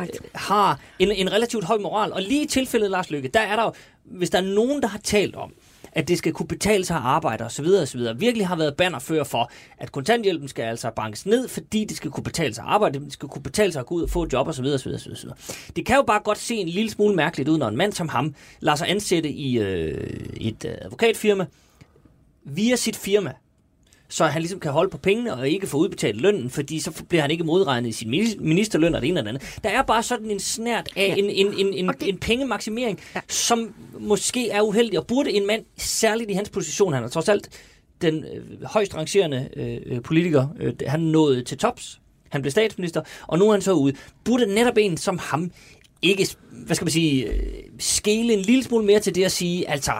[0.00, 2.12] øh, har en, en relativt høj moral.
[2.12, 3.72] Og lige i tilfældet Lars Lykke, der er der jo,
[4.04, 5.52] hvis der er nogen, der har talt om,
[5.92, 7.66] at det skal kunne betale sig at arbejde osv.
[7.82, 8.00] osv.
[8.16, 12.24] Virkelig har været bannerfører for, at kontanthjælpen skal altså bankes ned, fordi det skal kunne
[12.24, 14.32] betale sig at arbejde, det skal kunne betale sig at gå ud og få et
[14.32, 14.64] job osv.
[14.64, 15.28] osv., osv.
[15.76, 18.08] Det kan jo bare godt se en lille smule mærkeligt ud, når en mand som
[18.08, 21.46] ham lader sig ansætte i øh, et øh, advokatfirma
[22.44, 23.32] via sit firma,
[24.10, 27.22] så han ligesom kan holde på pengene og ikke få udbetalt lønnen, fordi så bliver
[27.22, 29.58] han ikke modregnet i sin ministerløn og det ene eller andet.
[29.64, 31.14] Der er bare sådan en snært af ja.
[31.14, 32.08] en, en, en, en, det...
[32.08, 33.20] en pengemaksimering, ja.
[33.28, 37.28] som måske er uheldig, og burde en mand, særligt i hans position, han er trods
[37.28, 37.48] alt
[38.02, 43.38] den øh, højst rangerende øh, politiker, øh, han nåede til tops, han blev statsminister, og
[43.38, 43.94] nu er han så ude.
[44.24, 45.52] Burde netop en som ham
[46.02, 47.42] ikke, hvad skal man sige, øh,
[47.78, 49.92] skele en lille smule mere til det at sige, altså,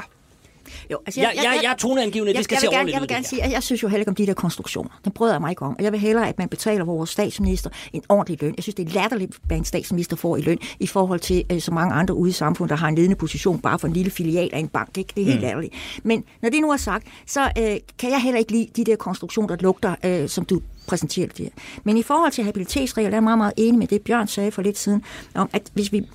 [0.91, 3.09] jo, altså jeg, jeg, jeg, jeg er toneangivende, det skal jeg se gerne, Jeg vil
[3.09, 4.91] gerne sige, at jeg synes jo heller ikke om de der konstruktioner.
[5.05, 5.77] Den bryder jeg mig ikke om.
[5.79, 8.55] Og jeg vil hellere, at man betaler vores statsminister en ordentlig løn.
[8.57, 11.59] Jeg synes, det er latterligt, hvad en statsminister får i løn, i forhold til uh,
[11.59, 14.11] så mange andre ude i samfundet, der har en ledende position bare for en lille
[14.11, 14.99] filial af en bank.
[14.99, 15.13] Ikke?
[15.15, 15.43] Det er helt mm.
[15.43, 15.75] latterligt.
[16.03, 17.65] Men når det nu er sagt, så uh,
[17.99, 21.49] kan jeg heller ikke lide de der konstruktioner, der lugter, uh, som du præsenterer det.
[21.85, 24.63] Men i forhold til habilitetsregler, er jeg meget, meget enig med det, Bjørn sagde for
[24.63, 25.05] lidt siden,
[25.35, 26.07] om at hvis vi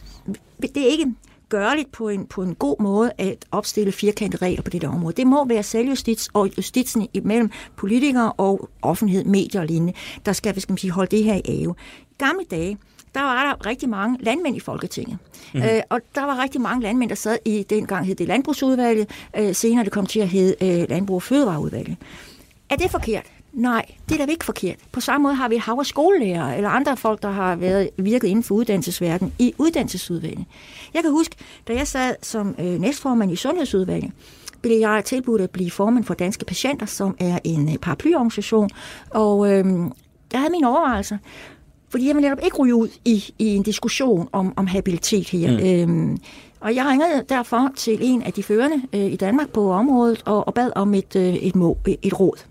[0.61, 1.13] det er ikke
[1.55, 5.15] gørligt på en, på en god måde at opstille firkantede regler på det der område.
[5.15, 9.93] Det må være selvjustits og justitsen imellem politikere og offentlighed, medier og lignende,
[10.25, 11.75] der skal, hvad skal man sige, holde det her i ave.
[12.11, 12.77] I gamle dage,
[13.15, 15.17] der var der rigtig mange landmænd i Folketinget.
[15.53, 15.61] Mm.
[15.61, 19.55] Øh, og der var rigtig mange landmænd, der sad i, dengang hed det Landbrugsudvalget, øh,
[19.55, 21.97] senere det kom til at hedde øh, Landbrug- og Fødevareudvalget.
[22.69, 23.23] Er det forkert?
[23.55, 24.75] Nej, det er da ikke forkert.
[24.91, 28.27] På samme måde har vi hav- og skolelærer eller andre folk, der har været virket
[28.27, 30.45] inden for uddannelsesverdenen i uddannelsesudvalget.
[30.93, 31.35] Jeg kan huske,
[31.67, 34.11] da jeg sad som øh, næstformand i Sundhedsudvalget,
[34.61, 38.69] blev jeg tilbudt at blive formand for Danske Patienter, som er en øh, paraplyorganisation,
[39.09, 39.65] og øh,
[40.31, 41.17] jeg havde mine overvejelser,
[41.89, 45.51] fordi jeg vil netop ikke ryge ud i, i en diskussion om, om habilitet her.
[45.51, 45.91] Mm.
[45.91, 46.17] Øhm,
[46.59, 50.47] og jeg ringede derfor til en af de førende øh, i Danmark på området og,
[50.47, 52.45] og bad om et, øh, et, må, et råd.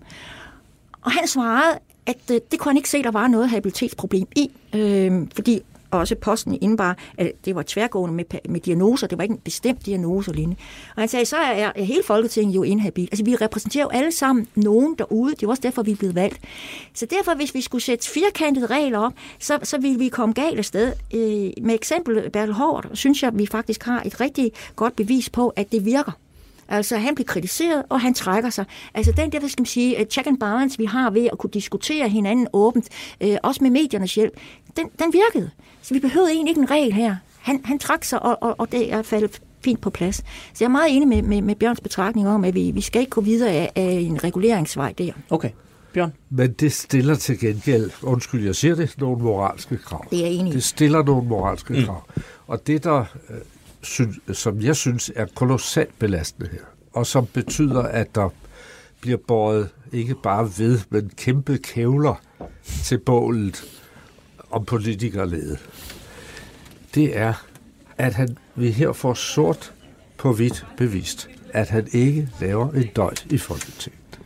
[1.05, 4.51] Og han svarede, at øh, det kunne han ikke se, der var noget habilitetsproblem i,
[4.73, 9.33] øh, fordi også posten indebar, at det var tværgående med, med diagnoser, det var ikke
[9.33, 10.55] en bestemt diagnose alene.
[10.95, 13.07] Og han sagde, så er, er hele Folketinget jo inhabil.
[13.11, 16.15] Altså vi repræsenterer jo alle sammen nogen derude, det er også derfor, vi er blevet
[16.15, 16.39] valgt.
[16.93, 20.57] Så derfor, hvis vi skulle sætte firkantede regler op, så, så ville vi komme galt
[20.57, 20.93] af sted.
[21.13, 25.49] Øh, med eksempel Bertel Hård, synes jeg, vi faktisk har et rigtig godt bevis på,
[25.49, 26.11] at det virker.
[26.69, 28.65] Altså, han bliver kritiseret, og han trækker sig.
[28.93, 31.37] Altså, den der, hvad skal man sige, øh, check and balance, vi har ved at
[31.37, 32.89] kunne diskutere hinanden åbent,
[33.21, 34.33] øh, også med mediernes hjælp,
[34.77, 35.51] den, den virkede.
[35.81, 37.15] Så vi behøvede egentlig ikke en regel her.
[37.39, 40.15] Han, han trak sig, og, og, og det er faldet fint på plads.
[40.15, 40.23] Så
[40.59, 43.09] jeg er meget enig med, med, med Bjørns betragtning om, at vi, vi skal ikke
[43.09, 45.11] gå videre af, af en reguleringsvej der.
[45.29, 45.49] Okay.
[45.93, 46.13] Bjørn?
[46.29, 50.05] Men det stiller til gengæld, undskyld, jeg siger det, nogle moralske krav.
[50.09, 51.85] Det er jeg enig Det stiller nogle moralske mm.
[51.85, 52.03] krav.
[52.47, 52.99] Og det, der
[53.29, 53.37] øh,
[54.33, 56.63] som jeg synes er kolossalt belastende her,
[56.93, 58.29] og som betyder, at der
[59.01, 62.21] bliver båret ikke bare ved, men kæmpe kævler
[62.83, 63.63] til bålet
[64.51, 65.59] om politikerledet,
[66.95, 67.45] Det er,
[67.97, 69.73] at han, vi her får sort
[70.17, 74.19] på hvidt bevist, at han ikke laver en døjt i Folketinget.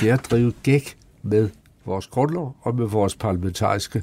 [0.00, 1.50] Det er at drive gæk med
[1.84, 4.02] vores grundlov og med vores parlamentariske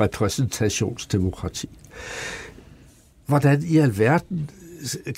[0.00, 1.70] repræsentationsdemokrati.
[3.26, 4.50] Hvordan i alverden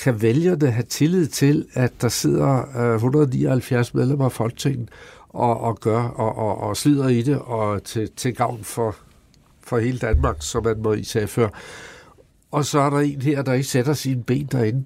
[0.02, 4.88] kan vælgerne have tillid til, at der sidder 179 medlemmer af Folketinget
[5.28, 8.96] og, og gør og, og, og slider i det og til, til gavn for,
[9.60, 11.48] for hele Danmark, som man må i sige før.
[12.50, 14.84] Og så er der en her, der ikke sætter sine ben derinde.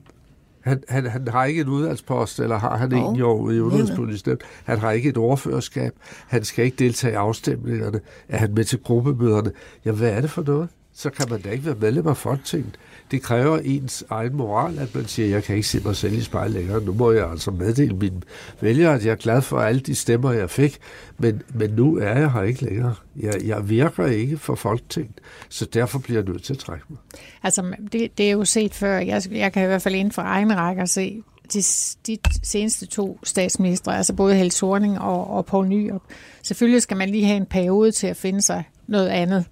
[0.61, 2.99] Han, han, han har ikke en udvalgspost, eller har han oh.
[2.99, 4.27] en jo i udenrigspolitisk
[4.65, 5.93] Han har ikke et ordførerskab.
[6.27, 8.01] Han skal ikke deltage i afstemningerne.
[8.29, 9.53] Er han med til gruppemøderne?
[9.85, 10.69] Ja, hvad er det for noget?
[10.93, 12.79] Så kan man da ikke være medlem af Folketinget
[13.11, 16.21] det kræver ens egen moral, at man siger, jeg kan ikke se mig selv i
[16.21, 16.85] spejlet længere.
[16.85, 18.23] Nu må jeg altså meddele mine
[18.61, 20.79] vælgere, at jeg er glad for alle de stemmer, jeg fik,
[21.19, 22.95] men, men nu er jeg her ikke længere.
[23.17, 26.99] Jeg, jeg virker ikke for Folketinget, så derfor bliver jeg nødt til at trække mig.
[27.43, 28.99] Altså, det, det er jo set før.
[28.99, 31.63] Jeg, jeg kan i hvert fald inden for egen række se, de,
[32.07, 36.03] de seneste to statsministre, altså både Helle Thorning og, og Poul Nyrup.
[36.43, 39.45] Selvfølgelig skal man lige have en periode til at finde sig noget andet.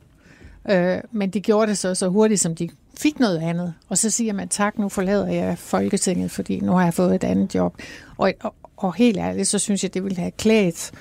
[0.70, 2.68] Øh, men de gjorde det så, så hurtigt, som de
[2.98, 6.84] fik noget andet, og så siger man, tak, nu forlader jeg Folketinget, fordi nu har
[6.84, 7.74] jeg fået et andet job.
[8.16, 10.92] Og, og, og helt ærligt, så synes jeg, det ville have klædt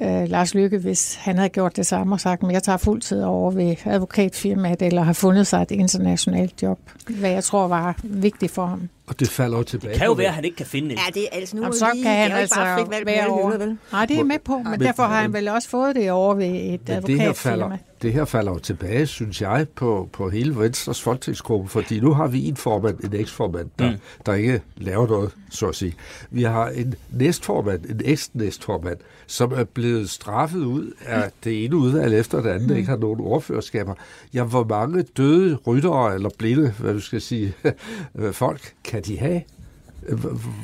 [0.00, 3.22] øh, Lars Lykke, hvis han havde gjort det samme og sagt, at jeg tager fuldtid
[3.22, 6.78] over ved advokatfirmaet, eller har fundet sig et internationalt job,
[7.20, 8.88] hvad jeg tror var vigtigt for ham.
[9.10, 9.90] Og det falder jo tilbage.
[9.90, 10.98] Det kan jo være, at han ikke kan finde en.
[10.98, 12.90] Ja, det er altså nu Jamen, så lige, kan han det ikke bare altså frit
[12.90, 13.58] valg være over.
[13.58, 13.78] vel?
[13.92, 16.34] Nej, det er med på, men Men- derfor har han vel også fået det over
[16.34, 17.78] ved et Men det her, falder, advokatfirma.
[18.02, 22.26] det her falder jo tilbage, synes jeg, på, på hele Venstres folketingsgruppe, fordi nu har
[22.26, 23.96] vi en formand, en eksformand, der, mm.
[24.26, 25.94] der ikke laver noget, så at sige.
[26.30, 28.96] Vi har en næstformand, en eks-næstformand,
[29.26, 32.76] som er blevet straffet ud af det ene udvalg efter det andet, mm.
[32.76, 33.94] ikke har nogen ordførerskaber.
[34.34, 37.54] Ja, hvor mange døde ryttere eller blinde, hvad du skal sige,
[38.32, 39.42] folk kan de have?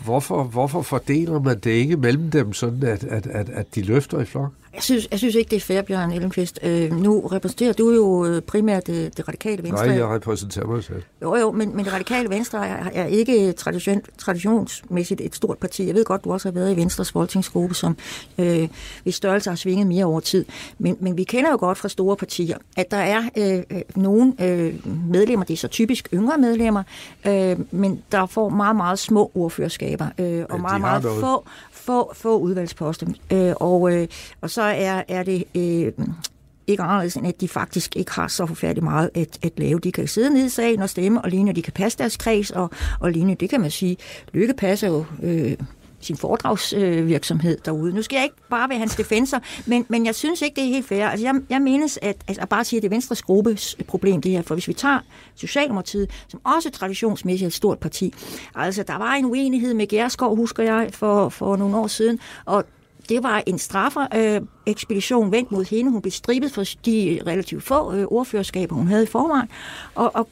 [0.05, 4.21] Hvorfor, hvorfor fordeler man det ikke mellem dem, sådan at, at, at, at de løfter
[4.21, 4.53] i flok?
[4.77, 6.59] Jeg synes, jeg synes ikke, det er fair, Bjørn Ellenqvist.
[6.63, 9.87] Øh, nu repræsenterer du jo øh, primært det, det radikale venstre.
[9.87, 11.03] Nej, jeg repræsenterer mig selv.
[11.23, 15.87] Jo, jo, men, men det radikale venstre er, er ikke tradition, traditionsmæssigt et stort parti.
[15.87, 17.97] Jeg ved godt, du også har været i Venstres folketingsgruppe, som
[18.39, 18.69] øh,
[19.03, 20.45] hvis størrelse har svinget mere over tid.
[20.79, 24.35] Men, men vi kender jo godt fra store partier, at der er øh, øh, nogle
[24.41, 26.83] øh, medlemmer, det er så typisk yngre medlemmer,
[27.27, 32.13] øh, men der får meget, meget små ordførerskaber, øh, og de meget, meget få, få,
[32.15, 33.07] få udvalgsposter.
[33.33, 34.09] Øh, og, øh,
[34.41, 35.45] og så er, er det...
[35.55, 35.93] Øh,
[36.67, 39.79] ikke anderledes end, at de faktisk ikke har så forfærdeligt meget at, at lave.
[39.79, 42.51] De kan sidde nede i sagen og stemme, og lignende, de kan passe deres kreds,
[42.51, 43.97] og, og lignende, det kan man sige.
[44.33, 45.57] Lykke passer jo øh,
[46.01, 47.93] sin foredragsvirksomhed øh, derude.
[47.93, 50.69] Nu skal jeg ikke bare være hans defensor, men, men jeg synes ikke, det er
[50.69, 51.07] helt fair.
[51.07, 54.21] Altså, jeg, jeg menes, at, altså, at bare sige, at det er Venstres gruppes problem,
[54.21, 54.43] det her.
[54.43, 54.99] For hvis vi tager
[55.35, 58.15] Socialdemokratiet, som også traditionsmæssigt er et stort parti.
[58.55, 62.65] Altså, der var en uenighed med Gerskov, husker jeg, for, for nogle år siden, og
[63.09, 65.91] det var en straffer øh, ekspedition vendt mod hende.
[65.91, 69.49] Hun blev strippet for de relativt få øh, ordførerskaber, hun havde i forvejen.
[69.95, 70.29] Og, og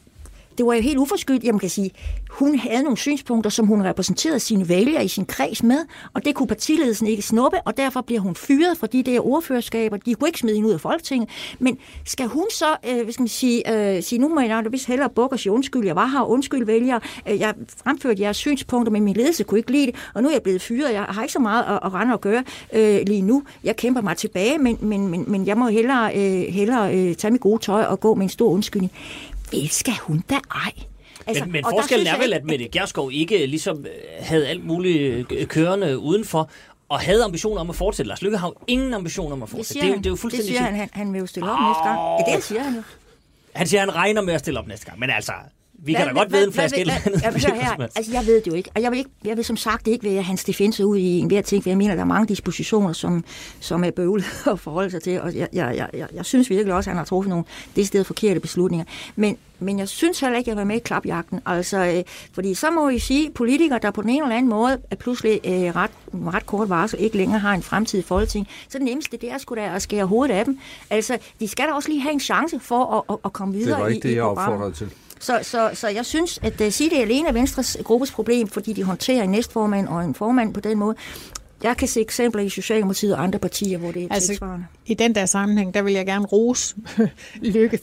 [0.59, 1.91] det var jo helt uforskyldt, jeg kan sige,
[2.31, 5.79] hun havde nogle synspunkter, som hun repræsenterede sine vælgere i sin kreds med,
[6.15, 9.97] og det kunne partiledelsen ikke snuppe, og derfor bliver hun fyret fra de der ordførerskaber.
[9.97, 11.29] De kunne ikke smide hende ud af Folketinget.
[11.59, 14.73] Men skal hun så, øh, hvad skal man sige, øh, sige, nu må jeg nok
[14.73, 18.37] vist hellere bukke og sige undskyld, jeg var her, undskyld vælgere, øh, jeg fremførte jeres
[18.37, 21.03] synspunkter, men min ledelse kunne ikke lide det, og nu er jeg blevet fyret, jeg
[21.03, 23.43] har ikke så meget at, at rende og gøre øh, lige nu.
[23.65, 27.31] Jeg kæmper mig tilbage, men, men, men, men jeg må hellere, øh, hellere øh, tage
[27.31, 28.93] mit gode tøj og gå med en stor undskyldning.
[29.55, 30.73] Vel skal hun da ej.
[31.27, 35.33] Altså, men, men forskellen er vel, at Mette Gerskov ikke ligesom øh, havde alt muligt
[35.33, 36.51] øh, kørende udenfor,
[36.89, 38.09] og havde ambitioner om at fortsætte.
[38.09, 39.73] Lars Lykke har jo ingen ambitioner om at Det fortsætte.
[39.73, 40.49] siger, det, er jo, det er jo fuldstændig...
[40.49, 41.99] det siger han, han, han vil jo stille op næste gang.
[42.29, 42.83] Ja, det siger han jo.
[43.53, 44.99] Han siger, at han regner med at stille op næste gang.
[44.99, 45.33] Men altså,
[45.79, 47.41] vi kan da Hvad- godt ved en hvad- flaske et hvad- eller andet.
[47.43, 48.71] hvad- hør her, altså, jeg ved det jo ikke.
[48.75, 51.43] Og jeg vil, ikke, jeg vil som sagt ikke være hans defense ud i enhver
[51.43, 53.25] ting, for jeg mener, der er mange dispositioner, som,
[53.61, 56.75] som er bøvlet at forholde sig til, og jeg, jeg, jeg, jeg, jeg synes virkelig
[56.75, 57.45] også, at han har truffet nogle
[57.77, 58.85] decideret forkerte beslutninger.
[59.17, 61.41] Men, men jeg synes heller ikke, at jeg var med i klapjagten.
[61.47, 62.03] Altså, øh,
[62.33, 65.41] fordi så må I sige, politikere, der på den ene eller anden måde er pludselig
[65.45, 69.17] øh, ret, ret kort varsel, ikke længere har en fremtid i Folketing, så det nemmeste,
[69.17, 70.59] det er sgu da at skære hovedet af dem.
[70.91, 73.71] Altså, de skal da også lige have en chance for at, at, at komme videre
[73.77, 74.91] Det var ikke i, det, i jeg opfordrede til.
[75.21, 78.73] Så, så, så jeg synes, at uh, sige det alene er Venstres gruppes problem, fordi
[78.73, 80.97] de håndterer en næstformand og en formand på den måde.
[81.63, 84.67] Jeg kan se eksempler i Socialdemokratiet og andre partier, hvor det er Altså, tilsvarende.
[84.87, 86.77] I den der sammenhæng, der vil jeg gerne rose
[87.41, 87.79] Lykke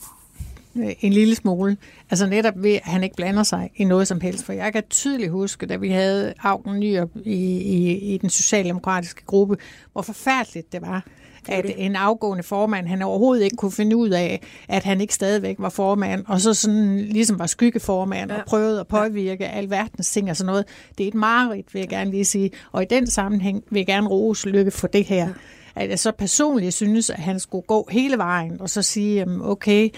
[0.77, 1.77] øh, en lille smule.
[2.09, 4.45] Altså netop ved, at han ikke blander sig i noget som helst.
[4.45, 9.25] For jeg kan tydeligt huske, da vi havde Augen Nyrup i, i, i den socialdemokratiske
[9.25, 9.57] gruppe,
[9.91, 11.05] hvor forfærdeligt det var,
[11.47, 15.55] at en afgående formand, han overhovedet ikke kunne finde ud af, at han ikke stadigvæk
[15.59, 18.37] var formand, og så sådan ligesom var skyggeformand, ja.
[18.37, 19.49] og prøvede at påvirke ja.
[19.49, 20.65] alverdens ting og sådan noget.
[20.97, 22.51] Det er et mareridt, vil jeg gerne lige sige.
[22.71, 25.27] Og i den sammenhæng vil jeg gerne rose Lykke for det her.
[25.27, 25.33] Ja
[25.75, 29.89] at jeg så personligt synes, at han skulle gå hele vejen og så sige, okay,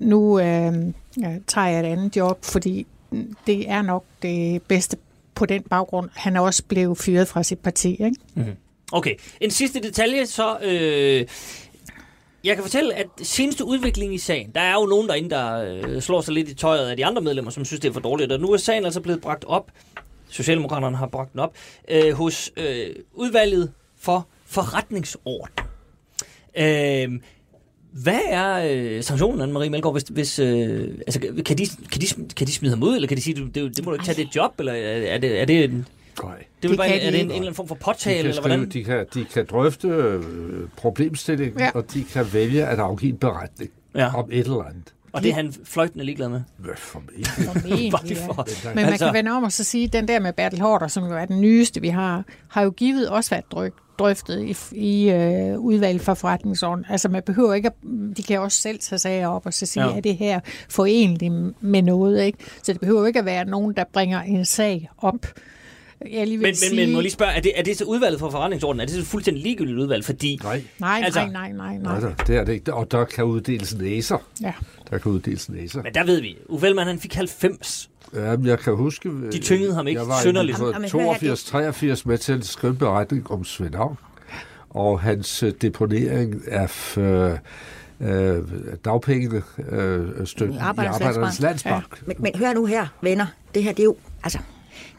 [0.00, 0.72] nu øh,
[1.46, 2.86] tager jeg et andet job, fordi
[3.46, 4.96] det er nok det bedste
[5.34, 6.10] på den baggrund.
[6.14, 7.90] Han er også blevet fyret fra sit parti.
[7.90, 8.16] Ikke?
[8.34, 8.52] Mm-hmm.
[8.92, 10.58] Okay, en sidste detalje, så...
[10.62, 11.26] Øh,
[12.44, 16.02] jeg kan fortælle, at seneste udvikling i sagen, der er jo nogen derinde, der øh,
[16.02, 18.32] slår sig lidt i tøjet af de andre medlemmer, som synes, det er for dårligt.
[18.32, 19.70] Og nu er sagen altså blevet bragt op,
[20.28, 21.56] Socialdemokraterne har bragt den op,
[21.88, 25.54] øh, hos øh, udvalget for forretningsorden.
[26.58, 27.20] Øh,
[27.92, 32.46] hvad er øh, sanktionen, Anne-Marie Melgaard, hvis, hvis øh, altså, kan, de, kan, de, kan
[32.46, 34.36] de smide ham ud, eller kan de sige, det, det må du ikke tage det
[34.36, 35.88] job, eller er det, er det en...
[36.24, 36.44] Nej.
[36.62, 38.14] Det, Det bare, kan er de det en, en eller anden form for De påtale,
[38.16, 38.70] kan, eller skrive, hvordan?
[38.70, 40.22] de, kan, de kan drøfte øh,
[40.76, 41.70] problemstilling, Ja.
[41.74, 44.14] og de kan vælge at afgive en beretning Ja.
[44.16, 44.94] om et eller andet.
[45.12, 46.40] Og det er han fløjtende ligeglad med.
[46.56, 46.72] Hvad.
[46.76, 47.24] Formentlig,
[47.92, 48.26] Bare lige ja.
[48.26, 48.46] for.
[48.68, 50.86] Men man Altså- kan vende om og så sige, at den der med Bertel Hårder,
[50.88, 54.42] som jo er den nyeste, vi har, har jo givet også været dryg, drøftet
[54.72, 56.84] i, i øh, udvalg for forretningsorden.
[56.88, 57.72] Altså man behøver ikke, at,
[58.16, 59.90] de kan også selv tage sager op og så sige, Ja.
[59.90, 59.96] ja.
[59.96, 62.22] er det her forenligt med noget?
[62.24, 62.38] Ikke?
[62.62, 65.26] Så det behøver ikke at være nogen, der bringer en sag op.
[66.10, 67.78] Jeg lige vil Men, sige, men, men må jeg lige spørge, er det, er det
[67.78, 68.80] så udvalget for forretningsordenen?
[68.80, 70.04] Er det så fuldstændig ligegyldigt udvalg?
[70.04, 72.00] Fordi Nej, Nej, Altså- nej, nej, nej, nej.
[72.00, 72.14] nej.
[72.26, 72.74] det er det ikke.
[72.74, 74.18] Og der kan uddeles næser.
[74.42, 74.52] Ja.
[74.90, 75.82] Der kan uddeles næser.
[75.82, 77.90] Men der ved vi, Uffe Ellemann, han fik 90.
[78.14, 79.08] Ja, jeg kan huske...
[79.32, 80.58] De tyngede ham ikke jeg var synderligt.
[80.58, 83.96] i 82-83 med til at skrive en beretning om Svend Havn,
[84.70, 87.32] og hans øh, deponering af øh,
[88.00, 88.38] øh,
[88.84, 91.84] dagpengene øh, støtten i Arbejdernes Landsbank.
[91.90, 92.02] Ja.
[92.06, 93.26] Men, men hør nu her, venner.
[93.54, 93.96] Det her, det er jo...
[94.24, 94.38] Altså,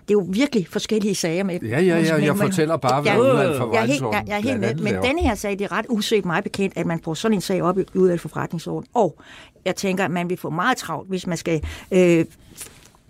[0.07, 1.59] det er jo virkelig forskellige sager med.
[1.59, 4.41] Ja, ja, ja, jeg fortæller bare, hvad udvalget for jeg er helt, jeg, jeg er
[4.41, 7.13] helt med, men denne her sag, det er ret usøgt meget bekendt, at man får
[7.13, 8.89] sådan en sag op i udvalget for forretningsorden.
[8.93, 9.17] Og
[9.65, 12.25] jeg tænker, at man vil få meget travlt, hvis man skal øh,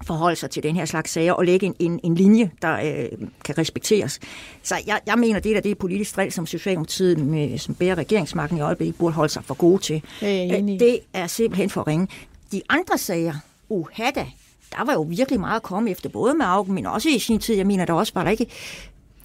[0.05, 3.27] forholde sig til den her slags sager og lægge en, en, en linje, der øh,
[3.45, 4.19] kan respekteres.
[4.63, 7.95] Så jeg, jeg mener, det der det er politisk stræl, som Socialdemokratiet, med, som bærer
[7.95, 10.01] regeringsmagten i øjeblikket, burde holde sig for gode til.
[10.21, 12.07] Det er, det er simpelthen for ringe.
[12.51, 13.33] De andre sager,
[13.69, 14.25] uhada,
[14.77, 17.39] der var jo virkelig meget at komme efter, både med Augen, men også i sin
[17.39, 17.55] tid.
[17.55, 18.47] Jeg mener, der også var der ikke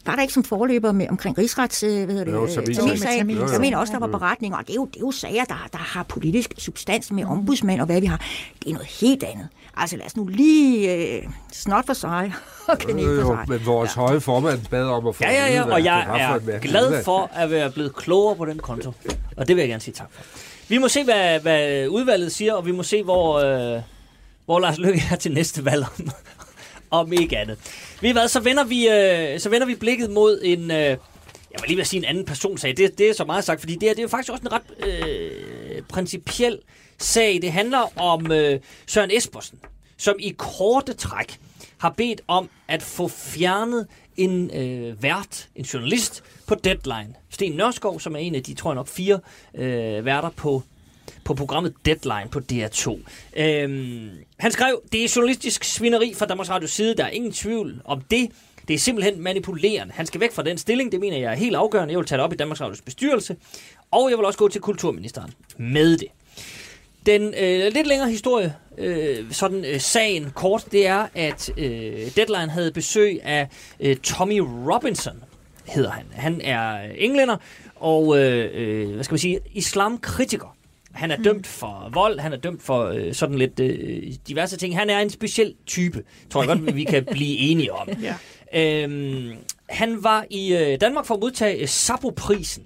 [0.07, 3.31] var der ikke som forløber med, omkring rigsrets, øh, hvad hedder det, jo, Tamilsagen.
[3.31, 5.69] Jeg mener også, der var beretninger, og det er jo, det er jo sager, der,
[5.73, 8.21] der har politisk substans med ombudsmand og hvad vi har.
[8.63, 9.49] Det er noget helt andet.
[9.77, 11.23] Altså lad os nu lige øh,
[11.53, 12.33] snot for sig
[12.69, 13.45] og kanel for sig.
[13.49, 14.01] Men vores ja.
[14.01, 17.51] høje formand bad om at få Ja, ja, ja, og jeg er glad for at
[17.51, 18.93] være blevet klogere på den konto.
[19.37, 20.23] Og det vil jeg gerne sige tak for.
[20.69, 23.39] Vi må se, hvad, hvad udvalget siger, og vi må se, hvor...
[23.77, 23.83] Øh,
[24.49, 26.11] hvor Lars Løkke er til næste valg om,
[26.91, 27.59] om ikke andet.
[28.01, 30.71] Ved hvad, så vender vi, øh, så vender vi blikket mod en...
[30.71, 30.77] Øh,
[31.51, 32.77] jeg vil lige vil sige en anden person sag.
[32.77, 34.53] Det, det er så meget sagt, fordi det, her, det er jo faktisk også en
[34.53, 36.59] ret øh, principiel
[36.99, 37.39] sag.
[37.43, 39.59] Det handler om øh, Søren Espersen,
[39.97, 41.39] som i korte træk
[41.79, 43.87] har bedt om at få fjernet
[44.17, 47.15] en øh, vært, en journalist på Deadline.
[47.31, 49.21] Sten Nørskov, som er en af de, tror jeg nok, fire
[49.55, 50.63] øh, værter på
[51.29, 52.99] på programmet Deadline på DR2.
[53.37, 57.83] Øhm, han skrev, det er journalistisk svineri fra Danmarks Radio side, der er ingen tvivl
[57.85, 58.31] om det.
[58.69, 59.93] Det er simpelthen manipulerende.
[59.95, 61.93] Han skal væk fra den stilling, det mener jeg er helt afgørende.
[61.93, 63.37] Jeg vil tage det op i Danmarks Radios bestyrelse,
[63.91, 66.09] og jeg vil også gå til kulturministeren med det.
[67.07, 72.51] Den øh, lidt længere historie, øh, sådan øh, sagen kort, det er, at øh, Deadline
[72.51, 73.49] havde besøg af
[73.81, 74.39] øh, Tommy
[74.73, 75.23] Robinson,
[75.65, 76.05] hedder han.
[76.13, 77.37] Han er englænder
[77.77, 80.58] og, øh, øh, hvad skal man sige, islamkritiker.
[80.93, 81.23] Han er mm.
[81.25, 84.79] dømt for vold, han er dømt for øh, sådan lidt øh, diverse ting.
[84.79, 87.89] Han er en speciel type, tror jeg godt, vi kan blive enige om.
[88.03, 88.15] ja.
[88.55, 89.37] øhm,
[89.69, 92.65] han var i øh, Danmark for at modtage øh, Sapo-prisen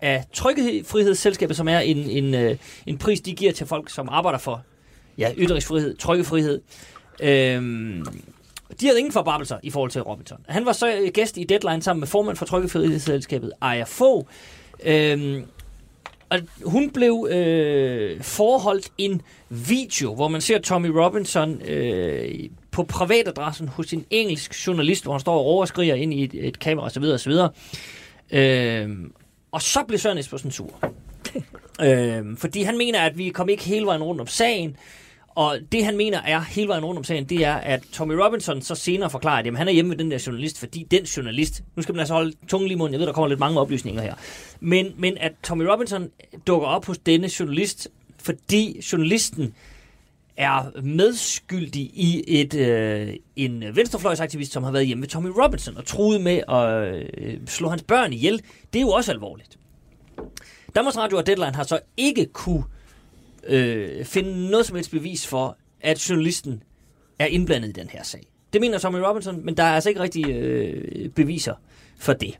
[0.00, 2.56] af Trykkefrihedsselskabet, som er en, en, øh,
[2.86, 4.62] en pris, de giver til folk, som arbejder for
[5.18, 6.60] ja, ytringsfrihed, trykkefrihed.
[7.20, 8.06] Øhm,
[8.80, 10.38] de havde ingen forbabelser i forhold til Robinson.
[10.48, 14.26] Han var så gæst i Deadline sammen med formand for Trykkefrihedsselskabet, Aya Fogh.
[14.84, 15.44] Øhm,
[16.32, 23.68] og hun blev øh, forholdt en video, hvor man ser Tommy Robinson øh, på privatadressen
[23.68, 27.02] hos en engelsk journalist, hvor han står og overskriger ind i et, et kamera osv.
[27.04, 27.32] osv.
[28.30, 28.90] Øh,
[29.52, 30.80] og så blev Søren Espersen sur.
[31.86, 34.76] øh, fordi han mener, at vi kom ikke hele vejen rundt om sagen,
[35.34, 38.62] og det han mener er hele vejen rundt om sagen, det er, at Tommy Robinson
[38.62, 41.62] så senere forklarer, at jamen, han er hjemme ved den der journalist, fordi den journalist,
[41.76, 43.60] nu skal man altså holde tungen lige i munden, jeg ved, der kommer lidt mange
[43.60, 44.14] oplysninger her,
[44.60, 46.08] men, men at Tommy Robinson
[46.46, 49.54] dukker op hos denne journalist, fordi journalisten
[50.36, 55.86] er medskyldig i et øh, en venstrefløjsaktivist, som har været hjemme med Tommy Robinson og
[55.86, 58.42] truet med at øh, slå hans børn ihjel.
[58.72, 59.58] Det er jo også alvorligt.
[60.74, 62.81] Danmarks Radio og Deadline har så ikke kunne øh,
[63.46, 66.62] Øh, finde noget som helst bevis for, at journalisten
[67.18, 68.22] er indblandet i den her sag.
[68.52, 71.54] Det mener Tommy Robinson, men der er altså ikke rigtig øh, beviser
[71.98, 72.38] for det.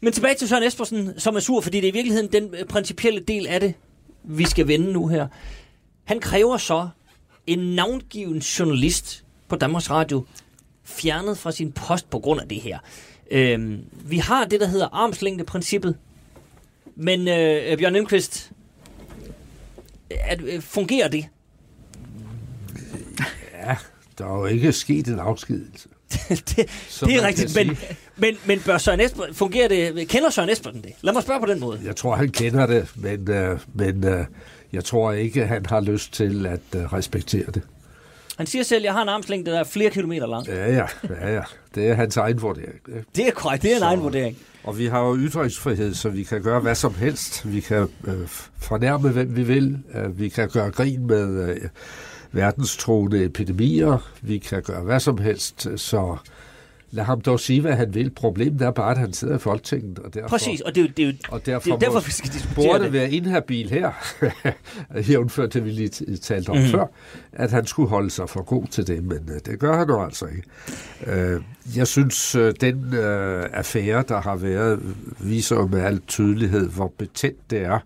[0.00, 2.64] Men tilbage til Søren Espersen, som er sur, fordi det er i virkeligheden den øh,
[2.64, 3.74] principielle del af det,
[4.22, 5.26] vi skal vende nu her.
[6.04, 6.88] Han kræver så
[7.46, 10.24] en navngiven journalist på Danmarks Radio
[10.84, 12.78] fjernet fra sin post på grund af det her.
[13.30, 15.96] Øhm, vi har det, der hedder armslængdeprincippet.
[16.96, 18.50] Men øh, Bjørn Lindqvist,
[20.10, 21.26] at, øh, fungerer det?
[23.66, 23.76] Ja,
[24.18, 25.88] der er jo ikke sket en afskedelse.
[26.28, 26.56] det,
[27.00, 27.78] det er rigtigt, men,
[28.16, 30.92] men, men bør Søren Esper, fungerer det, kender Søren Espersen det?
[31.02, 31.80] Lad mig spørge på den måde.
[31.84, 34.24] Jeg tror, han kender det, men, uh, men uh,
[34.72, 37.62] jeg tror ikke, han har lyst til at uh, respektere det.
[38.36, 40.46] Han siger selv, at jeg har en armslængde, der er flere kilometer lang.
[40.46, 41.42] Ja, ja, ja, ja.
[41.74, 42.74] Det er hans egen vurdering.
[43.16, 44.36] Det er korrekt, det er en så, egen vurdering.
[44.64, 47.52] Og vi har jo ytringsfrihed, så vi kan gøre hvad som helst.
[47.52, 49.78] Vi kan øh, fornærme, hvem vi vil.
[49.94, 51.56] Øh, vi kan gøre grin med øh,
[52.32, 54.10] verdenstroende epidemier.
[54.22, 55.68] Vi kan gøre hvad som helst.
[55.76, 56.16] Så
[56.94, 58.10] lad ham dog sige, hvad han vil.
[58.10, 59.98] Problemet er bare, at han sidder i Folketinget.
[59.98, 62.00] Og derfor, Præcis, og det er jo, det er jo og derfor, det er derfor
[62.00, 62.92] vi skal diskutere burde det.
[62.92, 63.92] være inhabil her,
[65.10, 66.62] jævnført det, vi lige talte om mm.
[66.62, 66.86] før,
[67.32, 70.04] at han skulle holde sig for god til det, men uh, det gør han jo
[70.04, 71.36] altså ikke.
[71.36, 71.42] Uh,
[71.76, 74.80] jeg synes, uh, den uh, affære, der har været,
[75.20, 77.78] viser jo med al tydelighed, hvor betændt det er,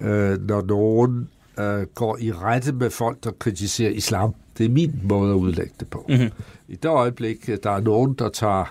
[0.00, 1.28] uh, når nogen
[1.58, 5.72] uh, går i rette med folk, der kritiserer islam Det er min måde at udlægge
[5.80, 6.06] det på.
[6.08, 6.30] Mm-hmm.
[6.68, 8.64] I det øjeblik, der er nogen, der tager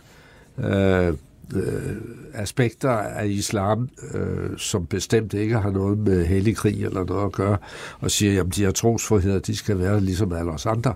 [0.58, 1.14] øh,
[1.56, 1.96] øh,
[2.34, 7.32] aspekter af islam, øh, som bestemt ikke har noget med hellig krig eller noget at
[7.32, 7.58] gøre,
[8.00, 10.94] og siger, at de her trosfriheder, de skal være ligesom alle os andre,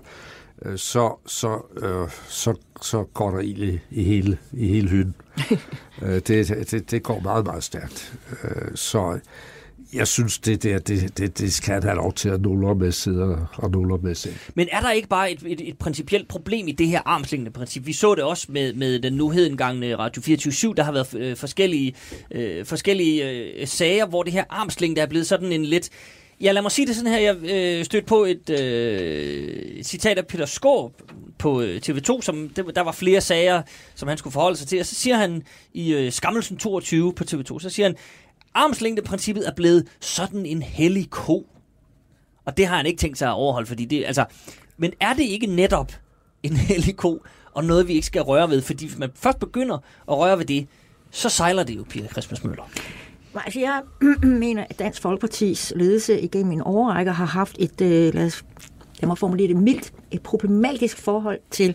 [0.62, 5.14] øh, så, så, øh, så, så går der ild i, i, hele, i hele hylden.
[6.02, 8.18] øh, det, det, det går meget, meget stærkt.
[8.44, 9.18] Øh, så
[9.92, 13.54] jeg synes, det, der, det, det, det skal have lov til at nuller med sidder
[13.56, 14.32] og nuller med sig.
[14.54, 17.86] Men er der ikke bare et, et, et principielt problem i det her armslængende princip?
[17.86, 21.36] Vi så det også med, med den nu hedengangne Radio 24 Der har været øh,
[21.36, 21.94] forskellige,
[22.30, 25.90] øh, forskellige øh, sager, hvor det her armslængde er blevet sådan en lidt...
[26.40, 27.18] Ja, lad mig sige det sådan her.
[27.18, 30.92] Jeg øh, stødte på et øh, citat af Peter Skåb
[31.38, 33.62] på øh, TV2, som der var flere sager,
[33.94, 34.80] som han skulle forholde sig til.
[34.80, 35.42] Og så siger han
[35.74, 37.96] i øh, Skammelsen 22 på TV2, så siger han,
[38.56, 41.46] armslængdeprincippet er blevet sådan en hellig ko.
[42.44, 44.24] Og det har han ikke tænkt sig at overholde, fordi det, altså,
[44.76, 45.92] men er det ikke netop
[46.42, 48.62] en hellig ko, og noget, vi ikke skal røre ved?
[48.62, 49.74] Fordi hvis man først begynder
[50.08, 50.66] at røre ved det,
[51.10, 52.70] så sejler det jo, Pia Christmas Møller.
[53.44, 53.82] Altså, jeg
[54.22, 58.44] mener, at Dansk Folkepartis ledelse igennem en overrække har haft et, øh, lad, os,
[59.00, 61.74] lad mig formulere det mildt, et problematisk forhold til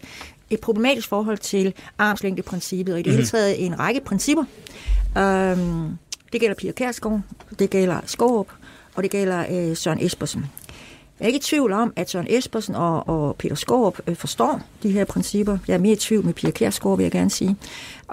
[0.49, 3.29] et problematisk forhold til armslængdeprincippet, og i det hele mhm.
[3.29, 4.43] taget en række principper.
[5.17, 5.97] Øhm,
[6.31, 7.21] det gælder Pia Kærsgaard,
[7.59, 8.47] det gælder Skorup,
[8.95, 10.45] og det gælder øh, Søren Espersen.
[11.19, 14.61] Jeg er ikke i tvivl om, at Søren Espersen og, og Peter Skorup øh, forstår
[14.83, 15.57] de her principper.
[15.67, 17.55] Jeg er mere i tvivl med Pia Kærsgaard, vil jeg gerne sige.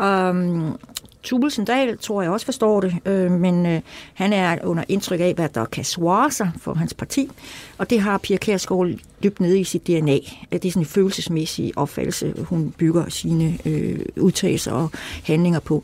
[0.03, 0.79] Um,
[1.23, 3.81] Tubelsen Dahl tror jeg også forstår det, øh, men øh,
[4.14, 7.31] han er under indtryk af, hvad der kan svare sig for hans parti,
[7.79, 8.91] og det har Pia Kærsgaard
[9.23, 10.19] dybt nede i sit DNA.
[10.53, 14.91] Det er sådan en følelsesmæssig opfattelse, hun bygger sine øh, udtalelser og
[15.25, 15.83] handlinger på.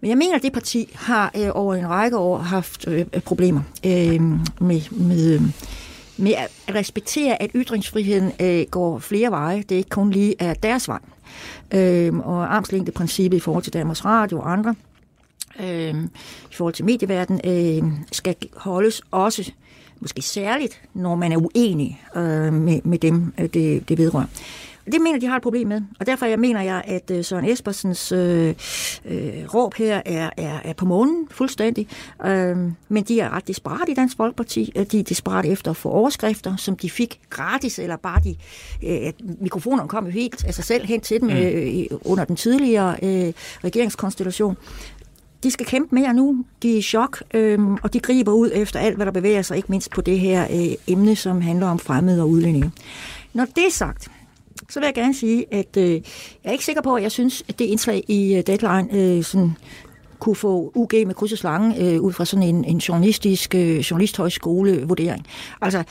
[0.00, 3.22] Men jeg mener, at det parti har øh, over en række år haft øh, øh
[3.22, 4.20] problemer øh,
[4.60, 5.42] med, med, øh,
[6.16, 9.62] med at respektere, at ytringsfriheden øh, går flere veje.
[9.62, 10.98] Det er ikke kun lige af deres vej.
[11.74, 14.74] Øh, og armslængdeprincippet i forhold til Danmarks Radio og andre,
[15.60, 15.94] øh,
[16.50, 19.52] i forhold til medieverdenen, øh, skal holdes også
[20.00, 24.26] måske særligt, når man er uenig øh, med, med dem, øh, det, det vedrører.
[24.92, 27.44] Det mener de har et problem med, og derfor jeg mener jeg, at øh, Søren
[27.44, 28.54] Espersens øh,
[29.04, 31.88] øh, råb her er, er, er på månen fuldstændig.
[32.26, 32.56] Øh,
[32.88, 34.72] men de er ret desperat i Dansk Folkeparti.
[34.92, 38.36] De er desperat efter at få overskrifter, som de fik gratis, eller bare de...
[38.86, 41.36] Øh, mikrofonerne kom jo helt af sig selv hen til dem mm.
[41.36, 43.32] øh, under den tidligere øh,
[43.64, 44.56] regeringskonstellation
[45.42, 46.44] de skal kæmpe mere nu.
[46.62, 49.56] De er i chok, øhm, og de griber ud efter alt, hvad der bevæger sig,
[49.56, 52.70] ikke mindst på det her øh, emne, som handler om fremmede og udlændinge.
[53.34, 54.10] Når det er sagt,
[54.70, 56.00] så vil jeg gerne sige, at øh, jeg
[56.44, 59.56] er ikke sikker på, at jeg synes, at det indslag i uh, Deadline øh, sådan,
[60.18, 63.78] kunne få UG med kryds og slange øh, ud fra sådan en, en journalistisk øh,
[63.78, 65.26] journalisthøjskole-vurdering.
[65.62, 65.82] Altså,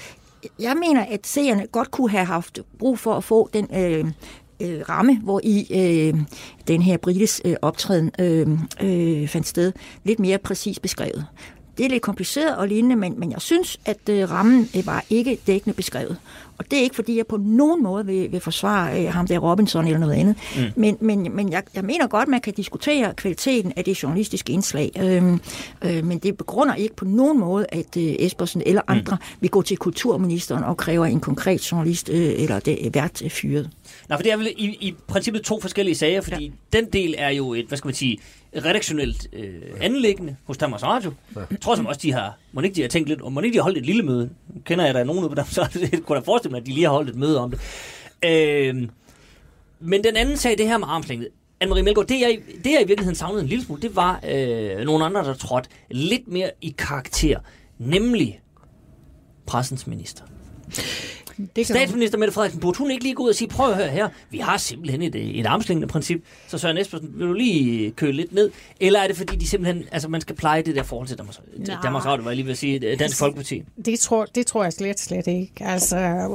[0.59, 4.05] jeg mener, at seerne godt kunne have haft brug for at få den øh,
[4.59, 6.21] øh, ramme, hvor i øh,
[6.67, 8.47] den her brites øh, optræden øh,
[8.81, 9.71] øh, fandt sted,
[10.03, 11.25] lidt mere præcis beskrevet.
[11.77, 15.05] Det er lidt kompliceret og lignende, men, men jeg synes, at øh, rammen øh, var
[15.09, 16.17] ikke dækkende beskrevet.
[16.59, 19.39] Og det er ikke, fordi jeg på nogen måde vil, vil forsvare øh, ham der
[19.39, 20.35] Robinson eller noget andet.
[20.55, 20.61] Mm.
[20.75, 24.91] Men, men, men jeg, jeg mener godt, man kan diskutere kvaliteten af det journalistiske indslag.
[25.01, 25.41] Øhm,
[25.81, 28.93] øh, men det begrunder ikke på nogen måde, at øh, Espersen eller mm.
[28.93, 29.37] andre mm.
[29.41, 33.69] vil gå til kulturministeren og kræver en konkret journalist øh, eller det, vært øh, fyret.
[34.09, 36.79] Nej, for det er vel i, i princippet to forskellige sager, fordi ja.
[36.79, 38.19] den del er jo et, hvad skal man sige,
[38.55, 41.13] redaktionelt øh, anlæggende hos Danmarks Radio.
[41.35, 41.41] Ja.
[41.51, 43.53] Jeg tror som også, de har, må ikke de har tænkt lidt, og må ikke
[43.53, 44.29] de har holdt et lille møde.
[44.65, 46.71] Kender jeg der nogen ude på Danmarks Radio, det kunne da forestille mig, at de
[46.71, 47.59] lige har holdt et møde om det.
[48.25, 48.87] Øh,
[49.79, 51.27] men den anden sag, det her med armslængde,
[51.63, 54.85] Anne-Marie Melgaard, det jeg, det jeg i virkeligheden savnede en lille smule, det var øh,
[54.85, 57.39] nogle andre, der trådte lidt mere i karakter,
[57.77, 58.41] nemlig
[59.45, 60.23] pressens minister.
[61.55, 63.87] Det Statsminister Mette Frederiksen, burde hun ikke lige gå ud og sige, prøv at høre
[63.87, 68.13] her, vi har simpelthen et, et armslængende princip, så Søren Espersen, vil du lige køle
[68.13, 68.51] lidt ned?
[68.79, 71.41] Eller er det fordi, de simpelthen, altså man skal pleje det der forhold til Danmarks,
[71.83, 73.63] Danmarks Radio, var jeg lige vil sige, Dansk altså, Folkeparti?
[73.85, 75.51] Det tror, det tror jeg slet, slet ikke.
[75.59, 76.27] Altså,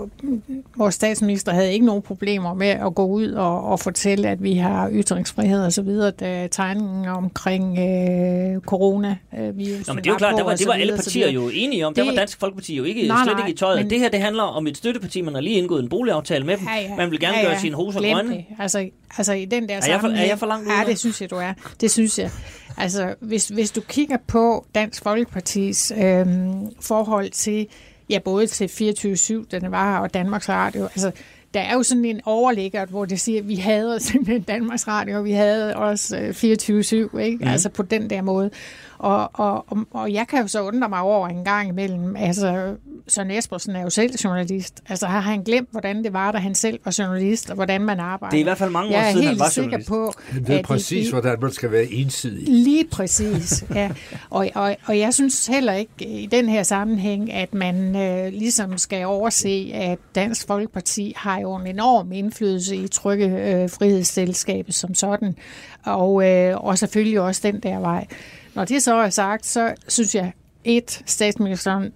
[0.76, 4.54] vores statsminister havde ikke nogen problemer med at gå ud og, og fortælle, at vi
[4.54, 10.10] har ytringsfrihed og så videre, da tegningen omkring øh, corona øh, virus Nå, men det
[10.10, 11.94] er jo klart, der var, det var alle partier jo enige om.
[11.94, 13.78] Det, der var Dansk Folkeparti jo ikke, nej, slet ikke i tøjet.
[13.78, 16.56] Men, det her, det handler om et støtteparti, man har lige indgået en boligaftale med
[16.56, 16.66] dem.
[16.66, 16.96] Ja, ja.
[16.96, 17.48] Man vil gerne ja, ja.
[17.48, 18.34] gøre sine hoser grønne.
[18.34, 18.44] Det.
[18.58, 18.88] Altså,
[19.18, 21.30] altså i den der er jeg for, er jeg for langt Ja, det synes jeg,
[21.30, 21.52] du er.
[21.80, 22.30] Det synes jeg.
[22.76, 27.66] Altså, hvis, hvis du kigger på Dansk Folkepartis øhm, forhold til,
[28.10, 31.10] ja, både til 24-7, den var, og Danmarks Radio, altså,
[31.54, 35.18] der er jo sådan en overligger, hvor det siger, at vi havde simpelthen Danmarks Radio,
[35.18, 37.38] og vi havde også 24-7, ikke?
[37.40, 37.50] Mm.
[37.50, 38.50] Altså på den der måde.
[38.98, 42.74] Og, og, og, og jeg kan jo så undre mig over en gang imellem, altså
[43.08, 44.82] Søren Espersen er jo selv journalist.
[44.88, 48.00] Altså har han glemt, hvordan det var, da han selv var journalist, og hvordan man
[48.00, 48.30] arbejder.
[48.30, 51.08] Det er i hvert fald mange år siden, han var sikker på, Han ved præcis,
[51.08, 52.48] i, hvordan man skal være ensidig.
[52.48, 53.90] Lige præcis, ja.
[54.30, 58.78] Og, og, og jeg synes heller ikke i den her sammenhæng, at man øh, ligesom
[58.78, 65.36] skal overse, at Dansk Folkeparti har jo en enorm indflydelse i trykkefrihedsselskabet øh, som sådan,
[65.84, 68.06] og, øh, og selvfølgelig også den der vej.
[68.54, 70.32] Når det så er sagt, så synes jeg,
[70.64, 71.92] et, statsministeren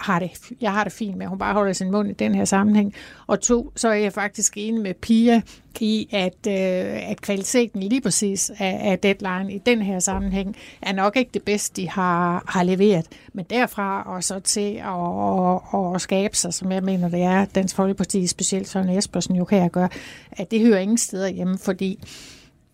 [0.00, 0.30] har det,
[0.60, 2.94] jeg har det fint med, at hun bare holder sin mund i den her sammenhæng.
[3.26, 5.42] Og to, så er jeg faktisk enig med Pia
[5.80, 10.92] i, at, øh, at kvaliteten lige præcis af, af deadline i den her sammenhæng er
[10.92, 13.06] nok ikke det bedste, de har, har leveret.
[13.32, 17.44] Men derfra og så til at, at, at skabe sig, som jeg mener, det er
[17.44, 19.88] Dansk Folkeparti, specielt Søren Espersen jo kan jeg gøre,
[20.32, 21.98] at det hører ingen steder hjemme, fordi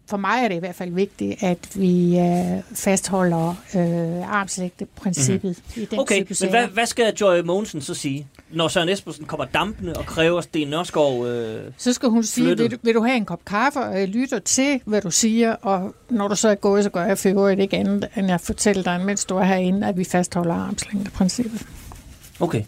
[0.09, 5.83] for mig er det i hvert fald vigtigt, at vi øh, fastholder øh, armslægte-princippet mm-hmm.
[5.83, 9.25] i den okay, type men hvad, hvad skal Joy Mogensen så sige, når Søren Espersen
[9.25, 13.03] kommer dampende og kræver Sten Nørskov øh, Så skal hun sige, vil du, vil du
[13.03, 16.49] have en kop kaffe, og jeg lytter til, hvad du siger, og når du så
[16.49, 19.37] er gået, så gør jeg for øvrigt ikke andet, end jeg fortæller dig, mens du
[19.37, 21.67] er herinde, at vi fastholder armslængde-princippet.
[22.41, 22.63] Okay.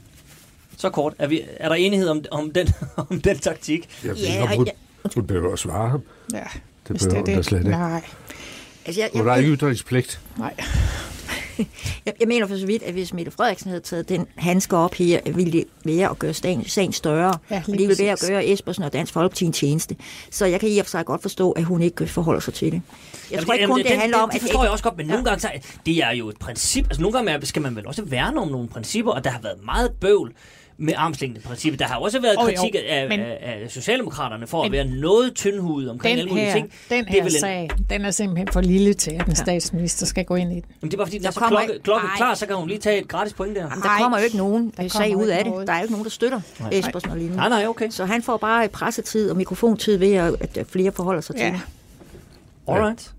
[0.77, 1.15] Så kort.
[1.19, 2.69] Er, vi, er der enighed om, om, den,
[3.11, 3.89] om den taktik?
[4.05, 4.69] Jeg ved ikke, om hun,
[5.15, 6.03] hun behøver at svare ham.
[6.33, 6.45] Ja.
[6.89, 7.45] Det behøver det, det.
[7.45, 7.71] slet ikke.
[7.71, 8.03] Nej.
[8.87, 10.21] Altså, jeg, jeg, hun har ikke ytringspligt.
[10.39, 10.55] Nej.
[12.07, 14.95] jeg, jeg mener for så vidt, at hvis Mette Frederiksen havde taget den handske op
[14.95, 17.39] her, ville det være at gøre sagen, sagen større.
[17.51, 19.97] Ja, det ville være at gøre Espersen og Dansk Folkeparti en tjeneste.
[20.31, 22.73] Så jeg kan i og for sig godt forstå, at hun ikke forholder sig til
[22.73, 22.83] det.
[23.31, 24.31] Jeg jamen, tror ikke kun, det, det handler om...
[24.31, 25.13] Det, det forstår jeg også godt, men ja.
[25.13, 25.51] nogle gange så,
[25.87, 26.85] det er jo et princip.
[26.85, 29.65] Altså nogle gange skal man vel også værne om nogle principper, og der har været
[29.65, 30.33] meget bøvl
[30.79, 31.81] med armslængdeprincippet.
[31.81, 34.85] Der har også været oh, kritik jo, af, men, af, af Socialdemokraterne for at være
[34.85, 36.73] noget tyndhudet omkring alle mulige ting.
[36.91, 39.35] Den her det sag, den er simpelthen for lille til, at en ja.
[39.35, 40.65] statsminister skal gå ind i den.
[40.81, 42.57] Men det er bare fordi, der, der er så klokke, ikke, klokke klar, så kan
[42.57, 43.63] hun lige tage et gratis point der.
[43.63, 45.53] Jamen, der kommer jo ikke nogen der sag ud af det.
[45.67, 46.41] Der er jo ikke nogen, der støtter
[46.73, 47.37] Espersen og lignende.
[47.37, 47.91] Nej, nej, okay.
[47.91, 51.51] Så han får bare pressetid og mikrofontid ved, at flere forholder sig til ja.
[51.51, 51.61] det.
[52.69, 53.13] Alright.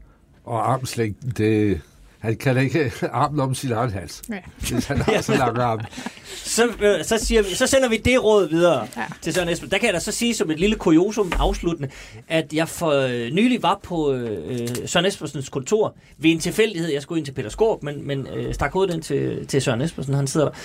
[0.45, 1.81] Og armslængden, det,
[2.19, 4.39] han kan ikke armen om sin egen hals, ja.
[4.59, 5.79] hvis han har så lang arm.
[6.55, 9.05] så, øh, så, siger vi, så sender vi det råd videre ja.
[9.21, 9.71] til Søren Esben.
[9.71, 11.89] Der kan jeg da så sige som et lille kuriosum afsluttende,
[12.27, 16.89] at jeg for øh, nylig var på øh, Søren Espersens kontor ved en tilfældighed.
[16.91, 19.81] Jeg skulle ind til Peter Skorp, men, men øh, stak hovedet ind til, til Søren
[19.81, 20.13] Espersen.
[20.13, 20.55] Han sidder der.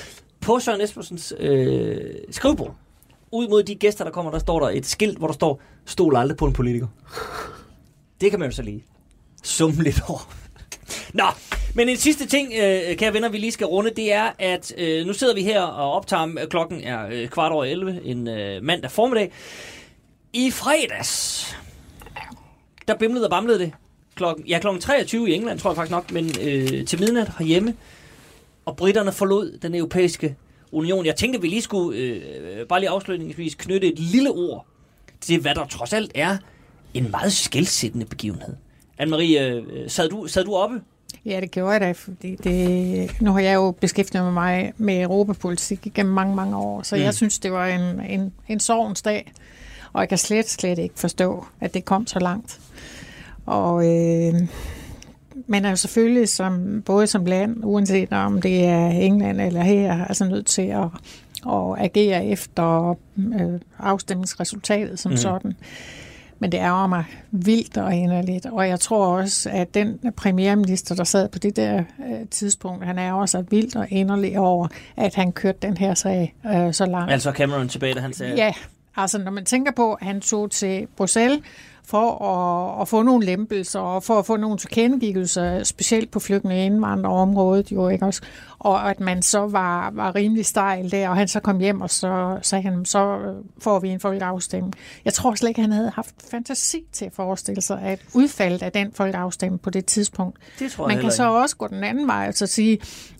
[0.40, 1.96] På Søren Espersens øh,
[2.30, 2.74] skrivebord,
[3.32, 6.16] ud mod de gæster, der kommer, der står der et skilt, hvor der står, stol
[6.16, 6.86] aldrig på en politiker.
[8.20, 8.84] Det kan man jo så lige
[9.42, 10.43] summe lidt over.
[11.12, 11.24] Nå,
[11.74, 15.07] men en sidste ting, øh, kære venner, vi lige skal runde, det er, at øh,
[15.07, 18.62] nu sidder vi her og optager, øh, klokken er øh, kvart over 11, en øh,
[18.62, 19.32] mandag formiddag.
[20.32, 21.57] I fredags,
[22.88, 23.72] der bimlede og bamlede det.
[24.14, 27.74] Klokken, ja, klokken 23 i England, tror jeg faktisk nok, men øh, til midnat herhjemme.
[28.64, 30.36] Og britterne forlod den europæiske
[30.72, 31.07] union.
[31.07, 34.66] Jeg tænkte, at vi lige skulle, øh, bare lige afslutningsvis, knytte et lille ord
[35.20, 36.36] til, hvad der trods alt er
[36.95, 38.55] en meget skældsættende begivenhed.
[39.03, 40.80] Anne-Marie, øh, sad, du, sad du oppe
[41.26, 45.86] Ja, det gjorde jeg da, fordi det, nu har jeg jo beskæftiget mig med europapolitik
[45.86, 47.03] igennem mange, mange år, så mm.
[47.03, 49.32] jeg synes, det var en, en, en sorgens dag,
[49.92, 52.61] og jeg kan slet, slet ikke forstå, at det kom så langt.
[53.47, 54.34] Og øh,
[55.47, 60.05] man er jo selvfølgelig som, både som land, uanset om det er England eller her,
[60.05, 60.88] altså nødt til at,
[61.47, 65.16] at agere efter øh, afstemningsresultatet som mm.
[65.16, 65.55] sådan.
[66.39, 68.47] Men det ærger mig vildt og inderligt.
[68.47, 72.99] Og jeg tror også, at den premierminister, der sad på det der øh, tidspunkt, han
[72.99, 77.12] ærger sig vildt og inderligt over, at han kørte den her sag øh, så langt.
[77.12, 78.35] Altså Cameron tilbage, da han sagde...
[78.37, 78.53] Ja,
[78.97, 81.41] altså når man tænker på, at han tog til Bruxelles
[81.87, 86.66] for at, at få nogle lempelser og for at få nogle tilkendegivelser, specielt på flygtninge
[86.66, 88.22] indvandrerområdet jo ikke også,
[88.59, 91.91] og at man så var, var rimelig stejl der, og han så kom hjem, og
[91.91, 93.18] så sagde han, så
[93.59, 94.74] får vi en folkeafstemning.
[95.05, 98.72] Jeg tror slet ikke, han havde haft fantasi til at forestille sig, at udfaldet af
[98.72, 100.38] den folkeafstemning på det tidspunkt.
[100.58, 102.79] Det tror man kan så også gå den anden vej, altså sige,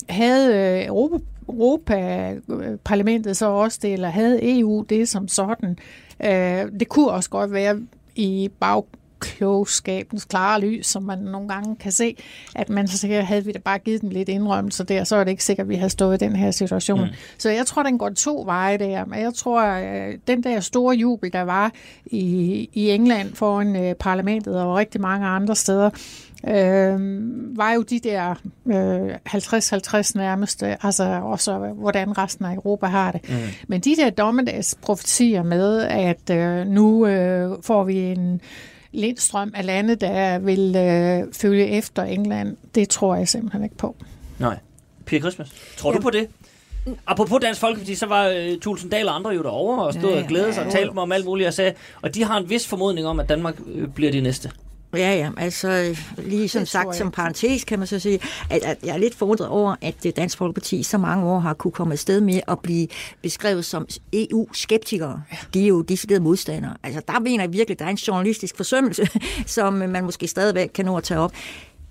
[0.09, 1.19] havde øh, Europa
[1.49, 5.79] Europa-parlamentet så også det, eller havde EU det som sådan.
[6.25, 7.81] Øh, det kunne også godt være,
[8.17, 8.49] i
[9.25, 12.17] bagklogskabens klare lys, som man nogle gange kan se,
[12.55, 15.25] at man så sikkert havde vi da bare givet dem lidt indrømmelse der, så er
[15.25, 17.01] det ikke sikkert, at vi havde stået i den her situation.
[17.01, 17.15] Mm.
[17.39, 20.97] Så jeg tror, den går to veje der, men jeg tror, at den der store
[20.97, 21.73] jubel, der var
[22.07, 25.91] i, i England foran uh, parlamentet og rigtig mange andre steder,
[26.49, 26.99] øh,
[27.57, 28.35] var jo de der
[28.67, 33.29] øh, 50-50 nærmeste, altså også hvordan resten af Europa har det.
[33.29, 33.35] Mm.
[33.69, 38.41] Men de der dommedagsprofetier med, at øh, nu øh, får vi en
[38.95, 43.97] lindstrøm af lande, der vil øh, følge efter England, det tror jeg simpelthen ikke på.
[44.39, 44.59] Nej.
[45.05, 45.97] Pia Christmas, tror ja.
[45.97, 46.29] du på det?
[47.07, 50.23] apropos Dansk Folkeparti, så var uh, Tulsendal og andre jo derovre og stod ja, ja,
[50.23, 50.69] og glædede sig ja, ja.
[50.69, 51.73] og talte mig om alt muligt og sagde,
[52.03, 54.51] og de har en vis formodning om, at Danmark øh, bliver de næste.
[54.97, 58.95] Ja, ja, altså lige som sagt som parentes kan man så sige, at, at jeg
[58.95, 62.41] er lidt forundret over, at Dansk Folkeparti så mange år har kunne komme afsted med
[62.49, 62.89] at blive
[63.23, 65.23] beskrevet som EU-skeptikere.
[65.55, 66.75] De er jo deciderede modstandere.
[66.83, 69.09] Altså der mener jeg virkelig, at der er en journalistisk forsømmelse,
[69.47, 71.33] som man måske stadigvæk kan nå at tage op.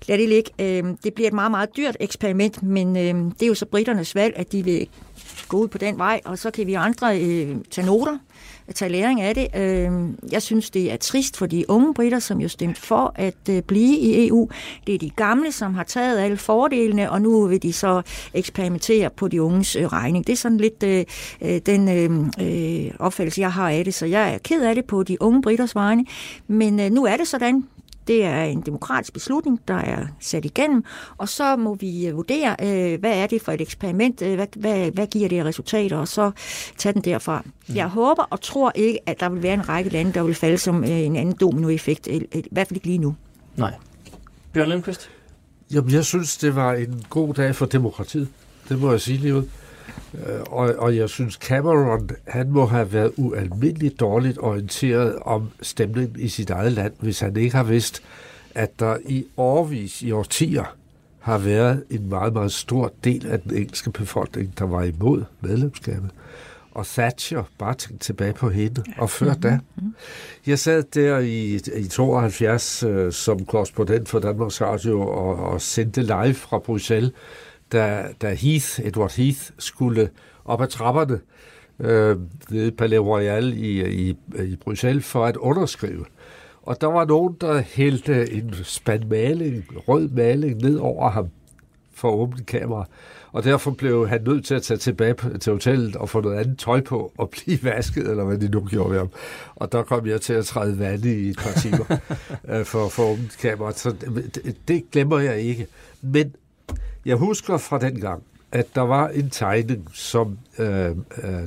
[0.08, 0.50] Lad det ligge.
[0.58, 4.14] Øhm, det bliver et meget, meget dyrt eksperiment, men øhm, det er jo så britternes
[4.14, 4.88] valg, at de vil
[5.48, 8.18] gå ud på den vej, og så kan vi andre øh, tage noter
[8.74, 9.48] tage læring af det.
[9.56, 13.48] Øhm, jeg synes, det er trist for de unge britter, som jo stemte for at
[13.50, 14.48] øh, blive i EU.
[14.86, 18.02] Det er de gamle, som har taget alle fordelene, og nu vil de så
[18.34, 20.26] eksperimentere på de unges øh, regning.
[20.26, 21.04] Det er sådan lidt øh,
[21.42, 21.84] øh den
[22.98, 25.74] opfattelse, jeg har af det, så jeg er ked af det på de unge britters
[25.74, 26.04] vegne.
[26.46, 27.64] Men nu er det sådan,
[28.06, 30.84] det er en demokratisk beslutning, der er sat igennem,
[31.18, 34.46] og så må vi øh, vurdere, øh, hvad er det for et eksperiment, øh, hvad,
[34.56, 36.30] hvad, hvad giver det resultater, og så
[36.76, 37.42] tage den derfra.
[37.68, 37.74] Mm.
[37.74, 40.58] Jeg håber og tror ikke, at der vil være en række lande, der vil falde
[40.58, 43.16] som en anden dominoeffekt, i hvert fald ikke lige nu.
[43.56, 43.74] Nej.
[44.52, 45.10] Bjørn Lindqvist?
[45.72, 48.28] Jamen, jeg synes, det var en god dag for demokratiet.
[48.68, 49.42] Det må jeg sige lige ud.
[50.14, 56.20] Øh, og, og jeg synes, Cameron, han må have været ualmindeligt dårligt orienteret om stemningen
[56.20, 58.02] i sit eget land, hvis han ikke har vidst,
[58.54, 60.76] at der i årvis, i årtier,
[61.20, 66.10] har været en meget, meget stor del af den engelske befolkning, der var imod medlemskabet.
[66.74, 69.42] Og Thatcher, bare tænk tilbage på hende, og før mm-hmm.
[69.42, 69.58] da.
[70.46, 76.02] Jeg sad der i, i 72 øh, som korrespondent for Danmarks Radio og, og sendte
[76.02, 77.12] live fra Bruxelles,
[77.74, 80.10] da, da Heath, Edward Heath, skulle
[80.44, 81.20] op ad trapperne
[81.80, 82.16] øh,
[82.50, 86.04] ved Palais Royal i, i, i Bruxelles for at underskrive.
[86.62, 91.28] Og der var nogen, der hældte en spand maling, rød maling, ned over ham
[91.94, 92.86] for åbne kamera.
[93.32, 96.58] Og derfor blev han nødt til at tage tilbage til hotellet og få noget andet
[96.58, 99.10] tøj på og blive vasket, eller hvad de nu gjorde ved ham.
[99.54, 101.98] Og der kom jeg til at træde vand i et par timer
[102.58, 103.72] øh, for få åbnet kamera.
[103.72, 105.66] Så det, det glemmer jeg ikke.
[106.02, 106.34] Men
[107.06, 108.22] jeg husker fra den gang,
[108.52, 110.94] at der var en tegning, som øh, øh,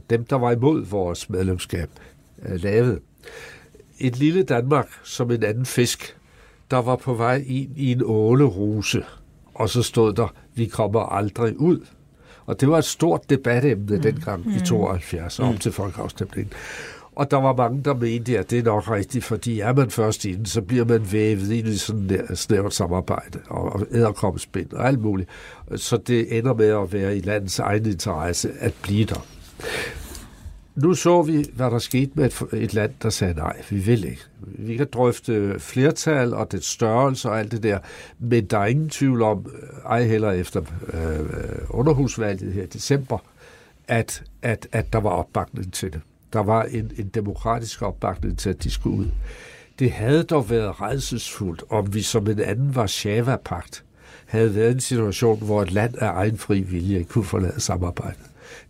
[0.10, 1.90] dem, der var imod vores medlemskab,
[2.46, 3.00] øh, lavede.
[4.00, 6.18] Et lille Danmark som en anden fisk,
[6.72, 9.04] der var på vej ind i en åleruse,
[9.54, 11.80] og så stod der, vi kommer aldrig ud.
[12.46, 14.02] Og det var et stort debatemne mm.
[14.02, 15.46] dengang i 72 mm.
[15.46, 16.54] op til folkeafstemningen.
[17.18, 20.26] Og der var mange, der mente, at det er nok rigtigt, fordi er man først
[20.26, 25.00] inde, så bliver man vævet ind i sådan et snævert samarbejde og æderkommespænd og alt
[25.00, 25.30] muligt.
[25.76, 29.26] Så det ender med at være i landets egen interesse at blive der.
[30.76, 34.06] Nu så vi, hvad der skete med et, et land, der sagde nej, vi vil
[34.06, 34.22] ikke.
[34.42, 37.80] Vi kan drøfte flertal og det størrelse og alt det der,
[38.20, 39.46] men der er ingen tvivl om,
[39.86, 40.62] ej heller efter
[40.94, 41.26] øh, øh
[41.70, 43.18] underhusvalget her i december,
[43.88, 46.02] at, at, at der var opbakning til det.
[46.34, 49.08] Der var en, en demokratisk opbakning til, at de skulle ud.
[49.80, 53.84] Det havde dog været redselsfuldt, om vi som en anden Varsava-pagt
[54.26, 58.26] havde været en situation, hvor et land af egen fri vilje kunne forlade samarbejdet.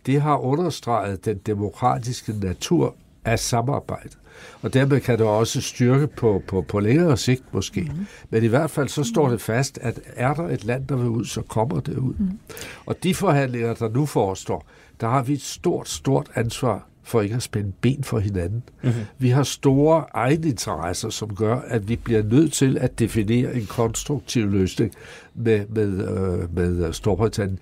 [0.06, 2.94] Det har understreget den demokratiske natur
[3.24, 4.18] af samarbejdet.
[4.62, 7.80] Og dermed kan det også styrke på, på, på længere sigt måske.
[7.80, 8.06] Mm.
[8.30, 11.08] Men i hvert fald så står det fast, at er der et land, der vil
[11.08, 12.14] ud, så kommer det ud.
[12.18, 12.38] Mm.
[12.86, 14.66] Og de forhandlinger, der nu forestår,
[15.00, 18.62] der har vi et stort, stort ansvar for ikke at spænde ben for hinanden.
[18.82, 19.00] Mm-hmm.
[19.18, 24.50] Vi har store egeninteresser, som gør, at vi bliver nødt til at definere en konstruktiv
[24.50, 24.92] løsning
[25.34, 27.58] med, med, øh, med Storbritannien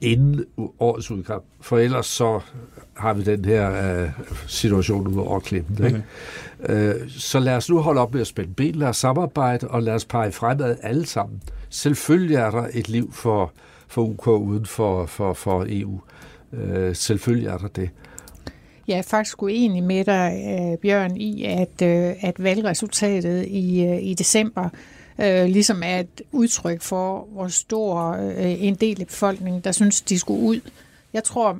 [0.00, 0.44] inden
[0.80, 1.44] årets udkamp.
[1.60, 2.40] For ellers så
[2.94, 4.10] har vi den her øh,
[4.46, 5.84] situation ud over klippen.
[5.86, 6.04] Ikke?
[6.58, 6.74] Mm-hmm.
[6.74, 9.82] Øh, så lad os nu holde op med at spænde ben, lad os samarbejde, og
[9.82, 11.42] lad os pege fremad alle sammen.
[11.68, 13.52] Selvfølgelig er der et liv for,
[13.88, 16.00] for UK uden for, for, for EU.
[16.52, 17.90] Øh, selvfølgelig er der det.
[18.88, 24.02] Jeg er faktisk uenig med dig, øh, Bjørn, i, at, øh, at valgresultatet i, øh,
[24.02, 24.68] i december
[25.18, 30.00] øh, ligesom er et udtryk for, hvor stor øh, en del af befolkningen, der synes,
[30.00, 30.60] de skulle ud.
[31.12, 31.58] Jeg tror,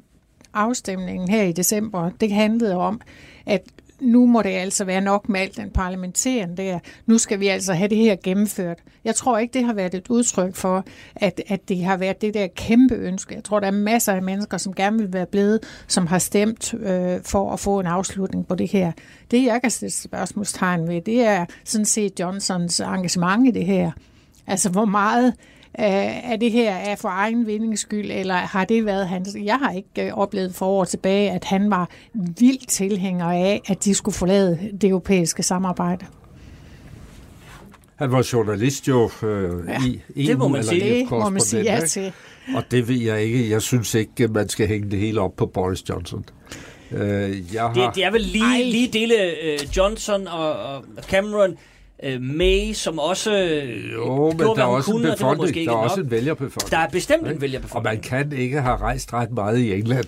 [0.55, 3.01] afstemningen her i december, det handlede om,
[3.47, 3.63] at
[4.03, 6.79] nu må det altså være nok med alt den parlamenteren der.
[7.07, 8.79] Nu skal vi altså have det her gennemført.
[9.05, 10.85] Jeg tror ikke, det har været et udtryk for,
[11.17, 13.35] at, at det har været det der kæmpe ønske.
[13.35, 16.75] Jeg tror, der er masser af mennesker, som gerne vil være blevet, som har stemt
[16.75, 18.93] øh, for at få en afslutning på det her.
[19.31, 23.91] Det, jeg kan sætte spørgsmålstegn ved, det er sådan set Johnsons engagement i det her.
[24.47, 25.35] Altså, hvor meget
[25.75, 29.37] er det her er for egen vindings skyld, eller har det været hans...
[29.45, 33.85] Jeg har ikke øh, oplevet for år tilbage, at han var vildt tilhænger af, at
[33.85, 36.07] de skulle forlade det europæiske samarbejde.
[37.97, 40.27] Han var journalist jo øh, ja, i EU.
[40.29, 41.01] Det må man sige.
[41.01, 42.13] Det må man sige ja til.
[42.57, 43.51] Og det ved jeg ikke.
[43.51, 46.25] Jeg synes ikke, man skal hænge det hele op på Boris Johnson.
[46.93, 47.73] Øh, jeg har...
[47.75, 51.57] det, det er vel lige, lige dele uh, Johnson og, og Cameron
[52.07, 53.31] uh, May, som også
[53.95, 56.71] jo, men der er også kunne, en befolkning, der er også en vælgerbefolkning.
[56.71, 57.77] Der er bestemt en vælgerbefolkning.
[57.77, 60.07] Og man kan ikke have rejst ret meget i England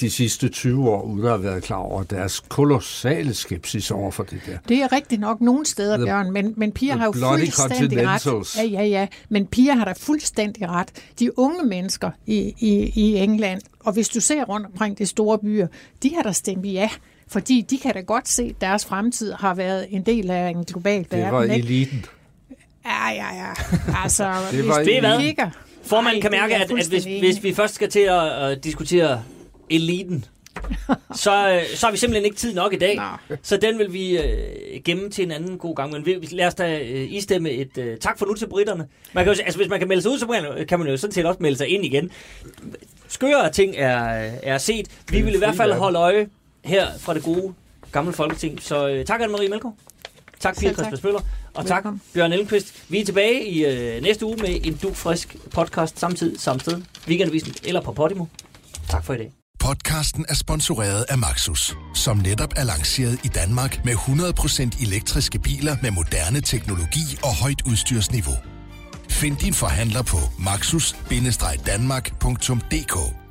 [0.00, 4.22] de sidste 20 år, uden at have været klar over deres kolossale skepsis over for
[4.22, 4.58] det der.
[4.68, 8.56] Det er rigtigt nok nogle steder, the, Bjørn, men, men Pia har jo fuldstændig ret.
[8.56, 9.06] Ja, ja, ja.
[9.28, 10.88] Men Pia har da fuldstændig ret.
[11.18, 15.38] De unge mennesker i, i, i England, og hvis du ser rundt omkring de store
[15.38, 15.66] byer,
[16.02, 16.88] de har da stemt ja.
[17.32, 20.64] Fordi de kan da godt se, at deres fremtid har været en del af en
[20.64, 21.24] global verden.
[21.24, 22.04] Det var eliten.
[22.84, 23.52] Ja, ja, ja.
[24.02, 25.50] Altså, det var hvis du kigger...
[25.84, 29.22] Formanden kan mærke, at, at hvis, hvis vi først skal til at, at diskutere
[29.70, 30.24] eliten,
[31.14, 32.96] så, øh, så har vi simpelthen ikke tid nok i dag.
[32.96, 33.36] Nå.
[33.42, 35.92] Så den vil vi øh, gemme til en anden god gang.
[35.92, 38.86] Men vi, lad os da øh, istemme et øh, tak for nu til britterne.
[39.12, 41.12] Man kan jo, altså, hvis man kan melde sig ud, så kan man jo sådan
[41.12, 42.10] set også melde sig ind igen.
[43.08, 44.88] Skøre ting er, er set.
[45.10, 46.28] Vi vil i hvert fald holde øje
[46.64, 47.54] her fra det gode
[47.92, 48.62] gamle folketing.
[48.62, 49.74] Så øh, tak, Anne-Marie Melgaard.
[50.40, 51.20] Tak, Pia Christmas Møller.
[51.54, 52.02] Og tak, Velkommen.
[52.14, 52.84] Bjørn Ellenqvist.
[52.88, 56.82] Vi er tilbage i øh, næste uge med en du frisk podcast samtidig, samme sted.
[57.08, 58.24] Weekendavisen eller på Podimo.
[58.88, 59.32] Tak for i dag.
[59.58, 65.76] Podcasten er sponsoreret af Maxus, som netop er lanceret i Danmark med 100% elektriske biler
[65.82, 68.34] med moderne teknologi og højt udstyrsniveau.
[69.08, 73.21] Find din forhandler på maxus-danmark.dk